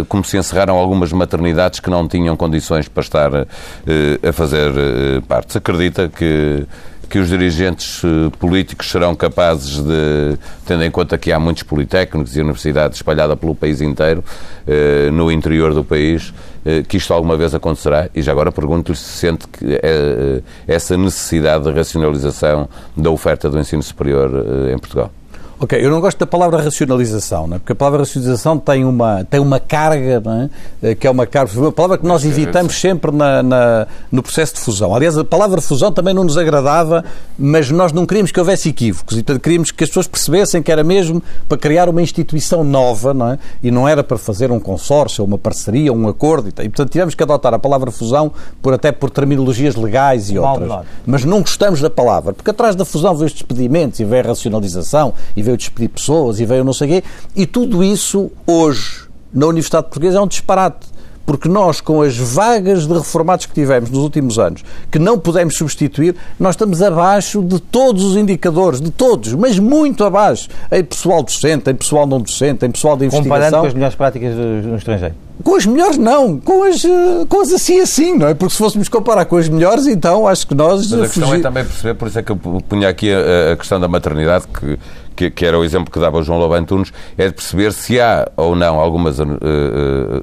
como 0.10 0.24
se 0.24 0.38
encerraram 0.38 0.76
algumas 0.76 1.12
maternidades 1.12 1.80
que 1.80 1.90
não 1.90 2.08
tinham 2.08 2.36
condições 2.36 2.88
para 2.88 3.02
estar 3.02 3.32
a 3.36 4.34
fazer 4.34 4.72
parte. 5.28 5.54
Se 5.54 5.58
acredita 5.58 6.10
que 6.10 6.66
que 7.10 7.20
os 7.20 7.30
dirigentes 7.30 8.02
eh, 8.04 8.32
políticos 8.40 8.90
serão 8.90 9.16
capazes 9.16 9.78
de, 9.84 10.38
tendo 10.66 10.84
em 10.84 10.92
conta 10.92 11.18
que 11.18 11.32
há 11.32 11.40
muitos 11.40 11.64
politécnicos 11.64 12.36
e 12.36 12.42
universidades 12.42 12.98
espalhadas 12.98 13.38
pelo 13.38 13.54
país 13.54 13.82
inteiro, 13.82 14.24
eh, 14.66 15.10
no 15.12 15.32
interior 15.32 15.74
do 15.74 15.84
país, 15.84 16.34
eh, 16.66 16.84
que 16.88 16.98
isto 16.98 17.14
alguma 17.14 17.36
vez 17.36 17.54
acontecerá? 17.54 18.10
E 18.16 18.22
já 18.22 18.32
agora 18.32 18.52
pergunto-lhe 18.52 18.98
se 18.98 19.04
sente 19.04 19.48
que 19.48 19.66
eh, 19.66 20.42
essa 20.68 20.98
necessidade 20.98 21.66
de 21.66 21.72
racionalização 21.72 22.70
da 22.96 23.10
oferta 23.10 23.50
do 23.50 23.60
ensino 23.60 23.84
superior 23.84 24.32
em 24.74 24.78
Portugal. 24.78 25.12
Ok, 25.60 25.80
eu 25.80 25.90
não 25.90 26.02
gosto 26.02 26.18
da 26.20 26.26
palavra 26.28 26.62
racionalização, 26.62 27.48
não 27.48 27.56
é? 27.56 27.60
porque 27.60 27.72
a 27.72 27.76
palavra 27.76 28.00
racionalização 28.00 28.58
tem 28.58 28.84
uma, 28.84 29.24
tem 29.24 29.40
uma 29.40 29.60
carga, 29.60 30.20
não 30.20 30.42
é? 30.42 30.50
Eh, 30.82 30.96
que 30.96 31.08
é 31.08 31.10
uma 31.10 31.26
carga, 31.26 31.58
uma 31.58 31.72
palavra 31.72 31.98
que 31.98 32.06
nós 32.06 32.26
evitamos 32.26 32.74
sempre 32.80 33.12
na, 33.12 33.42
na- 33.44 33.88
no 34.12 34.22
processo 34.24 34.56
de 34.56 34.60
fusão. 34.60 34.94
Aliás, 34.94 35.18
a 35.18 35.24
palavra 35.24 35.62
fusão 35.62 35.92
também 35.92 36.14
não 36.14 36.24
nos 36.24 36.38
agradava, 36.38 37.06
mas 37.38 37.70
nós 37.72 37.92
não 37.94 38.06
queríamos 38.06 38.32
que 38.32 38.40
houvesse 38.40 38.68
equívocos 38.70 39.16
e 39.18 39.24
portanto, 39.24 39.42
queríamos 39.42 39.72
que 39.72 39.84
as 39.84 39.90
pessoas 39.90 40.08
percebessem 40.08 40.62
que 40.62 40.72
era 40.72 40.84
mesmo 40.84 41.22
para 41.48 41.58
criar 41.58 41.88
uma 41.88 42.02
instituição 42.02 42.64
nova, 42.64 43.14
não 43.14 43.30
é? 43.32 43.40
E 43.62 43.70
não 43.72 43.88
era 43.88 44.04
para 44.04 44.18
fazer 44.18 44.52
um 44.52 44.60
consórcio, 44.60 45.24
uma 45.24 45.38
parceria, 45.38 45.94
um 45.94 46.08
acordo. 46.08 46.50
E, 46.50 46.52
tal. 46.52 46.66
e 46.66 46.70
portanto, 46.70 46.92
tivemos 46.92 47.16
que 47.16 47.24
adotar 47.24 47.54
a 47.54 47.60
palavra 47.60 47.92
fusão 47.92 48.32
por, 48.62 48.74
até 48.74 48.92
por 48.92 49.10
terminologias 49.10 49.76
legais 49.76 50.30
e 50.30 50.38
outras. 50.40 50.68
Mas 51.06 51.24
não 51.24 51.42
gostamos 51.42 51.80
da 51.80 51.90
palavra, 51.90 52.34
porque 52.34 52.50
atrás 52.50 52.76
da 52.76 52.84
fusão 52.84 53.14
veio 53.16 53.28
os 53.28 53.34
despedimentos 53.34 54.00
e 54.00 54.04
veio 54.04 54.24
a 54.24 54.28
racionalização 54.30 55.14
e 55.38 55.43
veio 55.44 55.58
despedir 55.58 55.90
pessoas 55.90 56.40
e 56.40 56.46
veio 56.46 56.64
não 56.64 56.74
sei 56.74 56.88
o 56.88 56.92
quê. 56.92 57.04
E 57.36 57.46
tudo 57.46 57.84
isso, 57.84 58.32
hoje, 58.48 59.04
na 59.34 59.46
Universidade 59.48 59.84
Portuguesa, 59.86 60.18
é 60.18 60.22
um 60.22 60.28
disparate. 60.28 60.94
Porque 61.26 61.48
nós, 61.48 61.80
com 61.80 62.02
as 62.02 62.18
vagas 62.18 62.86
de 62.86 62.94
reformados 62.94 63.46
que 63.46 63.54
tivemos 63.54 63.90
nos 63.90 64.00
últimos 64.00 64.38
anos, 64.38 64.62
que 64.92 65.00
não 65.00 65.18
pudemos 65.18 65.56
substituir, 65.56 66.14
nós 66.38 66.54
estamos 66.54 66.82
abaixo 66.82 67.42
de 67.42 67.62
todos 67.62 68.04
os 68.04 68.18
indicadores, 68.18 68.82
de 68.82 68.92
todos, 68.92 69.34
mas 69.34 69.58
muito 69.58 70.04
abaixo. 70.04 70.50
Em 70.70 70.84
pessoal 70.84 71.24
docente, 71.24 71.70
em 71.72 71.76
pessoal 71.76 72.06
não 72.06 72.20
docente, 72.20 72.66
em 72.66 72.72
pessoal 72.72 72.98
de 72.98 73.06
Comparando 73.06 73.26
investigação. 73.30 73.62
com 73.62 73.68
as 73.68 73.74
melhores 73.74 73.96
práticas 73.96 74.36
no 74.36 74.76
estrangeiro. 74.76 75.16
Com 75.42 75.56
as 75.56 75.66
melhores 75.66 75.98
não, 75.98 76.38
com 76.42 76.62
as, 76.64 76.84
eh, 76.84 77.26
com 77.30 77.40
as 77.42 77.54
assim 77.54 77.80
assim, 77.80 78.18
não 78.18 78.28
é? 78.28 78.34
Porque 78.34 78.52
se 78.52 78.58
fôssemos 78.58 78.90
comparar 78.90 79.24
com 79.24 79.38
as 79.38 79.48
melhores, 79.48 79.88
então 79.88 80.28
acho 80.28 80.46
que 80.46 80.54
nós 80.54 80.92
Mas 80.92 80.94
a 81.02 81.06
questão 81.08 81.28
fugi- 81.30 81.40
é 81.40 81.42
também 81.42 81.64
perceber, 81.64 81.94
por 81.96 82.08
isso 82.10 82.20
é 82.20 82.24
que 82.24 82.32
eu 82.34 82.36
punha 82.36 82.90
aqui 82.90 83.10
a, 83.14 83.54
a 83.54 83.56
questão 83.56 83.80
da 83.80 83.88
maternidade, 83.88 84.46
que, 84.48 84.78
que, 85.16 85.30
que 85.30 85.46
era 85.46 85.58
o 85.58 85.64
exemplo 85.64 85.92
que 85.92 86.00
dava 86.00 86.18
o 86.18 86.24
João 86.24 86.40
Loban 86.40 86.64
Tunes, 86.64 86.92
é 87.18 87.28
de 87.28 87.34
perceber 87.34 87.72
se 87.74 88.00
há 88.00 88.28
ou 88.36 88.56
não 88.56 88.80
algumas 88.80 89.20
uh, 89.20 89.26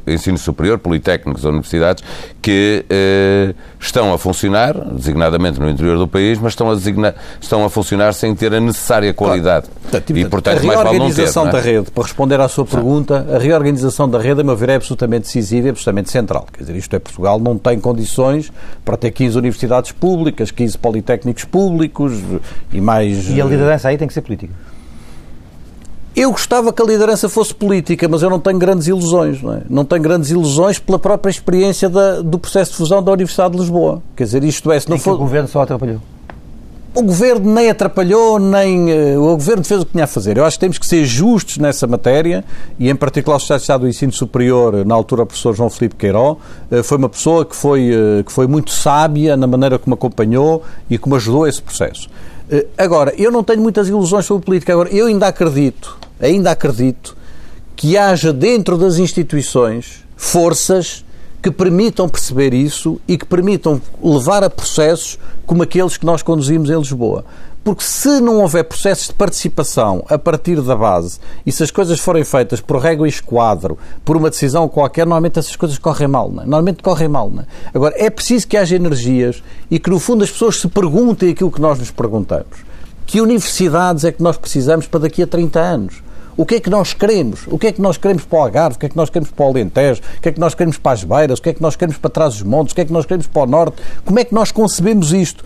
ensino 0.07 0.39
superior, 0.39 0.79
politécnicos 0.79 1.45
ou 1.45 1.51
universidades, 1.51 2.03
que 2.41 2.85
uh, 2.91 3.55
estão 3.79 4.13
a 4.13 4.19
funcionar, 4.19 4.75
designadamente 4.93 5.61
no 5.61 5.69
interior 5.69 5.99
do 5.99 6.09
país, 6.09 6.39
mas 6.39 6.53
estão 6.53 6.71
a, 6.71 6.75
designar, 6.75 7.15
estão 7.41 7.65
a 7.65 7.71
funcionar 7.71 8.13
sem 8.13 8.35
ter 8.35 8.53
a 8.55 8.61
necessária 8.61 9.13
qualidade. 9.13 9.67
Portanto, 9.83 10.17
e, 10.17 10.25
portanto, 10.25 10.59
a 10.59 10.67
mais 10.67 10.83
vale 10.83 10.99
não 10.99 11.07
ter. 11.09 11.15
reorganização 11.15 11.45
não 11.45 11.51
é? 11.51 11.53
da 11.53 11.61
rede, 11.61 11.91
para 11.91 12.03
responder 12.03 12.41
à 12.41 12.49
sua 12.49 12.65
pergunta, 12.65 13.27
a 13.35 13.39
reorganização 13.39 14.09
da 14.09 14.19
rede, 14.19 14.41
a 14.41 14.45
meu 14.45 14.57
ver, 14.57 14.71
é 14.71 14.75
absolutamente 14.77 15.25
decisiva 15.25 15.69
e 15.69 15.71
absolutamente 15.71 16.11
central. 16.11 16.47
Quer 16.53 16.61
dizer, 16.61 16.77
isto 16.77 16.95
é, 16.95 16.99
Portugal 16.99 17.39
não 17.39 17.59
tem 17.59 17.79
condições 17.79 18.53
para 18.85 18.97
ter 18.97 19.11
15 19.11 19.39
universidades 19.39 19.93
públicas, 19.93 20.51
15 20.51 20.79
politécnicos 20.79 21.45
públicos 21.45 22.13
e 22.73 22.81
mais... 22.81 23.29
E 23.29 23.41
a 23.41 23.45
liderança 23.45 23.89
aí 23.89 23.99
tem 23.99 24.09
que 24.09 24.15
ser 24.15 24.23
política. 24.23 24.53
Eu 26.15 26.33
gostava 26.33 26.73
que 26.73 26.83
a 26.83 26.85
liderança 26.85 27.29
fosse 27.29 27.55
política, 27.55 28.09
mas 28.09 28.23
eu 28.23 28.29
não 28.29 28.41
tenho 28.41 28.59
grandes 28.59 28.87
ilusões. 28.89 29.41
Não, 29.43 29.55
é? 29.55 29.63
não 29.71 29.85
tenho 29.85 30.03
grandes 30.03 30.31
ilusões 30.31 30.79
pela 30.79 30.99
própria 30.99 31.31
experiência 31.31 31.89
da- 31.89 32.21
do 32.21 32.39
processo 32.39 32.73
de 32.73 32.77
fusão 32.79 33.03
da 33.03 33.13
Universidade 33.13 33.53
de 33.55 33.61
Lisboa. 33.61 34.03
Quer 34.17 34.25
dizer, 34.25 34.43
isto 34.45 34.71
é, 34.73 34.81
se 34.81 34.91
não 34.91 34.99
for... 34.99 35.15
o 35.15 35.19
governo 35.19 35.49
só 35.49 35.63
atrapalhou. 35.63 35.99
O 36.93 37.03
governo 37.05 37.55
nem 37.55 37.71
atrapalhou, 37.71 38.41
nem 38.41 38.91
eh, 38.91 39.17
o 39.17 39.37
governo 39.37 39.63
fez 39.63 39.81
o 39.81 39.87
que 39.87 39.93
tinha 39.93 40.03
a 40.03 40.07
fazer. 40.09 40.37
Eu 40.37 40.45
acho 40.45 40.57
que 40.57 40.61
temos 40.61 40.77
que 40.77 40.85
ser 40.85 41.05
justos 41.05 41.57
nessa 41.59 41.87
matéria 41.87 42.45
e, 42.81 42.91
em 42.91 42.97
particular, 42.97 43.37
o 43.37 43.39
Estado 43.41 43.59
de 43.59 43.63
Estado 43.63 43.81
do 43.83 43.89
Ensino 43.89 44.13
Superior, 44.13 44.85
na 44.85 44.93
altura, 44.97 45.23
o 45.23 45.27
professor 45.27 45.55
João 45.55 45.71
Filipe 45.71 45.95
Queiró, 45.95 46.35
eh, 46.69 46.83
foi 46.83 46.99
uma 46.99 47.09
pessoa 47.09 47.45
que 47.45 47.55
foi, 47.55 47.93
eh, 47.95 48.25
que 48.25 48.33
foi 48.33 48.49
muito 48.49 48.73
sábia 48.73 49.37
na 49.37 49.47
maneira 49.47 49.79
como 49.79 49.95
acompanhou 49.95 50.65
e 50.91 50.99
como 50.99 51.15
ajudou 51.15 51.47
esse 51.47 51.63
processo. 51.63 52.09
Eh, 52.51 52.67
Agora, 52.77 53.15
eu 53.17 53.31
não 53.31 53.45
tenho 53.45 53.63
muitas 53.63 53.89
ilusões 53.89 54.27
sobre 54.27 54.45
política. 54.45 54.73
Agora, 54.73 54.91
eu 54.91 55.07
ainda 55.07 55.29
acredito, 55.29 55.97
ainda 56.21 56.51
acredito 56.51 57.17
que 57.77 57.97
haja 57.97 58.33
dentro 58.33 58.77
das 58.77 58.99
instituições 58.99 60.05
forças 60.17 61.05
que 61.43 61.51
permitam 61.51 62.09
perceber 62.09 62.53
isso 62.53 63.01
e 63.09 63.17
que 63.17 63.25
permitam 63.25 63.81
levar 64.03 64.45
a 64.45 64.51
processos 64.51 65.19
como 65.47 65.63
aqueles 65.63 65.97
que 65.97 66.05
nós 66.05 66.23
conduzimos 66.23 66.69
em 66.69 66.77
Lisboa. 66.77 67.25
Porque 67.63 67.85
se 67.85 68.21
não 68.21 68.41
houver 68.41 68.65
processos 68.65 69.09
de 69.09 69.15
participação 69.15 70.03
a 70.09 70.19
partir 70.19 70.61
da 70.63 70.75
base 70.75 71.21
e 71.45 71.53
se 71.53 71.63
as 71.63 71.71
coisas 71.71 72.01
forem 72.01 72.25
feitas 72.25 72.61
por 72.61 72.79
régua 72.79 73.07
e 73.07 73.11
esquadro, 73.11 73.77
por 74.03 74.17
uma 74.17 74.31
decisão 74.31 74.67
qualquer, 74.67 75.05
normalmente 75.05 75.39
essas 75.39 75.57
coisas 75.57 75.77
correm 75.77 76.09
mal. 76.09 76.31
Não 76.31 76.43
é? 76.43 76.47
Normalmente 76.47 76.83
correm 76.83 77.09
mal. 77.09 77.31
Não 77.31 77.43
é? 77.43 77.47
Agora, 77.75 77.95
é 77.99 78.09
preciso 78.09 78.49
que 78.49 78.57
haja 78.57 78.77
energias 78.77 79.43
e 79.71 79.79
que, 79.79 79.91
no 79.91 79.99
fundo, 79.99 80.25
as 80.25 80.31
pessoas 80.31 80.57
se 80.57 80.69
perguntem 80.69 81.31
aquilo 81.31 81.51
que 81.51 81.61
nós 81.61 81.79
nos 81.79 81.91
perguntamos. 81.91 82.65
Que 83.05 83.21
universidades 83.21 84.05
é 84.05 84.13
que 84.13 84.23
nós 84.23 84.39
precisamos 84.39 84.87
para 84.87 85.01
daqui 85.01 85.23
a 85.23 85.27
30 85.27 85.61
anos? 85.61 86.03
O 86.41 86.47
que 86.47 86.55
é 86.55 86.61
que 86.61 86.71
nós 86.71 86.95
queremos? 86.95 87.41
O 87.49 87.59
que 87.59 87.67
é 87.67 87.73
que 87.73 87.83
nós 87.83 87.99
queremos 87.99 88.25
para 88.25 88.39
o 88.39 88.43
Algarve? 88.45 88.77
O 88.77 88.79
que 88.79 88.87
é 88.87 88.89
que 88.89 88.97
nós 88.97 89.11
queremos 89.11 89.31
para 89.31 89.45
o 89.45 89.49
Alentejo? 89.51 90.01
O 90.01 90.23
que 90.23 90.31
é 90.31 90.33
que 90.33 90.41
nós 90.41 90.55
queremos 90.55 90.79
para 90.79 90.93
as 90.93 91.05
Beiras? 91.05 91.39
O 91.39 91.43
que 91.43 91.51
é 91.51 91.53
que 91.53 91.61
nós 91.61 91.77
queremos 91.77 91.99
para 91.99 92.09
trás 92.09 92.33
dos 92.33 92.43
montes? 92.45 92.73
O 92.73 92.75
que 92.75 92.81
é 92.81 92.85
que 92.87 92.93
nós 92.95 93.05
queremos 93.05 93.27
para 93.27 93.43
o 93.43 93.47
Norte? 93.47 93.83
Como 94.07 94.19
é 94.19 94.25
que 94.25 94.35
nós 94.35 94.51
concebemos 94.51 95.13
isto? 95.13 95.45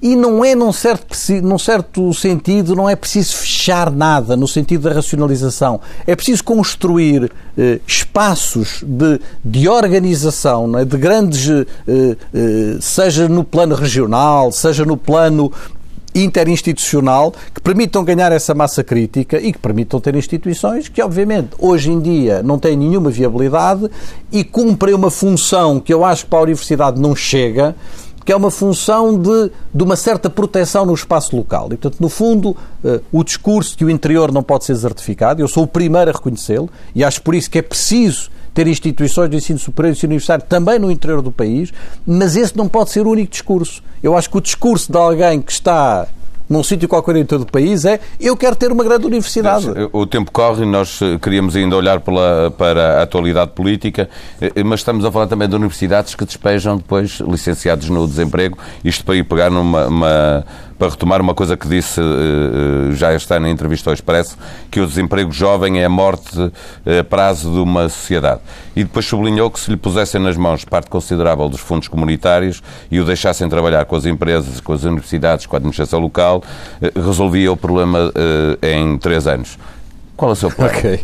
E 0.00 0.16
não 0.16 0.42
é, 0.42 0.54
num 0.54 0.72
certo, 0.72 1.14
num 1.42 1.58
certo 1.58 2.14
sentido, 2.14 2.74
não 2.74 2.88
é 2.88 2.96
preciso 2.96 3.36
fechar 3.36 3.90
nada 3.90 4.34
no 4.34 4.48
sentido 4.48 4.88
da 4.88 4.94
racionalização. 4.94 5.82
É 6.06 6.16
preciso 6.16 6.42
construir 6.42 7.30
eh, 7.58 7.78
espaços 7.86 8.82
de, 8.86 9.20
de 9.44 9.68
organização, 9.68 10.78
é? 10.78 10.84
de 10.86 10.96
grandes, 10.96 11.46
eh, 11.50 11.66
eh, 11.86 12.16
seja 12.80 13.28
no 13.28 13.44
plano 13.44 13.74
regional, 13.74 14.50
seja 14.50 14.86
no 14.86 14.96
plano 14.96 15.52
interinstitucional 16.14 17.32
que 17.54 17.60
permitam 17.60 18.04
ganhar 18.04 18.32
essa 18.32 18.54
massa 18.54 18.84
crítica 18.84 19.40
e 19.40 19.52
que 19.52 19.58
permitam 19.58 20.00
ter 20.00 20.14
instituições 20.14 20.88
que, 20.88 21.02
obviamente, 21.02 21.50
hoje 21.58 21.90
em 21.90 22.00
dia 22.00 22.42
não 22.42 22.58
têm 22.58 22.76
nenhuma 22.76 23.10
viabilidade 23.10 23.90
e 24.30 24.44
cumprem 24.44 24.94
uma 24.94 25.10
função 25.10 25.80
que 25.80 25.92
eu 25.92 26.04
acho 26.04 26.24
que 26.24 26.30
para 26.30 26.40
a 26.40 26.42
universidade 26.42 27.00
não 27.00 27.14
chega, 27.16 27.74
que 28.24 28.32
é 28.32 28.36
uma 28.36 28.50
função 28.50 29.18
de, 29.18 29.50
de 29.74 29.82
uma 29.82 29.96
certa 29.96 30.30
proteção 30.30 30.86
no 30.86 30.94
espaço 30.94 31.36
local. 31.36 31.66
E, 31.66 31.76
portanto, 31.76 31.96
no 32.00 32.08
fundo, 32.08 32.50
uh, 32.84 33.00
o 33.10 33.24
discurso 33.24 33.76
que 33.76 33.84
o 33.84 33.90
interior 33.90 34.30
não 34.30 34.42
pode 34.42 34.64
ser 34.64 34.74
desertificado, 34.74 35.40
eu 35.42 35.48
sou 35.48 35.64
o 35.64 35.66
primeiro 35.66 36.10
a 36.10 36.12
reconhecê-lo 36.12 36.70
e 36.94 37.02
acho 37.02 37.20
por 37.22 37.34
isso 37.34 37.50
que 37.50 37.58
é 37.58 37.62
preciso 37.62 38.30
ter 38.54 38.66
instituições 38.66 39.30
de 39.30 39.36
ensino 39.36 39.58
superior 39.58 39.90
e 39.90 39.92
ensino 39.92 40.10
universitário 40.10 40.44
também 40.48 40.78
no 40.78 40.90
interior 40.90 41.22
do 41.22 41.32
país, 41.32 41.72
mas 42.06 42.36
esse 42.36 42.56
não 42.56 42.68
pode 42.68 42.90
ser 42.90 43.06
o 43.06 43.10
único 43.10 43.30
discurso. 43.30 43.82
Eu 44.02 44.16
acho 44.16 44.28
que 44.28 44.36
o 44.36 44.40
discurso 44.40 44.90
de 44.90 44.98
alguém 44.98 45.40
que 45.40 45.52
está 45.52 46.06
num 46.52 46.62
sítio 46.62 46.86
qualquer 46.86 47.16
em 47.16 47.24
todo 47.24 47.42
o 47.42 47.46
país 47.46 47.84
é 47.84 47.98
eu 48.20 48.36
quero 48.36 48.54
ter 48.54 48.70
uma 48.70 48.84
grande 48.84 49.06
universidade. 49.06 49.66
O 49.92 50.06
tempo 50.06 50.30
corre, 50.30 50.66
nós 50.66 51.00
eh, 51.00 51.18
queríamos 51.18 51.56
ainda 51.56 51.76
olhar 51.76 52.00
pela, 52.00 52.50
para 52.50 52.98
a 52.98 53.02
atualidade 53.02 53.52
política, 53.52 54.08
eh, 54.40 54.62
mas 54.62 54.80
estamos 54.80 55.04
a 55.04 55.10
falar 55.10 55.26
também 55.26 55.48
de 55.48 55.56
universidades 55.56 56.14
que 56.14 56.24
despejam 56.24 56.76
depois 56.76 57.20
licenciados 57.20 57.88
no 57.88 58.06
desemprego, 58.06 58.58
isto 58.84 59.04
para 59.04 59.16
ir 59.16 59.24
pegar 59.24 59.50
numa 59.50 59.86
uma, 59.86 60.44
para 60.78 60.90
retomar 60.90 61.20
uma 61.20 61.34
coisa 61.34 61.56
que 61.56 61.68
disse 61.68 62.00
uh, 62.00 62.92
já 62.92 63.14
está 63.14 63.38
na 63.38 63.48
entrevista 63.50 63.90
ao 63.90 63.94
Expresso, 63.94 64.36
que 64.70 64.80
o 64.80 64.86
desemprego 64.86 65.32
jovem 65.32 65.80
é 65.80 65.84
a 65.84 65.88
morte 65.88 66.38
a 67.00 67.04
prazo 67.04 67.50
de 67.50 67.58
uma 67.58 67.88
sociedade. 67.88 68.40
E 68.74 68.84
depois 68.84 69.06
sublinhou 69.06 69.50
que 69.50 69.60
se 69.60 69.70
lhe 69.70 69.76
pusessem 69.76 70.20
nas 70.20 70.36
mãos 70.36 70.64
parte 70.64 70.88
considerável 70.88 71.48
dos 71.48 71.60
fundos 71.60 71.88
comunitários 71.88 72.62
e 72.90 73.00
o 73.00 73.04
deixassem 73.04 73.48
trabalhar 73.48 73.84
com 73.84 73.96
as 73.96 74.06
empresas, 74.06 74.60
com 74.60 74.72
as 74.72 74.84
universidades, 74.84 75.46
com 75.46 75.56
a 75.56 75.58
administração 75.58 76.00
local, 76.00 76.42
resolvia 76.94 77.52
o 77.52 77.56
problema 77.56 78.12
em 78.62 78.96
três 78.98 79.26
anos. 79.26 79.58
Qual 80.16 80.30
é 80.30 80.32
o 80.32 80.36
seu 80.36 80.50
plano? 80.52 80.72
Ok. 80.72 81.00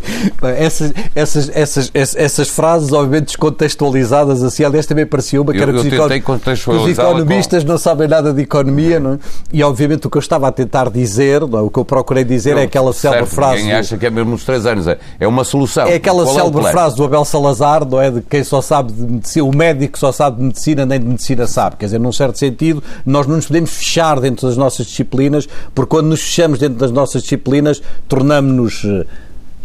Essas, 0.57 0.93
essas, 1.15 1.51
essas, 1.55 1.91
essas, 1.95 2.49
frases, 2.49 2.93
obviamente, 2.93 3.27
descontextualizadas 3.27 4.43
assim, 4.43 4.65
aliás, 4.65 4.87
também 4.87 5.07
parecia 5.07 5.41
uma 5.41 5.53
que 5.53 5.61
era 5.61 5.71
eu, 5.71 5.83
que 5.83 6.71
os, 6.71 6.89
economistas 6.89 7.65
não 7.65 7.79
sabem 7.79 8.07
nada 8.07 8.33
de 8.33 8.43
economia, 8.43 9.01
não 9.01 9.15
é? 9.15 9.19
E, 9.53 9.63
obviamente, 9.63 10.07
o 10.07 10.11
que 10.11 10.17
eu 10.17 10.21
estava 10.21 10.49
a 10.49 10.53
tentar 10.53 10.91
dizer, 10.91 11.43
é? 11.43 11.45
o 11.45 11.71
que 11.71 11.79
eu 11.79 11.85
procurei 11.85 12.25
dizer 12.25 12.57
é 12.57 12.63
aquela 12.63 12.93
célebre 12.93 13.27
frase... 13.27 13.63
Quem 13.63 13.73
acha 13.73 13.97
que 13.97 14.07
é 14.07 14.11
mesmo 14.11 14.35
os 14.35 14.45
três 14.45 14.67
anos, 14.67 14.87
é, 14.87 14.99
é 15.19 15.27
uma 15.27 15.45
solução. 15.45 15.87
É 15.87 15.95
aquela 15.95 16.27
célebre 16.27 16.63
frase 16.71 16.97
do 16.97 17.05
Abel 17.05 17.25
Salazar, 17.25 17.85
não 17.89 18.01
é? 18.01 18.11
De 18.11 18.21
quem 18.23 18.45
só 18.45 18.61
sabe 18.61 18.93
de 18.93 19.03
medicina, 19.03 19.45
o 19.45 19.57
médico 19.57 19.99
só 19.99 20.13
sabe 20.13 20.39
de 20.39 20.43
medicina, 20.45 20.87
nem 20.87 21.01
de 21.01 21.07
medicina 21.07 21.47
sabe. 21.47 21.77
Quer 21.77 21.87
dizer, 21.87 21.99
num 21.99 22.13
certo 22.13 22.39
sentido, 22.39 22.83
nós 23.05 23.27
não 23.27 23.37
nos 23.37 23.47
podemos 23.47 23.71
fechar 23.71 24.21
dentro 24.21 24.47
das 24.47 24.57
nossas 24.57 24.87
disciplinas, 24.87 25.49
porque 25.75 25.91
quando 25.91 26.07
nos 26.07 26.21
fechamos 26.21 26.59
dentro 26.59 26.79
das 26.79 26.91
nossas 26.91 27.23
disciplinas, 27.23 27.83
tornamos-nos 28.09 28.85
eh, 28.85 29.07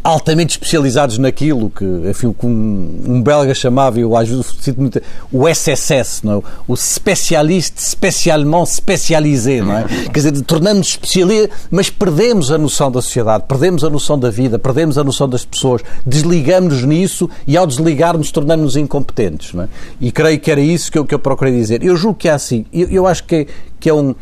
altamente 0.04 0.51
especializados 0.51 1.18
naquilo 1.18 1.70
que, 1.70 1.86
enfim, 2.10 2.34
que 2.34 2.45
um, 2.45 3.04
um 3.08 3.22
belga 3.22 3.54
chamava, 3.54 3.99
eu 3.99 4.16
às 4.18 4.28
vezes 4.28 4.54
cito 4.60 4.82
muito, 4.82 5.01
o 5.32 5.47
SSS, 5.47 6.26
não 6.26 6.39
é? 6.39 6.41
o 6.68 6.74
especialista 6.74 7.80
especialmente 7.80 8.72
especialisé, 8.72 9.62
não 9.62 9.78
é? 9.78 9.86
Quer 9.86 10.12
dizer, 10.12 10.41
tornamos-nos 10.41 10.89
especialistas, 10.89 11.58
mas 11.72 11.89
perdemos 11.89 12.51
a 12.51 12.58
noção 12.58 12.91
da 12.91 13.01
sociedade, 13.01 13.45
perdemos 13.47 13.84
a 13.84 13.89
noção 13.89 14.20
da 14.20 14.30
vida, 14.30 14.60
perdemos 14.60 14.97
a 14.97 15.04
noção 15.04 15.30
das 15.30 15.45
pessoas, 15.45 15.82
desligamos-nos 16.06 16.84
nisso 16.84 17.30
e 17.47 17.56
ao 17.56 17.66
desligarmos 17.66 18.32
tornamos-nos 18.32 18.76
incompetentes, 18.76 19.54
não 19.54 19.64
é? 19.64 19.70
E 20.01 20.12
creio 20.12 20.39
que 20.39 20.51
era 20.51 20.62
isso 20.62 20.91
que 20.91 20.97
eu, 20.97 21.06
que 21.06 21.16
eu 21.16 21.20
procurei 21.20 21.54
dizer. 21.54 21.84
Eu 21.84 21.95
julgo 21.95 22.18
que 22.18 22.28
é 22.28 22.34
assim, 22.34 22.66
eu, 22.74 22.89
eu 22.89 23.08
acho 23.08 23.24
que, 23.24 23.47
que 23.80 23.89
é 23.89 23.93
um 23.93 24.14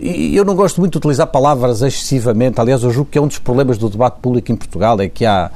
eu 0.00 0.44
não 0.44 0.54
gosto 0.54 0.80
muito 0.80 0.92
de 0.92 0.98
utilizar 0.98 1.26
palavras 1.26 1.82
excessivamente. 1.82 2.60
Aliás, 2.60 2.82
eu 2.82 2.90
julgo 2.90 3.10
que 3.10 3.18
é 3.18 3.20
um 3.20 3.26
dos 3.26 3.38
problemas 3.38 3.78
do 3.78 3.88
debate 3.88 4.18
público 4.20 4.50
em 4.50 4.56
Portugal 4.56 5.00
é 5.00 5.08
que 5.08 5.24
há 5.24 5.50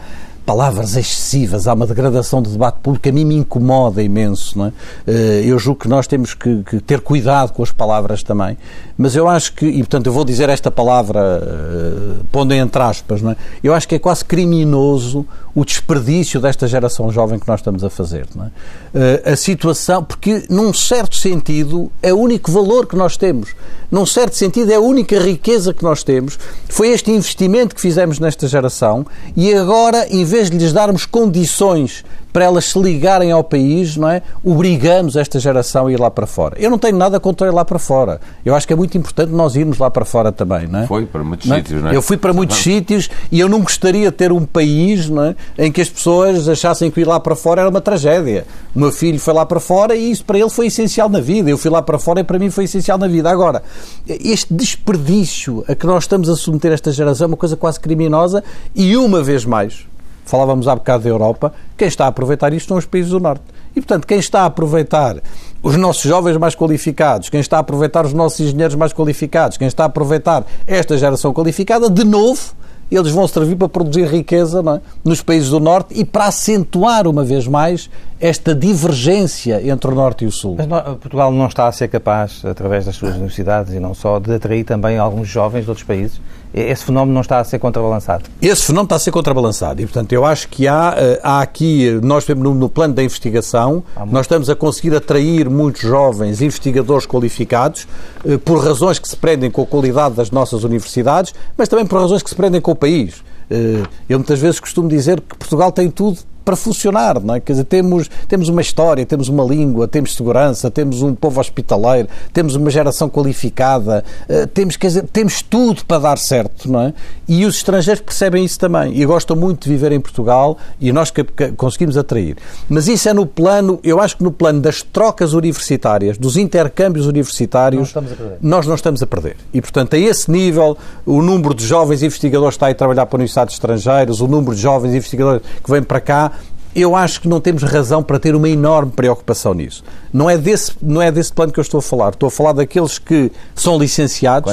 palavras 0.49 0.97
excessivas, 0.97 1.69
há 1.69 1.75
uma 1.75 1.87
degradação 1.87 2.41
do 2.41 2.49
debate 2.49 2.79
público 2.83 3.03
que 3.03 3.11
a 3.11 3.13
mim 3.13 3.27
me 3.27 3.35
incomoda 3.35 4.03
imenso. 4.03 4.57
Não 4.57 4.67
é? 4.69 4.73
Eh, 5.07 5.43
eu 5.45 5.59
julgo 5.59 5.81
que 5.81 5.89
nós 5.89 6.07
temos 6.07 6.33
que, 6.33 6.63
que, 6.63 6.81
ter 6.81 7.03
cuidado 7.03 7.53
com 7.53 7.63
as 7.63 7.71
palavras 7.71 8.23
também. 8.23 8.57
Mas 8.97 9.15
eu 9.15 9.29
acho 9.29 9.53
que, 9.53 9.67
e 9.67 9.79
portanto 9.81 10.07
eu 10.07 10.13
vou 10.13 10.25
dizer 10.25 10.49
esta 10.49 10.71
palavra 10.71 11.21
uh, 11.21 12.25
pondo 12.33 12.53
entre 12.55 12.83
aspas, 12.83 13.21
não 13.21 13.31
é? 13.33 13.37
eu 13.63 13.73
acho 13.73 13.87
que 13.87 13.95
é 13.95 13.99
quase 13.99 14.25
criminoso 14.25 15.25
o 15.55 15.65
desperdício 15.65 16.41
desta 16.41 16.67
geração 16.67 17.11
jovem 17.11 17.39
que 17.39 17.47
nós 17.47 17.61
estamos 17.61 17.85
a 17.85 17.91
fazer. 17.91 18.27
Não 18.35 18.45
é? 18.45 18.49
Uh, 18.49 19.33
a 19.33 19.37
situação, 19.37 20.03
porque 20.03 20.45
num 20.49 20.73
certo 20.73 21.17
sentido 21.17 21.93
é 22.03 22.13
o 22.13 22.17
único 22.17 22.51
valor 22.51 22.87
que 22.87 22.97
nós 22.97 23.17
temos, 23.17 23.55
num 23.91 24.07
certo 24.07 24.37
sentido 24.37 24.71
é 24.71 24.77
a 24.77 24.81
única 24.81 25.19
riqueza 25.19 25.75
que 25.75 25.83
nós 25.83 26.05
temos, 26.05 26.39
foi 26.69 26.89
este 26.89 27.11
investimento 27.11 27.75
que 27.75 27.81
fizemos 27.81 28.21
nesta 28.21 28.47
geração 28.47 29.05
e 29.37 29.53
agora, 29.53 30.07
em 30.11 30.25
vez 30.25 30.38
vez 30.39 30.51
de 30.51 30.57
lhes 30.57 30.73
darmos 30.73 31.05
condições 31.05 32.05
para 32.33 32.45
elas 32.45 32.67
se 32.67 32.79
ligarem 32.79 33.33
ao 33.33 33.43
país, 33.43 33.97
não 33.97 34.09
é? 34.09 34.23
Obrigamos 34.45 35.17
esta 35.17 35.41
geração 35.41 35.89
a 35.89 35.93
ir 35.93 35.99
lá 35.99 36.09
para 36.09 36.27
fora. 36.27 36.57
Eu 36.59 36.71
não 36.71 36.79
tenho 36.79 36.97
nada 36.97 37.19
contra 37.19 37.49
ir 37.49 37.51
lá 37.51 37.65
para 37.65 37.81
fora. 37.81 38.21
Eu 38.45 38.55
acho 38.55 38.67
que 38.67 38.73
é 38.73 38.77
muito 38.77 38.97
importante 38.97 39.33
nós 39.33 39.57
irmos 39.57 39.79
lá 39.79 39.91
para 39.91 40.05
fora 40.05 40.31
também, 40.31 40.69
não 40.69 40.81
é? 40.81 40.87
Foi 40.87 41.05
para 41.05 41.25
muitos 41.25 41.49
não 41.49 41.57
é? 41.57 41.59
sítios, 41.59 41.83
não 41.83 41.91
é? 41.91 41.97
Eu 41.97 42.03
fui 42.03 42.17
para 42.17 42.33
muitos 42.33 42.59
sítios 42.59 43.11
e 43.33 43.41
eu 43.41 43.49
não 43.49 43.61
gostaria 43.61 44.11
de 44.11 44.17
ter 44.17 44.31
um 44.31 44.45
país, 44.45 45.09
não 45.09 45.25
é? 45.25 45.37
Em 45.59 45.73
que 45.73 45.81
as 45.81 45.89
pessoas 45.89 46.49
achassem 46.49 46.93
que 46.93 47.01
ir 47.01 47.07
lá 47.07 47.19
para 47.19 47.35
fora 47.35 47.63
era 47.63 47.71
uma 47.71 47.81
tragédia. 47.81 48.47
O 48.73 48.79
meu 48.79 48.93
filho 48.93 49.19
foi 49.19 49.35
lá 49.35 49.45
para 49.45 49.59
fora 49.59 49.97
e 49.97 50.11
isso 50.11 50.25
para 50.25 50.39
ele 50.39 50.51
foi 50.51 50.67
essencial 50.67 51.09
na 51.09 51.21
vida. 51.21 51.51
Eu 51.51 51.59
fui 51.59 51.71
lá 51.71 51.83
para 51.83 51.99
fora 51.99 52.21
e 52.21 52.25
para 52.25 52.39
mim 52.39 52.51
foi 52.51 52.65
essencial 52.65 52.99
na 52.99 53.09
vida. 53.09 53.29
Agora, 53.29 53.65
este 54.07 54.55
desperdício 54.55 55.65
a 55.67 55.75
que 55.75 55.87
nós 55.87 56.05
estamos 56.05 56.29
a 56.29 56.37
submeter 56.37 56.71
esta 56.71 56.93
geração 56.93 57.25
é 57.25 57.29
uma 57.29 57.37
coisa 57.37 57.57
quase 57.57 57.81
criminosa 57.81 58.45
e 58.77 58.97
uma 58.97 59.25
vez 59.25 59.45
mais 59.45 59.89
falávamos 60.29 60.69
há 60.69 60.75
bocado 60.75 61.05
da 61.05 61.11
Europa, 61.11 61.53
quem 61.77 61.89
está 61.89 62.05
a 62.05 62.09
aproveitar 62.09 62.53
isto 62.53 62.69
são 62.69 62.77
os 62.77 62.87
países 62.87 63.11
do 63.11 63.21
Norte. 63.21 63.43
E, 63.75 63.81
portanto, 63.81 64.07
quem 64.07 64.19
está 64.19 64.43
a 64.43 64.47
aproveitar 64.47 65.17
os 65.63 65.77
nossos 65.77 66.03
jovens 66.03 66.37
mais 66.37 66.55
qualificados, 66.55 67.29
quem 67.29 67.41
está 67.41 67.57
a 67.57 67.61
aproveitar 67.61 68.05
os 68.05 68.13
nossos 68.13 68.41
engenheiros 68.41 68.75
mais 68.75 68.93
qualificados, 68.93 69.57
quem 69.57 69.69
está 69.69 69.85
a 69.85 69.87
aproveitar 69.87 70.45
esta 70.67 70.97
geração 70.97 71.33
qualificada, 71.33 71.89
de 71.89 72.05
novo, 72.05 72.55
eles 72.91 73.13
vão 73.13 73.29
servir 73.29 73.57
para 73.57 73.69
produzir 73.69 74.07
riqueza 74.07 74.61
é? 74.61 74.81
nos 75.05 75.21
países 75.21 75.51
do 75.51 75.61
Norte 75.61 75.95
e 75.99 76.05
para 76.05 76.27
acentuar 76.27 77.07
uma 77.07 77.23
vez 77.23 77.47
mais 77.47 77.91
esta 78.21 78.55
divergência 78.55 79.63
entre 79.69 79.91
o 79.91 79.95
Norte 79.95 80.25
e 80.25 80.27
o 80.27 80.33
Sul. 80.33 80.57
Mas 80.57 80.83
Portugal 80.97 81.31
não 81.31 81.47
está 81.47 81.69
a 81.69 81.73
ser 81.73 81.89
capaz, 81.89 82.45
através 82.45 82.87
das 82.87 82.97
suas 82.97 83.15
universidades 83.15 83.75
e 83.75 83.81
não 83.81 83.95
só, 83.95 84.19
de 84.19 84.33
atrair 84.33 84.65
também 84.65 84.99
alguns 84.99 85.29
jovens 85.29 85.65
de 85.65 85.71
outros 85.71 85.87
países? 85.87 86.21
Esse 86.59 86.85
fenómeno 86.85 87.15
não 87.15 87.21
está 87.21 87.39
a 87.39 87.45
ser 87.45 87.59
contrabalançado? 87.59 88.25
Esse 88.41 88.67
fenómeno 88.67 88.87
está 88.87 88.97
a 88.97 88.99
ser 88.99 89.11
contrabalançado 89.11 89.81
e, 89.81 89.87
portanto, 89.87 90.13
eu 90.13 90.25
acho 90.25 90.49
que 90.49 90.67
há, 90.67 90.95
eh, 90.97 91.21
há 91.23 91.41
aqui, 91.41 91.91
nós 92.03 92.27
no, 92.29 92.55
no 92.55 92.69
plano 92.69 92.95
da 92.95 93.03
investigação, 93.03 93.83
nós 94.11 94.23
estamos 94.23 94.51
a 94.51 94.57
conseguir 94.57 94.95
atrair 94.95 95.49
muitos 95.49 95.83
jovens 95.83 96.43
investigadores 96.43 97.07
qualificados 97.07 97.87
eh, 98.25 98.37
por 98.39 98.63
razões 98.63 98.99
que 98.99 99.09
se 99.09 99.17
prendem 99.17 99.51
com 99.51 99.63
a 99.63 99.67
qualidade 99.67 100.15
das 100.15 100.31
nossas 100.31 100.65
universidades, 100.65 101.35
mas 101.57 101.69
também 101.69 101.87
por 101.87 102.01
razões 102.01 102.23
que 102.23 102.31
se 102.31 102.37
prendem 102.37 102.61
com 102.61 102.73
o 102.73 102.77
país. 102.77 103.23
Eh, 103.51 103.83
eu 104.09 104.19
muitas 104.19 104.39
vezes 104.39 104.61
costumo 104.61 104.89
dizer 104.89 105.21
que 105.21 105.37
Portugal 105.37 105.73
tem 105.73 105.91
tudo 105.91 106.19
para 106.49 106.57
funcionar, 106.57 107.21
não 107.23 107.35
é? 107.35 107.41
Quer 107.41 107.53
dizer, 107.53 107.65
temos, 107.65 108.09
temos 108.27 108.49
uma 108.49 108.63
história, 108.63 109.05
temos 109.05 109.29
uma 109.29 109.45
língua, 109.45 109.87
temos 109.87 110.17
segurança, 110.17 110.71
temos 110.71 111.03
um 111.03 111.15
povo 111.15 111.39
hospitaleiro, 111.39 112.09
temos 112.33 112.55
uma 112.55 112.71
geração 112.71 113.07
qualificada, 113.07 114.03
uh, 114.27 114.47
temos, 114.47 114.75
quer 114.79 114.87
dizer, 114.87 115.05
temos 115.13 115.43
tudo 115.43 115.85
para 115.85 115.99
dar 115.99 116.17
certo, 116.17 116.73
não 116.73 116.81
é? 116.81 116.95
E 117.29 117.45
os 117.45 117.57
estrangeiros 117.57 118.01
percebem 118.01 118.47
isso 118.47 118.59
também 118.59 118.99
e 118.99 119.05
gostam 119.05 119.37
muito 119.37 119.65
de 119.65 119.69
viver 119.69 119.93
em 119.93 120.01
Portugal 120.01 120.57
e 120.81 120.91
nós 120.91 121.13
conseguimos 121.59 121.99
atrair. 121.99 122.39
Mas 122.67 122.89
isso 122.89 123.07
é 123.11 123.13
no 123.13 123.27
plano, 123.27 123.79
eu 123.85 124.01
acho 124.01 124.17
que 124.17 124.25
no 124.25 124.33
plano 124.33 124.63
das 124.63 124.83
trocas 124.83 125.35
universitárias, 125.35 126.17
dos 126.17 126.39
intercâmbios 126.39 127.07
universitários, 127.07 127.93
nós 128.41 128.67
não 128.67 128.75
estamos 128.75 129.03
a 129.03 129.07
perder. 129.07 129.37
E, 129.53 129.61
portanto, 129.61 129.97
a 129.97 129.99
esse 129.99 130.31
nível, 130.31 130.79
o 131.05 131.21
número 131.21 131.55
de 131.55 131.67
jovens 131.67 132.03
investigadores 132.03 132.55
que 132.55 132.65
está 132.65 132.71
a 132.71 132.75
trabalhar 132.75 133.05
para 133.05 133.17
universidades 133.17 133.53
estrangeiras, 133.53 134.23
o 134.23 134.27
número 134.27 134.55
de 134.55 134.63
jovens 134.63 134.95
investigadores 134.95 135.43
que 135.63 135.71
vêm 135.71 135.83
para 135.83 136.01
cá, 136.01 136.33
eu 136.81 136.95
acho 136.95 137.21
que 137.21 137.29
não 137.29 137.41
temos 137.41 137.63
razão 137.63 138.03
para 138.03 138.19
ter 138.19 138.35
uma 138.35 138.49
enorme 138.49 138.93
preocupação 138.93 139.55
nisso. 139.55 139.83
Não 140.13 140.29
é 140.29 140.37
desse, 140.37 140.73
não 140.83 141.01
é 141.01 141.11
desse 141.11 141.33
plano 141.33 141.53
que 141.53 141.59
eu 141.59 141.63
estou 141.63 141.79
a 141.79 141.83
falar. 141.83 142.11
Estou 142.11 142.29
a 142.29 142.31
falar 142.31 142.53
daqueles 142.53 142.99
que 142.99 143.31
são 143.55 143.79
licenciados, 143.79 144.53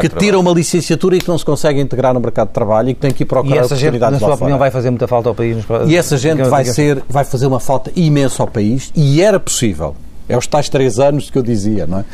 que 0.00 0.08
tiram 0.08 0.40
uma 0.40 0.52
licenciatura 0.52 1.16
e 1.16 1.20
que 1.20 1.28
não 1.28 1.38
se 1.38 1.44
conseguem 1.44 1.82
integrar 1.82 2.14
no 2.14 2.20
mercado 2.20 2.48
de 2.48 2.54
trabalho 2.54 2.90
e 2.90 2.94
que 2.94 3.00
têm 3.00 3.12
que 3.12 3.22
ir 3.22 3.26
procurar 3.26 3.56
e 3.56 3.58
essa 3.58 3.76
gente, 3.76 3.98
na 3.98 4.18
sua 4.18 4.34
opinião, 4.34 4.58
vai 4.58 4.70
fazer 4.70 4.90
muita 4.90 5.06
falta 5.06 5.28
ao 5.28 5.34
país? 5.34 5.64
E 5.86 5.96
essa 5.96 6.16
gente 6.16 6.42
vai, 6.44 6.64
ser, 6.64 7.02
vai 7.08 7.24
fazer 7.24 7.46
uma 7.46 7.60
falta 7.60 7.90
imensa 7.94 8.42
ao 8.42 8.48
país 8.48 8.92
e 8.94 9.20
era 9.20 9.38
possível. 9.38 9.94
É 10.28 10.36
os 10.36 10.46
tais 10.46 10.68
três 10.68 10.98
anos 10.98 11.28
que 11.28 11.36
eu 11.36 11.42
dizia, 11.42 11.86
não 11.86 11.98
é? 11.98 12.04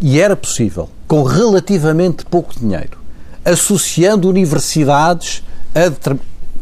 E 0.00 0.20
era 0.20 0.36
possível, 0.36 0.88
com 1.06 1.22
relativamente 1.22 2.24
pouco 2.24 2.58
dinheiro, 2.58 2.96
associando 3.44 4.28
universidades 4.28 5.42
a 5.74 5.90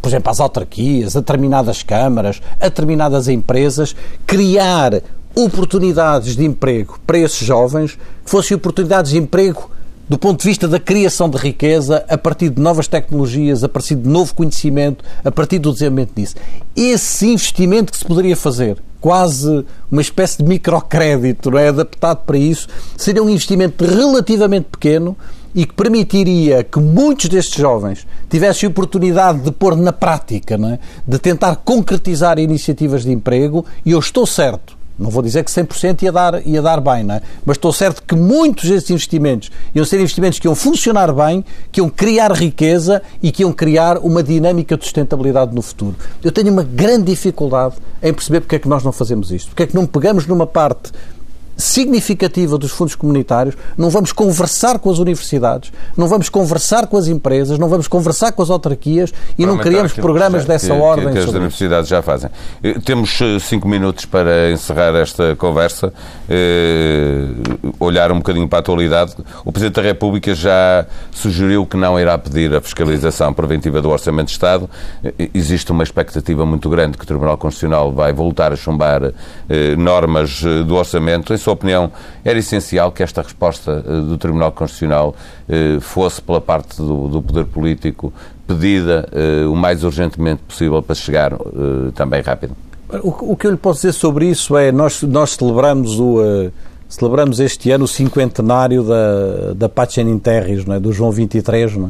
por 0.01 0.09
exemplo, 0.09 0.30
às 0.30 0.40
autarquias, 0.40 1.16
a 1.16 1.20
determinadas 1.20 1.82
câmaras, 1.82 2.40
a 2.61 2.64
determinadas 2.64 3.28
empresas, 3.28 3.94
criar 4.26 5.03
oportunidades 5.34 6.34
de 6.34 6.44
emprego 6.44 6.99
para 7.07 7.18
esses 7.18 7.47
jovens 7.47 7.99
que 8.24 8.30
fossem 8.30 8.57
oportunidades 8.57 9.11
de 9.11 9.18
emprego 9.18 9.70
do 10.09 10.16
ponto 10.16 10.40
de 10.40 10.49
vista 10.49 10.68
da 10.68 10.78
criação 10.78 11.28
de 11.28 11.36
riqueza, 11.36 12.05
a 12.09 12.16
partir 12.16 12.49
de 12.49 12.61
novas 12.61 12.86
tecnologias, 12.86 13.64
a 13.64 13.68
partir 13.68 13.97
de 13.97 14.09
novo 14.09 14.32
conhecimento, 14.34 15.05
a 15.24 15.32
partir 15.32 15.59
do 15.59 15.72
desenvolvimento 15.72 16.12
disso. 16.14 16.36
Esse 16.76 17.26
investimento 17.26 17.90
que 17.90 17.99
se 17.99 18.05
poderia 18.05 18.36
fazer, 18.36 18.80
quase 19.01 19.64
uma 19.90 20.01
espécie 20.01 20.38
de 20.38 20.49
microcrédito, 20.49 21.51
não 21.51 21.59
é? 21.59 21.68
adaptado 21.68 22.24
para 22.24 22.38
isso, 22.38 22.68
seria 22.97 23.22
um 23.22 23.28
investimento 23.28 23.84
relativamente 23.84 24.68
pequeno 24.70 25.16
e 25.57 25.64
que 25.64 25.72
permitiria 25.72 26.62
que 26.62 26.78
muitos 26.78 27.30
destes 27.30 27.59
jovens 27.59 28.07
tivessem 28.28 28.68
oportunidade 28.68 29.40
de 29.40 29.50
pôr 29.50 29.74
na 29.74 29.92
prática, 29.92 30.54
é? 30.54 30.78
de 31.07 31.18
tentar 31.18 31.57
concretizar 31.57 32.38
iniciativas 32.38 33.02
de 33.02 33.11
emprego, 33.11 33.64
e 33.84 33.92
eu 33.92 33.98
estou 33.98 34.26
certo 34.26 34.76
não 34.98 35.11
vou 35.11 35.22
dizer 35.22 35.44
que 35.44 35.50
100% 35.50 36.02
ia 36.02 36.12
dar, 36.12 36.46
ia 36.46 36.62
dar 36.62 36.80
bem, 36.80 37.07
é? 37.11 37.20
mas 37.44 37.57
estou 37.57 37.72
certo 37.72 38.02
que 38.02 38.14
muitos 38.14 38.68
desses 38.68 38.88
investimentos 38.90 39.50
iam 39.74 39.84
ser 39.84 40.00
investimentos 40.00 40.38
que 40.38 40.48
iam 40.48 40.54
funcionar 40.54 41.12
bem, 41.12 41.44
que 41.70 41.80
iam 41.80 41.88
criar 41.90 42.32
riqueza 42.32 43.02
e 43.22 43.30
que 43.30 43.42
iam 43.42 43.52
criar 43.52 43.98
uma 43.98 44.22
dinâmica 44.22 44.76
de 44.76 44.84
sustentabilidade 44.84 45.54
no 45.54 45.61
futuro. 45.61 45.94
Eu 46.24 46.32
tenho 46.32 46.50
uma 46.50 46.62
grande 46.62 47.12
dificuldade 47.12 47.74
em 48.02 48.12
perceber 48.12 48.40
porque 48.40 48.57
é 48.57 48.59
que 48.59 48.68
nós 48.68 48.82
não 48.82 48.92
fazemos 48.92 49.30
isto. 49.30 49.48
Porque 49.48 49.64
é 49.64 49.66
que 49.66 49.74
não 49.74 49.86
pegamos 49.86 50.26
numa 50.26 50.46
parte 50.46 50.90
significativa 51.57 52.59
dos 52.59 52.70
fundos 52.70 52.94
comunitários, 52.94 53.57
não 53.76 53.90
vamos 53.90 54.12
conversar 54.12 54.78
com 54.78 54.90
as 54.90 54.98
universidades, 54.98 55.72
não 55.96 56.07
vamos 56.07 56.28
conversar 56.28 56.86
com 56.86 56.96
as 56.96 57.07
empresas, 57.07 57.59
não 57.59 57.68
vamos 57.68 57.88
conversar 57.88 58.32
com 58.32 58.42
as 58.42 58.50
autarquias 58.50 59.12
e 59.38 59.46
não 59.46 59.57
criamos 59.57 59.92
programas 59.94 60.42
que, 60.42 60.48
dessa 60.48 60.74
que, 60.74 60.80
ordem. 60.80 61.12
Que, 61.12 61.18
as 61.18 61.28
universidades 61.28 61.88
já 61.88 62.02
fazem. 62.02 62.30
Eh, 62.62 62.78
temos 62.84 63.18
eh, 63.20 63.38
cinco 63.38 63.66
minutos 63.66 64.04
para 64.04 64.50
encerrar 64.50 64.94
esta 64.94 65.34
conversa, 65.36 65.92
eh, 66.28 67.26
olhar 67.80 68.12
um 68.12 68.16
bocadinho 68.16 68.48
para 68.48 68.59
a 68.59 68.61
atualidade. 68.61 69.14
O 69.44 69.52
Presidente 69.52 69.76
da 69.76 69.82
República 69.82 70.34
já 70.34 70.86
sugeriu 71.11 71.64
que 71.66 71.76
não 71.76 71.98
irá 71.98 72.16
pedir 72.18 72.54
a 72.54 72.61
fiscalização 72.61 73.32
preventiva 73.32 73.80
do 73.80 73.88
Orçamento 73.88 74.26
de 74.26 74.32
Estado. 74.32 74.68
Eh, 75.02 75.30
existe 75.32 75.72
uma 75.72 75.82
expectativa 75.82 76.44
muito 76.44 76.68
grande 76.68 76.98
que 76.98 77.04
o 77.04 77.07
Tribunal 77.07 77.38
Constitucional 77.38 77.92
vai 77.92 78.12
voltar 78.12 78.52
a 78.52 78.57
chumbar 78.57 79.12
eh, 79.48 79.76
normas 79.76 80.42
do 80.66 80.74
Orçamento 80.74 81.32
sua 81.47 81.53
opinião, 81.53 81.92
era 82.24 82.38
essencial 82.38 82.90
que 82.90 83.03
esta 83.03 83.22
resposta 83.22 83.84
eh, 83.86 84.01
do 84.01 84.18
Tribunal 84.18 84.51
Constitucional 84.51 85.14
eh, 85.49 85.78
fosse, 85.80 86.20
pela 86.20 86.40
parte 86.40 86.76
do, 86.76 87.07
do 87.07 87.22
Poder 87.22 87.44
Político, 87.44 88.12
pedida 88.47 89.09
eh, 89.12 89.47
o 89.47 89.55
mais 89.55 89.84
urgentemente 89.84 90.42
possível 90.42 90.82
para 90.82 90.94
chegar 90.97 91.32
também 91.94 92.20
rápido? 92.20 92.57
O, 93.03 93.36
que 93.36 93.47
eu 93.47 93.51
lhe 93.51 93.57
posso 93.57 93.80
dizer 93.80 93.92
sobre 93.92 94.26
isso 94.26 94.57
é, 94.57 94.70
nós, 94.72 95.03
nós 95.03 95.30
celebramos 95.32 95.99
o... 96.01 96.18
Celebramos 96.88 97.40
este 97.40 97.72
ano 97.72 97.84
o 97.84 97.88
cinquentenário 97.88 98.84
da, 98.84 99.55
da 99.57 99.68
Pacem 99.68 100.09
in 100.09 100.20
Terris, 100.20 100.64
não 100.64 100.76
é? 100.76 100.78
do 100.78 100.92
João 100.92 101.11
23, 101.11 101.76
não 101.76 101.88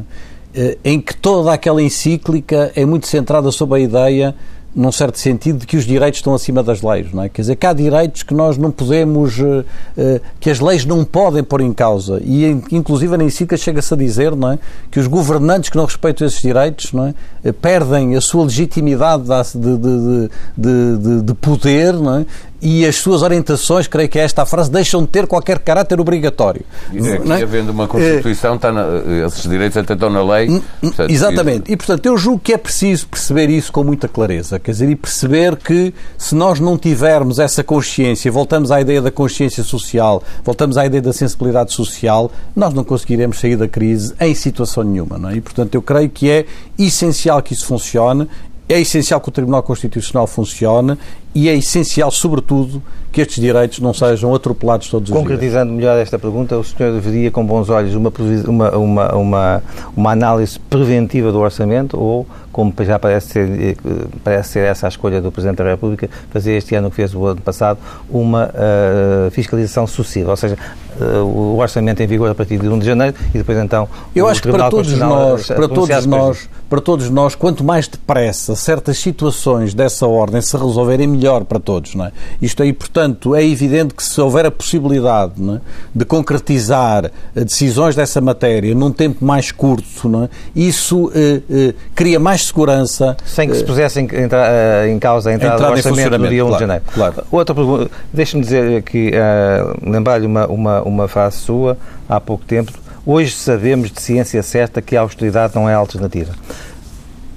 é? 0.55 0.79
em 0.83 0.99
que 0.99 1.15
toda 1.15 1.53
aquela 1.53 1.83
encíclica 1.83 2.73
é 2.75 2.83
muito 2.87 3.07
centrada 3.07 3.53
sobre 3.53 3.81
a 3.81 3.83
ideia 3.83 4.35
num 4.77 4.93
certo 4.93 5.19
sentido, 5.19 5.61
de 5.61 5.67
que 5.67 5.75
os 5.75 5.87
direitos 5.87 6.19
estão 6.19 6.35
acima 6.35 6.63
das 6.63 6.83
leis, 6.83 7.11
não 7.11 7.23
é? 7.23 7.31
Quer 7.31 7.41
dizer, 7.41 7.57
que 7.57 7.67
há 7.67 7.73
direitos 7.73 8.23
que 8.23 8.35
nós 8.35 8.59
não 8.59 8.71
podemos, 8.71 9.39
uh, 9.39 9.65
uh, 9.97 10.21
que 10.39 10.51
as 10.51 10.61
leis 10.61 10.85
não 10.85 11.03
podem 11.03 11.43
pôr 11.43 11.63
em 11.63 11.73
causa. 11.73 12.21
E, 12.23 12.45
inclusive, 12.71 13.17
na 13.17 13.25
encíclica 13.25 13.57
chega-se 13.57 13.95
a 13.95 13.97
dizer, 13.97 14.37
não 14.37 14.53
é? 14.53 14.59
Que 14.91 15.01
os 15.01 15.07
governantes 15.07 15.71
que 15.71 15.79
não 15.79 15.87
respeitam 15.87 16.27
esses 16.27 16.43
direitos, 16.43 16.93
não 16.93 17.07
é? 17.07 17.15
Uh, 17.43 17.55
perdem 17.55 18.17
a 18.17 18.21
sua 18.21 18.45
legitimidade 18.45 19.25
de, 19.55 19.79
de, 19.79 20.31
de, 20.59 21.23
de 21.23 21.35
poder, 21.35 21.95
não 21.95 22.17
é? 22.17 22.27
E 22.61 22.87
as 22.87 22.97
suas 22.97 23.23
orientações, 23.23 23.87
creio 23.87 24.09
que 24.09 24.19
é 24.19 24.23
esta 24.23 24.43
a 24.43 24.47
frase, 24.47 24.71
deixam 24.71 25.03
de 25.03 25.09
ter 25.09 25.27
qualquer 25.27 25.59
caráter 25.59 26.01
obrigatório. 26.01 26.63
E 26.93 26.99
aqui, 26.99 27.33
é? 27.33 27.43
havendo 27.43 27.71
uma 27.71 27.87
Constituição, 27.87 28.57
está 28.57 28.73
na, 28.73 28.87
esses 29.27 29.43
direitos 29.43 29.77
até 29.77 29.95
estão 29.95 30.11
na 30.11 30.23
lei. 30.23 30.63
Portanto, 30.81 31.11
Exatamente. 31.11 31.73
E, 31.73 31.77
portanto, 31.77 32.07
eu 32.07 32.17
julgo 32.17 32.41
que 32.41 32.53
é 32.53 32.59
preciso 32.59 33.07
perceber 33.09 33.51
isso 33.51 33.71
com 33.71 33.85
muita 33.85 34.09
clareza. 34.09 34.59
Quer 34.59 34.71
dizer, 34.71 34.89
e 34.89 34.97
perceber 34.97 35.57
que 35.57 35.93
se 36.17 36.35
nós 36.35 36.59
não 36.59 36.79
tivermos 36.79 37.39
essa 37.39 37.63
consciência, 37.63 38.31
voltamos 38.33 38.71
à 38.71 38.81
ideia 38.81 39.03
da 39.03 39.11
consciência 39.11 39.63
social, 39.63 40.23
voltamos 40.45 40.77
à 40.79 40.87
ideia 40.87 41.03
da 41.03 41.13
sensibilidade 41.13 41.73
social, 41.73 42.31
nós 42.55 42.73
não 42.73 42.85
conseguiremos 42.85 43.39
sair 43.39 43.57
da 43.57 43.69
crise 43.69 44.15
em 44.21 44.35
situação 44.35 44.83
nenhuma. 44.83 45.19
Não 45.19 45.31
é? 45.31 45.37
E, 45.37 45.41
portanto, 45.41 45.75
eu 45.75 45.83
creio 45.83 46.09
que 46.09 46.31
é 46.31 46.47
essencial 46.79 47.43
que 47.43 47.53
isso 47.53 47.67
funcione 47.67 48.29
é 48.69 48.81
essencial 48.81 49.21
que 49.21 49.29
o 49.29 49.33
Tribunal 49.33 49.63
Constitucional 49.63 50.27
funcione 50.27 50.99
e 51.37 51.51
é 51.51 51.55
essencial, 51.55 52.11
sobretudo, 52.11 52.83
que 53.13 53.21
estes 53.21 53.43
direitos 53.43 53.79
não 53.79 53.93
sejam 53.93 54.35
atropelados 54.35 54.89
todos 54.89 55.11
os 55.11 55.15
dias. 55.15 55.23
Concretizando 55.23 55.71
melhor 55.71 55.99
esta 55.99 56.19
pergunta, 56.19 56.57
o 56.57 56.65
senhor 56.65 56.99
veria 56.99 57.31
com 57.31 57.45
bons 57.45 57.69
olhos 57.69 57.95
uma, 57.95 58.11
uma, 58.47 58.71
uma, 58.77 59.15
uma, 59.15 59.63
uma 59.95 60.13
análise 60.13 60.59
preventiva 60.59 61.31
do 61.31 61.39
orçamento 61.39 62.01
ou, 62.01 62.27
como 62.51 62.73
já 62.81 62.99
parece 62.99 63.29
ser, 63.29 63.61
eh, 63.61 63.77
parece 64.25 64.51
ser 64.51 64.61
essa 64.61 64.87
a 64.87 64.89
escolha 64.89 65.21
do 65.21 65.31
Presidente 65.31 65.59
da 65.59 65.65
República, 65.65 66.09
fazer 66.31 66.57
este 66.57 66.75
ano 66.75 66.89
o 66.89 66.91
que 66.91 66.97
fez 66.97 67.15
o 67.15 67.27
ano 67.27 67.41
passado, 67.43 67.79
uma 68.09 68.47
uh, 68.47 69.31
fiscalização 69.31 69.87
sucessiva, 69.87 70.31
ou 70.31 70.37
seja, 70.37 70.57
uh, 70.99 71.23
o 71.23 71.59
orçamento 71.59 72.03
em 72.03 72.07
vigor 72.07 72.31
a 72.31 72.35
partir 72.35 72.59
de 72.59 72.67
1 72.67 72.79
de 72.79 72.87
janeiro 72.87 73.15
e 73.35 73.39
depois 73.39 73.59
então 73.59 73.87
Eu 74.15 74.27
acho 74.27 74.43
que 74.43 74.51
para 74.51 74.71
todos 74.71 74.93
nós, 74.99 75.47
para 75.49 75.69
todos 75.69 76.07
nós, 76.07 76.49
para 76.69 76.81
todos 76.81 77.11
nós, 77.11 77.35
quanto 77.35 77.63
mais 77.63 77.87
depressa 77.89 78.57
certas 78.57 78.99
situações 78.99 79.75
dessa 79.75 80.07
ordem 80.07 80.41
se 80.41 80.57
resolverem 80.57 81.07
melhor 81.07 81.26
melhor 81.27 81.45
para 81.45 81.59
todos. 81.59 81.95
Não 81.95 82.07
é? 82.07 82.13
Isto 82.41 82.63
aí, 82.63 82.73
portanto, 82.73 83.35
é 83.35 83.45
evidente 83.45 83.95
que 83.95 84.03
se 84.03 84.21
houver 84.21 84.47
a 84.47 84.51
possibilidade 84.51 85.35
é? 85.43 85.61
de 85.95 86.05
concretizar 86.05 87.11
decisões 87.35 87.97
dessa 87.97 88.21
matéria 88.21 88.75
num 88.75 88.93
tempo 88.93 89.25
mais 89.25 89.51
curto, 89.51 90.09
não 90.09 90.25
é? 90.25 90.29
isso 90.55 91.11
eh, 91.15 91.43
eh, 91.51 91.75
cria 91.95 92.21
mais 92.21 92.47
segurança. 92.47 93.17
Sem 93.25 93.49
que 93.49 93.57
se 93.57 93.65
pusesse 93.65 94.01
em, 94.01 94.09
eh, 94.13 94.89
em 94.89 94.99
causa 94.99 95.31
a 95.31 95.35
entrada, 95.35 95.55
entrada 95.57 95.73
do 95.73 95.89
orçamento 95.89 96.29
dia 96.29 96.45
1 96.45 96.49
claro, 96.49 96.55
de 96.55 96.61
janeiro. 96.61 96.85
Claro. 96.93 97.15
Outra 97.31 97.55
pergunta, 97.55 97.91
deixe-me 98.13 98.43
dizer 98.43 98.79
aqui, 98.79 99.11
uh, 99.11 99.91
lembrar-lhe 99.91 100.27
uma, 100.27 100.47
uma, 100.47 100.83
uma 100.83 101.09
frase 101.09 101.39
sua 101.39 101.77
há 102.09 102.21
pouco 102.21 102.45
tempo. 102.45 102.73
Hoje 103.05 103.33
sabemos 103.33 103.91
de 103.91 104.01
ciência 104.01 104.43
certa 104.43 104.83
que 104.83 104.97
a 104.97 105.01
austeridade 105.01 105.55
não 105.55 105.69
é 105.69 105.75
alternativa. 105.75 106.33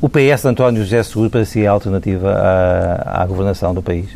O 0.02 0.08
PS 0.08 0.44
de 0.44 0.48
António 0.48 0.82
José 0.82 1.04
Seguro 1.04 1.30
para 1.30 1.44
si 1.44 1.62
é 1.62 1.68
a 1.68 1.72
alternativa 1.72 2.32
à, 2.32 3.22
à 3.22 3.26
governação 3.26 3.74
do 3.74 3.82
país? 3.82 4.10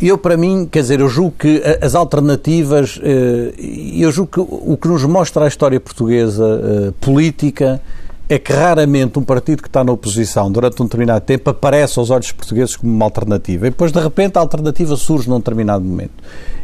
Eu, 0.00 0.16
para 0.16 0.36
mim, 0.36 0.68
quer 0.70 0.80
dizer, 0.80 1.00
eu 1.00 1.08
julgo 1.08 1.34
que 1.38 1.62
as 1.80 1.94
alternativas, 1.94 3.00
eh, 3.02 3.54
eu 3.98 4.10
julgo 4.12 4.30
que 4.30 4.40
o 4.40 4.76
que 4.76 4.88
nos 4.88 5.04
mostra 5.04 5.44
a 5.44 5.48
história 5.48 5.80
portuguesa 5.80 6.44
eh, 6.44 6.92
política 7.00 7.80
é 8.28 8.38
que 8.38 8.52
raramente 8.52 9.18
um 9.18 9.22
partido 9.22 9.62
que 9.62 9.68
está 9.68 9.84
na 9.84 9.92
oposição 9.92 10.50
durante 10.50 10.82
um 10.82 10.86
determinado 10.86 11.24
tempo 11.24 11.48
aparece 11.50 11.98
aos 11.98 12.10
olhos 12.10 12.32
portugueses 12.32 12.74
como 12.74 12.92
uma 12.92 13.04
alternativa. 13.04 13.66
E 13.66 13.70
depois, 13.70 13.92
de 13.92 14.00
repente, 14.00 14.36
a 14.36 14.40
alternativa 14.40 14.96
surge 14.96 15.28
num 15.28 15.38
determinado 15.38 15.84
momento. 15.84 16.12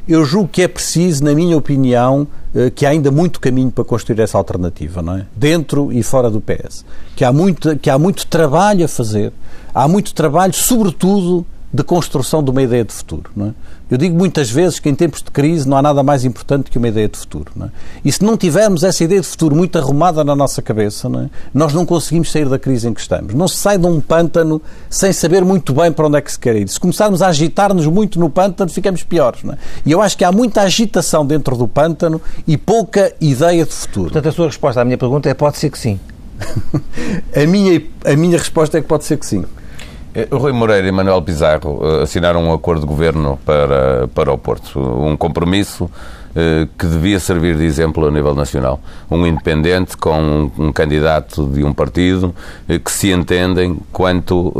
Eu 0.06 0.24
julgo 0.24 0.48
que 0.48 0.62
é 0.62 0.68
preciso, 0.68 1.22
na 1.22 1.32
minha 1.32 1.56
opinião, 1.56 2.26
eh, 2.52 2.70
que 2.70 2.84
há 2.84 2.90
ainda 2.90 3.12
muito 3.12 3.38
caminho 3.38 3.70
para 3.70 3.84
construir 3.84 4.20
essa 4.20 4.36
alternativa, 4.36 5.00
não 5.00 5.16
é? 5.18 5.26
Dentro 5.36 5.92
e 5.92 6.02
fora 6.02 6.28
do 6.28 6.40
PS. 6.40 6.84
Que 7.14 7.24
há 7.24 7.32
muito, 7.32 7.78
que 7.78 7.88
há 7.88 7.96
muito 7.96 8.26
trabalho 8.26 8.84
a 8.84 8.88
fazer. 8.88 9.32
Há 9.72 9.86
muito 9.86 10.12
trabalho, 10.12 10.52
sobretudo, 10.52 11.46
de 11.72 11.82
construção 11.82 12.42
de 12.42 12.50
uma 12.50 12.62
ideia 12.62 12.84
de 12.84 12.92
futuro. 12.92 13.30
Não 13.34 13.46
é? 13.46 13.54
Eu 13.90 13.98
digo 13.98 14.16
muitas 14.16 14.50
vezes 14.50 14.78
que 14.78 14.88
em 14.88 14.94
tempos 14.94 15.22
de 15.22 15.30
crise 15.30 15.68
não 15.68 15.76
há 15.76 15.82
nada 15.82 16.02
mais 16.02 16.24
importante 16.24 16.70
que 16.70 16.78
uma 16.78 16.88
ideia 16.88 17.08
de 17.08 17.18
futuro. 17.18 17.52
Não 17.56 17.66
é? 17.66 17.70
E 18.04 18.12
se 18.12 18.22
não 18.22 18.36
tivermos 18.36 18.82
essa 18.82 19.02
ideia 19.04 19.20
de 19.20 19.26
futuro 19.26 19.56
muito 19.56 19.78
arrumada 19.78 20.22
na 20.22 20.36
nossa 20.36 20.60
cabeça, 20.60 21.08
não 21.08 21.20
é? 21.20 21.30
nós 21.52 21.72
não 21.72 21.86
conseguimos 21.86 22.30
sair 22.30 22.48
da 22.48 22.58
crise 22.58 22.88
em 22.88 22.94
que 22.94 23.00
estamos. 23.00 23.34
Não 23.34 23.48
se 23.48 23.56
sai 23.56 23.78
de 23.78 23.86
um 23.86 24.00
pântano 24.00 24.60
sem 24.90 25.12
saber 25.12 25.44
muito 25.44 25.72
bem 25.72 25.90
para 25.90 26.06
onde 26.06 26.18
é 26.18 26.20
que 26.20 26.32
se 26.32 26.38
quer 26.38 26.56
ir. 26.56 26.68
Se 26.68 26.78
começarmos 26.78 27.22
a 27.22 27.28
agitar-nos 27.28 27.86
muito 27.86 28.20
no 28.20 28.28
pântano, 28.28 28.70
ficamos 28.70 29.02
piores. 29.02 29.42
Não 29.42 29.54
é? 29.54 29.58
E 29.84 29.92
eu 29.92 30.02
acho 30.02 30.16
que 30.16 30.24
há 30.24 30.32
muita 30.32 30.62
agitação 30.62 31.24
dentro 31.24 31.56
do 31.56 31.66
pântano 31.66 32.20
e 32.46 32.56
pouca 32.56 33.14
ideia 33.20 33.64
de 33.64 33.72
futuro. 33.72 34.06
Portanto, 34.06 34.28
a 34.28 34.32
sua 34.32 34.46
resposta 34.46 34.80
à 34.80 34.84
minha 34.84 34.98
pergunta 34.98 35.28
é 35.28 35.34
pode 35.34 35.58
ser 35.58 35.70
que 35.70 35.78
sim. 35.78 35.98
a, 37.34 37.46
minha, 37.46 37.82
a 38.04 38.16
minha 38.16 38.36
resposta 38.36 38.78
é 38.78 38.82
que 38.82 38.88
pode 38.88 39.04
ser 39.04 39.16
que 39.16 39.26
sim. 39.26 39.44
Eh, 40.14 40.28
Rui 40.30 40.52
Moreira 40.52 40.86
e 40.86 40.92
Manuel 40.92 41.22
Pizarro 41.22 41.80
eh, 41.82 42.02
assinaram 42.02 42.44
um 42.44 42.52
acordo 42.52 42.82
de 42.82 42.86
governo 42.86 43.38
para, 43.46 44.08
para 44.08 44.30
o 44.30 44.36
Porto, 44.36 44.78
um 44.78 45.16
compromisso 45.16 45.90
eh, 46.36 46.68
que 46.78 46.86
devia 46.86 47.18
servir 47.18 47.56
de 47.56 47.64
exemplo 47.64 48.06
a 48.06 48.10
nível 48.10 48.34
nacional. 48.34 48.78
Um 49.10 49.26
independente 49.26 49.96
com 49.96 50.50
um, 50.58 50.70
candidato 50.70 51.46
de 51.46 51.64
um 51.64 51.72
partido 51.72 52.34
que 52.84 52.90
se 52.92 53.10
entendem 53.10 53.78
quanto 53.90 54.52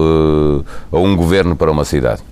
a 0.91 0.99
um 0.99 1.15
governo 1.15 1.55
para 1.55 1.71
uma 1.71 1.85
cidade 1.85 2.23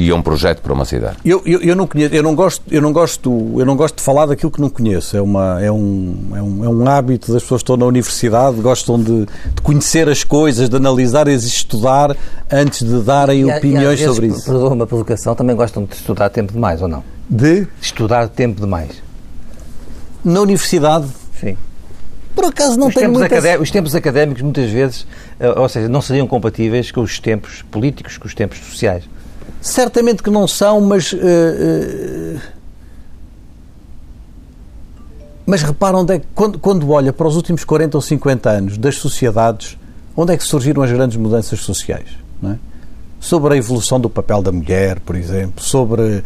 e 0.00 0.10
a 0.10 0.14
um 0.14 0.22
projeto 0.22 0.62
para 0.62 0.72
uma 0.72 0.86
cidade. 0.86 1.18
Eu, 1.22 1.42
eu, 1.44 1.60
eu, 1.60 1.76
não 1.76 1.86
conheço, 1.86 2.14
eu 2.14 2.22
não 2.22 2.34
gosto, 2.34 2.62
eu 2.70 2.80
não 2.80 2.90
gosto, 2.90 3.54
eu 3.58 3.66
não 3.66 3.76
gosto 3.76 3.96
de 3.96 4.02
falar 4.02 4.24
daquilo 4.24 4.50
que 4.50 4.58
não 4.58 4.70
conheço. 4.70 5.14
É 5.14 5.20
uma 5.20 5.62
é 5.62 5.70
um, 5.70 6.16
é 6.34 6.42
um, 6.42 6.64
é 6.64 6.68
um 6.70 6.88
hábito 6.88 7.30
das 7.30 7.42
pessoas 7.42 7.60
que 7.60 7.64
estão 7.64 7.76
na 7.76 7.84
universidade, 7.84 8.56
gostam 8.62 8.98
de, 8.98 9.26
de 9.26 9.62
conhecer 9.62 10.08
as 10.08 10.24
coisas, 10.24 10.70
de 10.70 10.76
analisar 10.76 11.28
e 11.28 11.34
estudar 11.34 12.16
antes 12.50 12.82
de 12.82 12.98
darem 13.02 13.40
e, 13.40 13.44
opiniões 13.44 14.00
e 14.00 14.04
vezes, 14.04 14.14
sobre 14.14 14.26
isso. 14.28 14.44
Perdoa 14.46 14.72
uma 14.72 14.86
provocação, 14.86 15.34
também 15.34 15.54
gostam 15.54 15.84
de 15.84 15.94
estudar 15.94 16.30
tempo 16.30 16.50
demais 16.50 16.80
ou 16.80 16.88
não? 16.88 17.04
De 17.28 17.66
estudar 17.82 18.26
tempo 18.28 18.58
demais. 18.58 19.02
Na 20.24 20.40
universidade? 20.40 21.08
Sim. 21.38 21.58
Por 22.34 22.46
acaso 22.46 22.78
não 22.78 22.88
os 22.88 22.94
tenho 22.94 23.12
tempos, 23.12 23.28
muita... 23.28 23.60
os 23.60 23.70
tempos 23.70 23.94
académicos 23.94 24.40
muitas 24.40 24.70
vezes, 24.70 25.06
eh, 25.38 25.50
ou 25.50 25.68
seja, 25.68 25.88
não 25.88 26.00
seriam 26.00 26.26
compatíveis 26.26 26.90
com 26.90 27.02
os 27.02 27.18
tempos 27.18 27.62
políticos, 27.70 28.16
com 28.16 28.26
os 28.26 28.34
tempos 28.34 28.58
sociais. 28.60 29.04
Certamente 29.60 30.22
que 30.22 30.30
não 30.30 30.48
são, 30.48 30.80
mas. 30.80 31.12
Uh, 31.12 31.16
uh, 31.16 32.40
mas 35.46 35.62
repara 35.62 35.96
onde 35.96 36.14
é 36.14 36.18
que, 36.20 36.26
quando, 36.34 36.58
quando 36.58 36.88
olha 36.90 37.12
para 37.12 37.26
os 37.26 37.34
últimos 37.34 37.64
40 37.64 37.98
ou 37.98 38.00
50 38.00 38.50
anos 38.50 38.78
das 38.78 38.96
sociedades, 38.96 39.76
onde 40.16 40.32
é 40.32 40.36
que 40.36 40.44
surgiram 40.44 40.82
as 40.82 40.92
grandes 40.92 41.16
mudanças 41.16 41.60
sociais? 41.60 42.08
Não 42.40 42.52
é? 42.52 42.58
sobre 43.20 43.52
a 43.52 43.56
evolução 43.56 44.00
do 44.00 44.08
papel 44.08 44.42
da 44.42 44.50
mulher, 44.50 44.98
por 45.00 45.14
exemplo, 45.14 45.62
sobre 45.62 46.02
uh, 46.02 46.24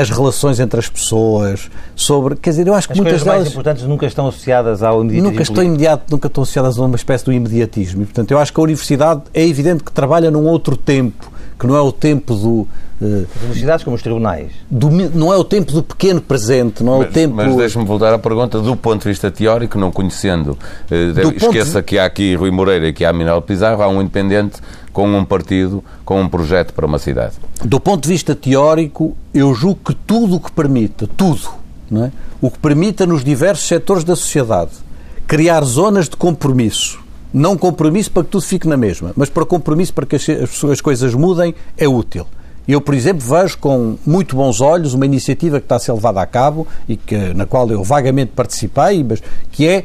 as 0.00 0.08
relações 0.08 0.58
entre 0.58 0.80
as 0.80 0.88
pessoas, 0.88 1.70
sobre, 1.94 2.34
quer 2.34 2.50
dizer, 2.50 2.66
eu 2.66 2.74
acho 2.74 2.88
que 2.88 2.94
as 2.94 2.98
muitas 2.98 3.22
delas 3.22 3.40
mais 3.40 3.50
importantes 3.50 3.84
nunca 3.84 4.06
estão 4.06 4.26
associadas 4.26 4.82
ao 4.82 5.02
imediatismo. 5.02 5.30
Nunca 5.30 5.42
estão 5.42 5.62
imediato, 5.62 6.04
nunca 6.10 6.28
estão 6.28 6.42
associadas 6.42 6.78
a 6.78 6.82
uma 6.82 6.96
espécie 6.96 7.26
de 7.26 7.32
imediatismo. 7.32 8.02
E, 8.02 8.06
portanto, 8.06 8.30
eu 8.30 8.38
acho 8.38 8.52
que 8.54 8.58
a 8.58 8.62
universidade 8.62 9.20
é 9.34 9.46
evidente 9.46 9.84
que 9.84 9.92
trabalha 9.92 10.30
num 10.30 10.46
outro 10.46 10.78
tempo, 10.78 11.30
que 11.60 11.66
não 11.66 11.76
é 11.76 11.80
o 11.80 11.92
tempo 11.92 12.34
do 12.34 12.50
uh, 12.50 12.68
as 13.36 13.42
universidades 13.42 13.84
como 13.84 13.94
os 13.94 14.02
tribunais. 14.02 14.50
Do, 14.70 14.90
não 14.90 15.30
é 15.30 15.36
o 15.36 15.44
tempo 15.44 15.70
do 15.72 15.82
pequeno 15.82 16.20
presente, 16.20 16.82
não 16.82 16.96
é 16.96 16.98
mas, 17.00 17.08
o 17.08 17.12
tempo. 17.12 17.34
Mas 17.34 17.54
deixe-me 17.54 17.84
voltar 17.84 18.14
à 18.14 18.18
pergunta 18.18 18.58
do 18.60 18.74
ponto 18.74 19.02
de 19.02 19.08
vista 19.08 19.30
teórico, 19.30 19.78
não 19.78 19.92
conhecendo. 19.92 20.58
Uh, 20.90 21.36
esqueça 21.36 21.80
de... 21.80 21.86
que 21.86 21.98
há 21.98 22.06
aqui 22.06 22.34
Rui 22.34 22.50
Moreira 22.50 22.88
e 22.88 22.92
que 22.94 23.04
há 23.04 23.12
Minel 23.12 23.42
Pizarro, 23.42 23.82
há 23.82 23.88
um 23.88 24.00
independente 24.00 24.58
com 24.90 25.06
um 25.06 25.24
partido, 25.24 25.84
com 26.02 26.20
um 26.20 26.28
projeto 26.28 26.72
para 26.72 26.86
uma 26.86 26.98
cidade. 26.98 27.34
Do 27.62 27.78
ponto 27.78 28.02
de 28.02 28.08
vista 28.08 28.34
teórico, 28.34 29.14
eu 29.34 29.54
julgo 29.54 29.80
que 29.84 29.94
tudo 29.94 30.36
o 30.36 30.40
que 30.40 30.50
permita, 30.50 31.06
tudo, 31.06 31.42
não 31.90 32.06
é? 32.06 32.12
o 32.40 32.50
que 32.50 32.58
permita 32.58 33.06
nos 33.06 33.22
diversos 33.22 33.68
setores 33.68 34.02
da 34.02 34.16
sociedade 34.16 34.70
criar 35.30 35.62
zonas 35.62 36.08
de 36.08 36.16
compromisso, 36.16 36.98
não 37.32 37.56
compromisso 37.56 38.10
para 38.10 38.24
que 38.24 38.30
tudo 38.30 38.44
fique 38.44 38.66
na 38.66 38.76
mesma, 38.76 39.12
mas 39.16 39.28
para 39.28 39.44
compromisso 39.44 39.94
para 39.94 40.06
que 40.06 40.16
as, 40.16 40.26
as 40.70 40.80
coisas 40.80 41.14
mudem, 41.14 41.54
é 41.76 41.88
útil. 41.88 42.26
Eu, 42.68 42.80
por 42.80 42.94
exemplo, 42.94 43.26
vejo 43.26 43.58
com 43.58 43.96
muito 44.06 44.36
bons 44.36 44.60
olhos 44.60 44.94
uma 44.94 45.04
iniciativa 45.04 45.58
que 45.58 45.64
está 45.64 45.76
a 45.76 45.78
ser 45.78 45.92
levada 45.92 46.20
a 46.20 46.26
cabo 46.26 46.66
e 46.88 46.96
que, 46.96 47.16
na 47.34 47.46
qual 47.46 47.68
eu 47.68 47.82
vagamente 47.82 48.32
participei, 48.34 49.02
mas 49.02 49.22
que 49.50 49.66
é 49.66 49.84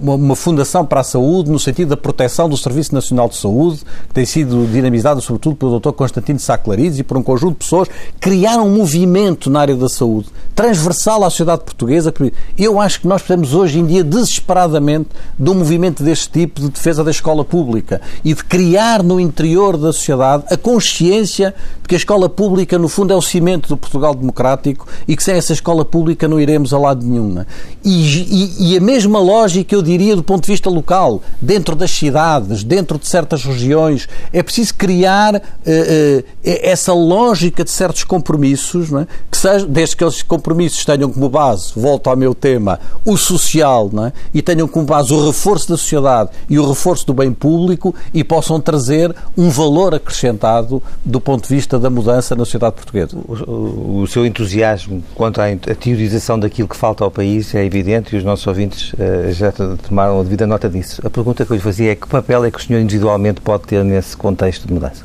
uma 0.00 0.34
fundação 0.34 0.84
para 0.84 1.00
a 1.00 1.04
saúde 1.04 1.50
no 1.50 1.58
sentido 1.58 1.90
da 1.90 1.96
proteção 1.96 2.48
do 2.48 2.56
Serviço 2.56 2.94
Nacional 2.94 3.28
de 3.28 3.36
Saúde, 3.36 3.82
que 4.08 4.14
tem 4.14 4.24
sido 4.24 4.66
dinamizada 4.66 5.20
sobretudo 5.20 5.56
pelo 5.56 5.78
Dr. 5.78 5.92
Constantino 5.92 6.38
Sá 6.38 6.56
Clarides 6.56 6.98
e 6.98 7.02
por 7.02 7.18
um 7.18 7.22
conjunto 7.22 7.52
de 7.52 7.58
pessoas, 7.58 7.88
criaram 8.18 8.66
um 8.66 8.76
movimento 8.76 9.50
na 9.50 9.60
área 9.60 9.76
da 9.76 9.88
saúde, 9.88 10.28
transversal 10.54 11.22
à 11.22 11.30
sociedade 11.30 11.64
portuguesa. 11.64 12.12
Eu 12.56 12.80
acho 12.80 13.02
que 13.02 13.06
nós 13.06 13.20
precisamos 13.20 13.54
hoje 13.54 13.78
em 13.78 13.86
dia 13.86 14.02
desesperadamente 14.02 15.10
de 15.38 15.50
um 15.50 15.54
movimento 15.54 16.02
deste 16.02 16.30
tipo 16.30 16.60
de 16.60 16.70
defesa 16.70 17.04
da 17.04 17.10
escola 17.10 17.44
pública 17.44 18.00
e 18.24 18.32
de 18.32 18.42
criar 18.44 19.02
no 19.02 19.20
interior 19.20 19.76
da 19.76 19.92
sociedade 19.92 20.44
a 20.50 20.56
consciência 20.56 21.54
de 21.82 21.88
que 21.88 21.94
a 21.94 21.98
escola 21.98 22.28
pública, 22.28 22.78
no 22.78 22.88
fundo, 22.88 23.12
é 23.12 23.16
o 23.16 23.22
cimento 23.22 23.68
do 23.68 23.76
Portugal 23.76 24.14
democrático 24.14 24.86
e 25.06 25.14
que 25.14 25.22
sem 25.22 25.34
essa 25.34 25.52
escola 25.52 25.84
pública 25.84 26.26
não 26.26 26.40
iremos 26.40 26.72
a 26.72 26.78
lado 26.78 27.04
nenhum. 27.04 27.40
É? 27.40 27.46
E, 27.84 28.70
e, 28.70 28.72
e 28.72 28.76
a 28.76 28.80
mesma 28.80 29.20
lógica 29.20 29.57
que 29.64 29.74
eu 29.74 29.82
diria 29.82 30.16
do 30.16 30.22
ponto 30.22 30.44
de 30.44 30.52
vista 30.52 30.68
local, 30.68 31.22
dentro 31.40 31.74
das 31.74 31.90
cidades, 31.90 32.62
dentro 32.64 32.98
de 32.98 33.06
certas 33.06 33.44
regiões. 33.44 34.08
É 34.32 34.42
preciso 34.42 34.74
criar 34.74 35.36
uh, 35.36 35.38
uh, 35.38 36.24
essa 36.44 36.92
lógica 36.92 37.64
de 37.64 37.70
certos 37.70 38.04
compromissos, 38.04 38.92
é? 38.92 39.06
que 39.30 39.36
seja, 39.36 39.66
desde 39.66 39.96
que 39.96 40.04
esses 40.04 40.22
compromissos 40.22 40.84
tenham 40.84 41.10
como 41.10 41.28
base, 41.28 41.72
volto 41.76 42.08
ao 42.08 42.16
meu 42.16 42.34
tema, 42.34 42.78
o 43.04 43.16
social, 43.16 43.90
é? 44.06 44.12
e 44.32 44.42
tenham 44.42 44.66
como 44.66 44.86
base 44.86 45.12
o 45.12 45.26
reforço 45.26 45.68
da 45.68 45.76
sociedade 45.76 46.30
e 46.48 46.58
o 46.58 46.68
reforço 46.68 47.06
do 47.06 47.14
bem 47.14 47.32
público 47.32 47.94
e 48.12 48.22
possam 48.24 48.60
trazer 48.60 49.14
um 49.36 49.50
valor 49.50 49.94
acrescentado 49.94 50.82
do 51.04 51.20
ponto 51.20 51.48
de 51.48 51.54
vista 51.54 51.78
da 51.78 51.90
mudança 51.90 52.34
na 52.34 52.44
sociedade 52.44 52.74
portuguesa. 52.76 53.16
O, 53.16 53.32
o, 53.50 54.02
o 54.02 54.06
seu 54.06 54.26
entusiasmo 54.26 55.02
quanto 55.14 55.40
à 55.40 55.46
teorização 55.78 56.38
daquilo 56.38 56.68
que 56.68 56.76
falta 56.76 57.04
ao 57.04 57.10
país 57.10 57.54
é 57.54 57.64
evidente 57.64 58.14
e 58.14 58.18
os 58.18 58.24
nossos 58.24 58.46
ouvintes 58.46 58.92
uh, 58.94 59.32
já 59.32 59.47
tomaram 59.52 60.20
a 60.20 60.22
devida 60.22 60.46
nota 60.46 60.68
disso. 60.68 61.00
A 61.04 61.10
pergunta 61.10 61.44
que 61.44 61.52
eu 61.52 61.56
lhe 61.56 61.62
fazia 61.62 61.92
é 61.92 61.94
que 61.94 62.06
papel 62.06 62.44
é 62.44 62.50
que 62.50 62.58
o 62.58 62.62
senhor 62.62 62.80
individualmente 62.80 63.40
pode 63.40 63.64
ter 63.64 63.84
nesse 63.84 64.16
contexto 64.16 64.66
de 64.66 64.72
mudança? 64.72 65.04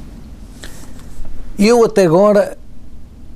Eu 1.57 1.83
até 1.85 2.05
agora 2.05 2.57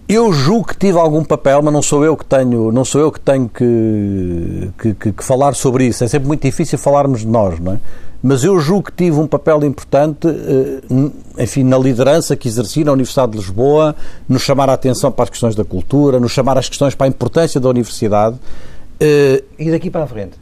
eu 0.07 0.31
julgo 0.31 0.69
que 0.69 0.77
tive 0.77 0.97
algum 0.97 1.23
papel, 1.23 1.61
mas 1.61 1.73
não 1.73 1.81
sou 1.81 2.05
eu 2.05 2.15
que 2.15 2.23
tenho, 2.23 2.71
não 2.71 2.85
sou 2.85 3.01
eu 3.01 3.11
que 3.11 3.19
tenho 3.19 3.49
que, 3.49 4.69
que, 4.79 4.93
que, 4.93 5.11
que 5.11 5.23
falar 5.23 5.53
sobre 5.53 5.85
isso. 5.85 6.03
É 6.03 6.07
sempre 6.07 6.27
muito 6.27 6.41
difícil 6.41 6.77
falarmos 6.77 7.21
de 7.21 7.27
nós, 7.27 7.59
não 7.59 7.73
é? 7.73 7.79
Mas 8.23 8.43
eu 8.43 8.59
julgo 8.59 8.83
que 8.83 8.91
tive 8.93 9.19
um 9.19 9.27
papel 9.27 9.63
importante, 9.65 10.27
eh, 10.27 11.43
enfim, 11.43 11.63
na 11.63 11.77
liderança 11.77 12.35
que 12.35 12.47
exerci 12.47 12.83
na 12.83 12.91
Universidade 12.91 13.33
de 13.33 13.37
Lisboa, 13.37 13.95
nos 14.27 14.41
chamar 14.41 14.69
a 14.69 14.73
atenção 14.73 15.11
para 15.11 15.25
as 15.25 15.29
questões 15.29 15.55
da 15.55 15.63
cultura, 15.63 16.19
nos 16.19 16.31
chamar 16.31 16.57
as 16.57 16.67
questões 16.67 16.95
para 16.95 17.05
a 17.05 17.09
importância 17.09 17.59
da 17.59 17.69
universidade. 17.69 18.37
Eh, 18.99 19.43
e 19.59 19.69
daqui 19.69 19.89
para 19.89 20.05
a 20.05 20.07
frente? 20.07 20.33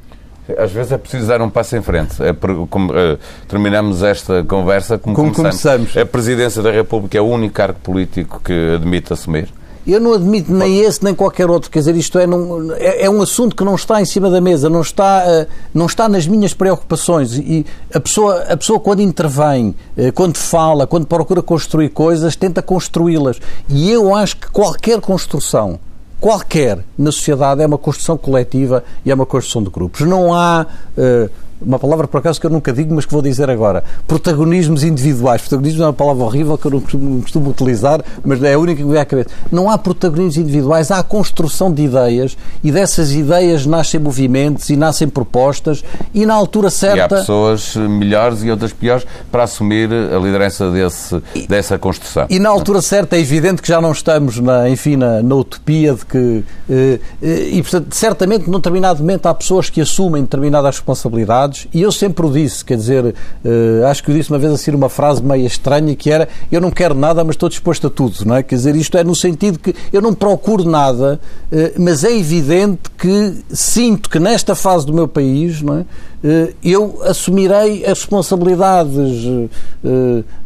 Às 0.58 0.72
vezes 0.72 0.92
é 0.92 0.98
preciso 0.98 1.28
dar 1.28 1.42
um 1.42 1.50
passo 1.50 1.76
em 1.76 1.82
frente. 1.82 2.22
É, 2.22 2.34
como, 2.70 2.92
uh, 2.92 3.18
terminamos 3.48 4.04
esta 4.04 4.44
conversa 4.44 4.98
como, 4.98 5.16
como 5.16 5.34
começamos. 5.34 5.90
começamos. 5.90 5.98
A 5.98 6.06
Presidência 6.06 6.62
da 6.62 6.72
República 6.72 7.18
é 7.18 7.22
o 7.22 7.26
único 7.26 7.56
cargo 7.56 7.80
político 7.82 8.40
que 8.44 8.76
admite 8.76 9.12
assumir? 9.12 9.50
Eu 9.88 10.00
não 10.00 10.14
admito 10.14 10.52
nem 10.52 10.80
esse 10.80 11.04
nem 11.04 11.14
qualquer 11.14 11.48
outro. 11.48 11.70
Quer 11.70 11.80
dizer, 11.80 11.96
isto 11.96 12.18
é, 12.18 12.26
não, 12.26 12.74
é, 12.74 13.06
é, 13.06 13.10
um 13.10 13.22
assunto 13.22 13.56
que 13.56 13.64
não 13.64 13.76
está 13.76 14.02
em 14.02 14.06
cima 14.06 14.32
da 14.32 14.42
mesa, 14.42 14.68
não 14.68 14.82
está, 14.82 15.24
uh, 15.28 15.48
não 15.74 15.86
está 15.86 16.10
nas 16.10 16.26
minhas 16.26 16.56
preocupações. 16.56 17.38
E 17.38 17.66
a 17.94 18.00
pessoa, 18.00 18.42
a 18.50 18.58
pessoa 18.58 18.80
quando 18.80 19.02
intervém, 19.02 19.76
uh, 19.96 20.12
quando 20.14 20.38
fala, 20.38 20.88
quando 20.88 21.06
procura 21.06 21.42
construir 21.42 21.90
coisas, 21.90 22.36
tenta 22.36 22.64
construí-las. 22.64 23.40
E 23.70 23.92
eu 23.92 24.16
acho 24.16 24.38
que 24.38 24.50
qualquer 24.50 25.00
construção 25.00 25.80
qualquer 26.26 26.80
na 26.98 27.12
sociedade 27.12 27.62
é 27.62 27.68
uma 27.68 27.78
construção 27.78 28.18
coletiva 28.18 28.84
e 29.06 29.12
é 29.12 29.14
uma 29.14 29.28
construção 29.28 29.62
de 29.62 29.70
grupos. 29.70 30.02
Não 30.02 30.34
há 30.34 30.66
uh, 30.98 31.30
uma 31.62 31.80
palavra 31.80 32.08
por 32.08 32.20
acaso 32.20 32.40
que 32.40 32.46
eu 32.46 32.52
nunca 32.52 32.74
digo, 32.74 32.94
mas 32.94 33.06
que 33.06 33.12
vou 33.12 33.22
dizer 33.22 33.50
agora. 33.50 33.84
Protagonismos 34.08 34.84
individuais. 34.84 35.42
Protagonismo 35.42 35.84
é 35.84 35.86
uma 35.88 35.94
palavra 35.94 36.24
horrível 36.24 36.58
que 36.58 36.66
eu 36.68 36.72
não 36.72 36.80
costumo, 36.80 37.22
costumo, 37.22 37.50
utilizar, 37.50 38.04
mas 38.24 38.42
é 38.44 38.54
a 38.54 38.60
única 38.60 38.78
que 38.78 38.84
me 38.84 38.92
vem 38.92 39.02
à 39.02 39.06
cabeça. 39.06 39.30
Não 39.52 39.70
há 39.70 39.78
protagonismos 39.78 40.38
individuais, 40.38 40.92
há 40.92 41.00
a 41.00 41.04
construção 41.04 41.72
de 41.72 41.84
ideias 41.84 42.38
e 42.64 42.72
dessas 42.72 43.12
ideias 43.12 43.66
nascem 43.66 44.00
movimentos 44.00 44.70
e 44.70 44.76
nascem 44.76 45.08
propostas 45.08 45.84
e 46.14 46.26
na 46.26 46.34
altura 46.34 46.70
certa. 46.70 46.98
E 46.98 47.02
há 47.02 47.08
pessoas 47.08 47.76
melhores 47.76 48.44
e 48.44 48.52
outras 48.52 48.74
piores 48.74 49.06
para 49.32 49.44
assumir 49.44 49.90
a 49.92 50.20
liderança 50.20 50.70
desse, 50.72 51.22
dessa 51.48 51.78
construção. 51.78 52.28
E 52.30 52.40
na 52.40 52.50
altura 52.50 52.82
certa 52.82 53.16
é 53.16 53.20
evidente 53.20 53.62
que 53.62 53.68
já 53.68 53.80
não 53.80 53.92
estamos, 53.92 54.40
na, 54.40 54.70
enfim, 54.70 54.96
na, 54.96 55.22
na 55.22 55.36
utopia 55.36 55.94
de 55.94 56.06
que. 56.06 56.44
Eh, 56.70 57.00
eh, 57.22 57.50
e, 57.52 57.62
portanto, 57.62 57.94
certamente, 57.94 58.50
num 58.50 58.58
determinado 58.58 59.00
momento, 59.00 59.26
há 59.28 59.34
pessoas 59.34 59.70
que 59.70 59.80
assumem 59.80 60.24
determinadas 60.24 60.76
responsabilidades 60.76 61.45
e 61.74 61.82
eu 61.82 61.92
sempre 61.92 62.26
o 62.26 62.32
disse, 62.32 62.64
quer 62.64 62.78
dizer, 62.78 63.06
uh, 63.06 63.86
acho 63.88 64.04
que 64.04 64.12
eu 64.12 64.16
disse 64.16 64.30
uma 64.30 64.40
vez 64.40 64.54
assim 64.54 64.72
uma 64.72 64.90
frase 64.90 65.22
meio 65.22 65.46
estranha 65.46 65.96
que 65.96 66.10
era 66.10 66.28
eu 66.52 66.60
não 66.60 66.72
quero 66.72 66.96
nada, 66.96 67.24
mas 67.24 67.36
estou 67.36 67.50
disposto 67.50 67.88
a 67.88 67.90
tudo, 67.90 68.16
não 68.26 68.36
é? 68.36 68.44
Quer 68.44 68.56
dizer, 68.56 68.76
isto 68.76 68.98
é 68.98 69.04
no 69.04 69.16
sentido 69.16 69.60
que 69.60 69.76
eu 69.92 70.02
não 70.02 70.14
procuro 70.14 70.64
nada, 70.64 71.20
uh, 71.52 71.82
mas 71.82 72.04
é 72.04 72.16
evidente 72.16 72.90
que 72.98 73.34
sinto 73.52 74.10
que 74.10 74.20
nesta 74.20 74.56
fase 74.56 74.86
do 74.86 74.94
meu 74.94 75.08
país, 75.08 75.62
não 75.62 75.80
é? 75.80 75.82
Uh, 75.82 76.54
eu 76.64 77.00
assumirei 77.04 77.86
as 77.86 78.00
responsabilidades 78.00 79.26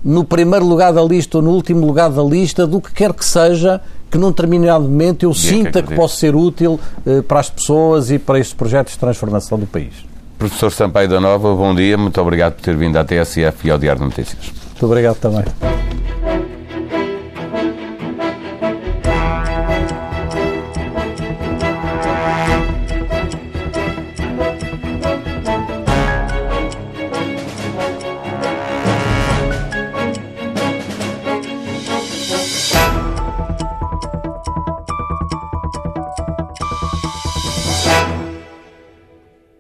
no 0.04 0.26
primeiro 0.26 0.66
lugar 0.66 0.92
da 0.92 1.02
lista 1.02 1.38
ou 1.38 1.44
no 1.44 1.52
último 1.52 1.86
lugar 1.86 2.10
da 2.10 2.22
lista 2.22 2.68
do 2.68 2.82
que 2.82 2.92
quer 2.92 3.14
que 3.14 3.24
seja 3.24 3.82
que 4.12 4.18
num 4.18 4.30
determinado 4.30 4.84
momento 4.84 5.24
eu 5.24 5.34
sinta 5.34 5.82
que, 5.82 5.90
que 5.90 5.96
posso 5.96 6.18
ser 6.18 6.36
útil 6.36 6.80
para 7.28 7.40
as 7.40 7.50
pessoas 7.50 8.12
e 8.12 8.20
para 8.20 8.40
estes 8.40 8.54
projetos 8.54 8.94
de 8.94 9.00
transformação 9.00 9.58
do 9.58 9.68
país. 9.68 10.09
Professor 10.40 10.72
Sampaio 10.72 11.10
da 11.10 11.20
Nova, 11.20 11.54
bom 11.54 11.76
dia, 11.76 11.98
muito 11.98 12.20
obrigado 12.22 12.54
por 12.54 12.62
ter 12.62 12.74
vindo 12.78 12.96
à 12.96 13.04
TSF 13.04 13.68
e 13.68 13.72
ao 13.72 13.78
Diário 13.78 14.00
de 14.00 14.06
Notícias. 14.06 14.54
Muito 14.70 14.86
obrigado 14.86 15.18
também. 15.18 15.44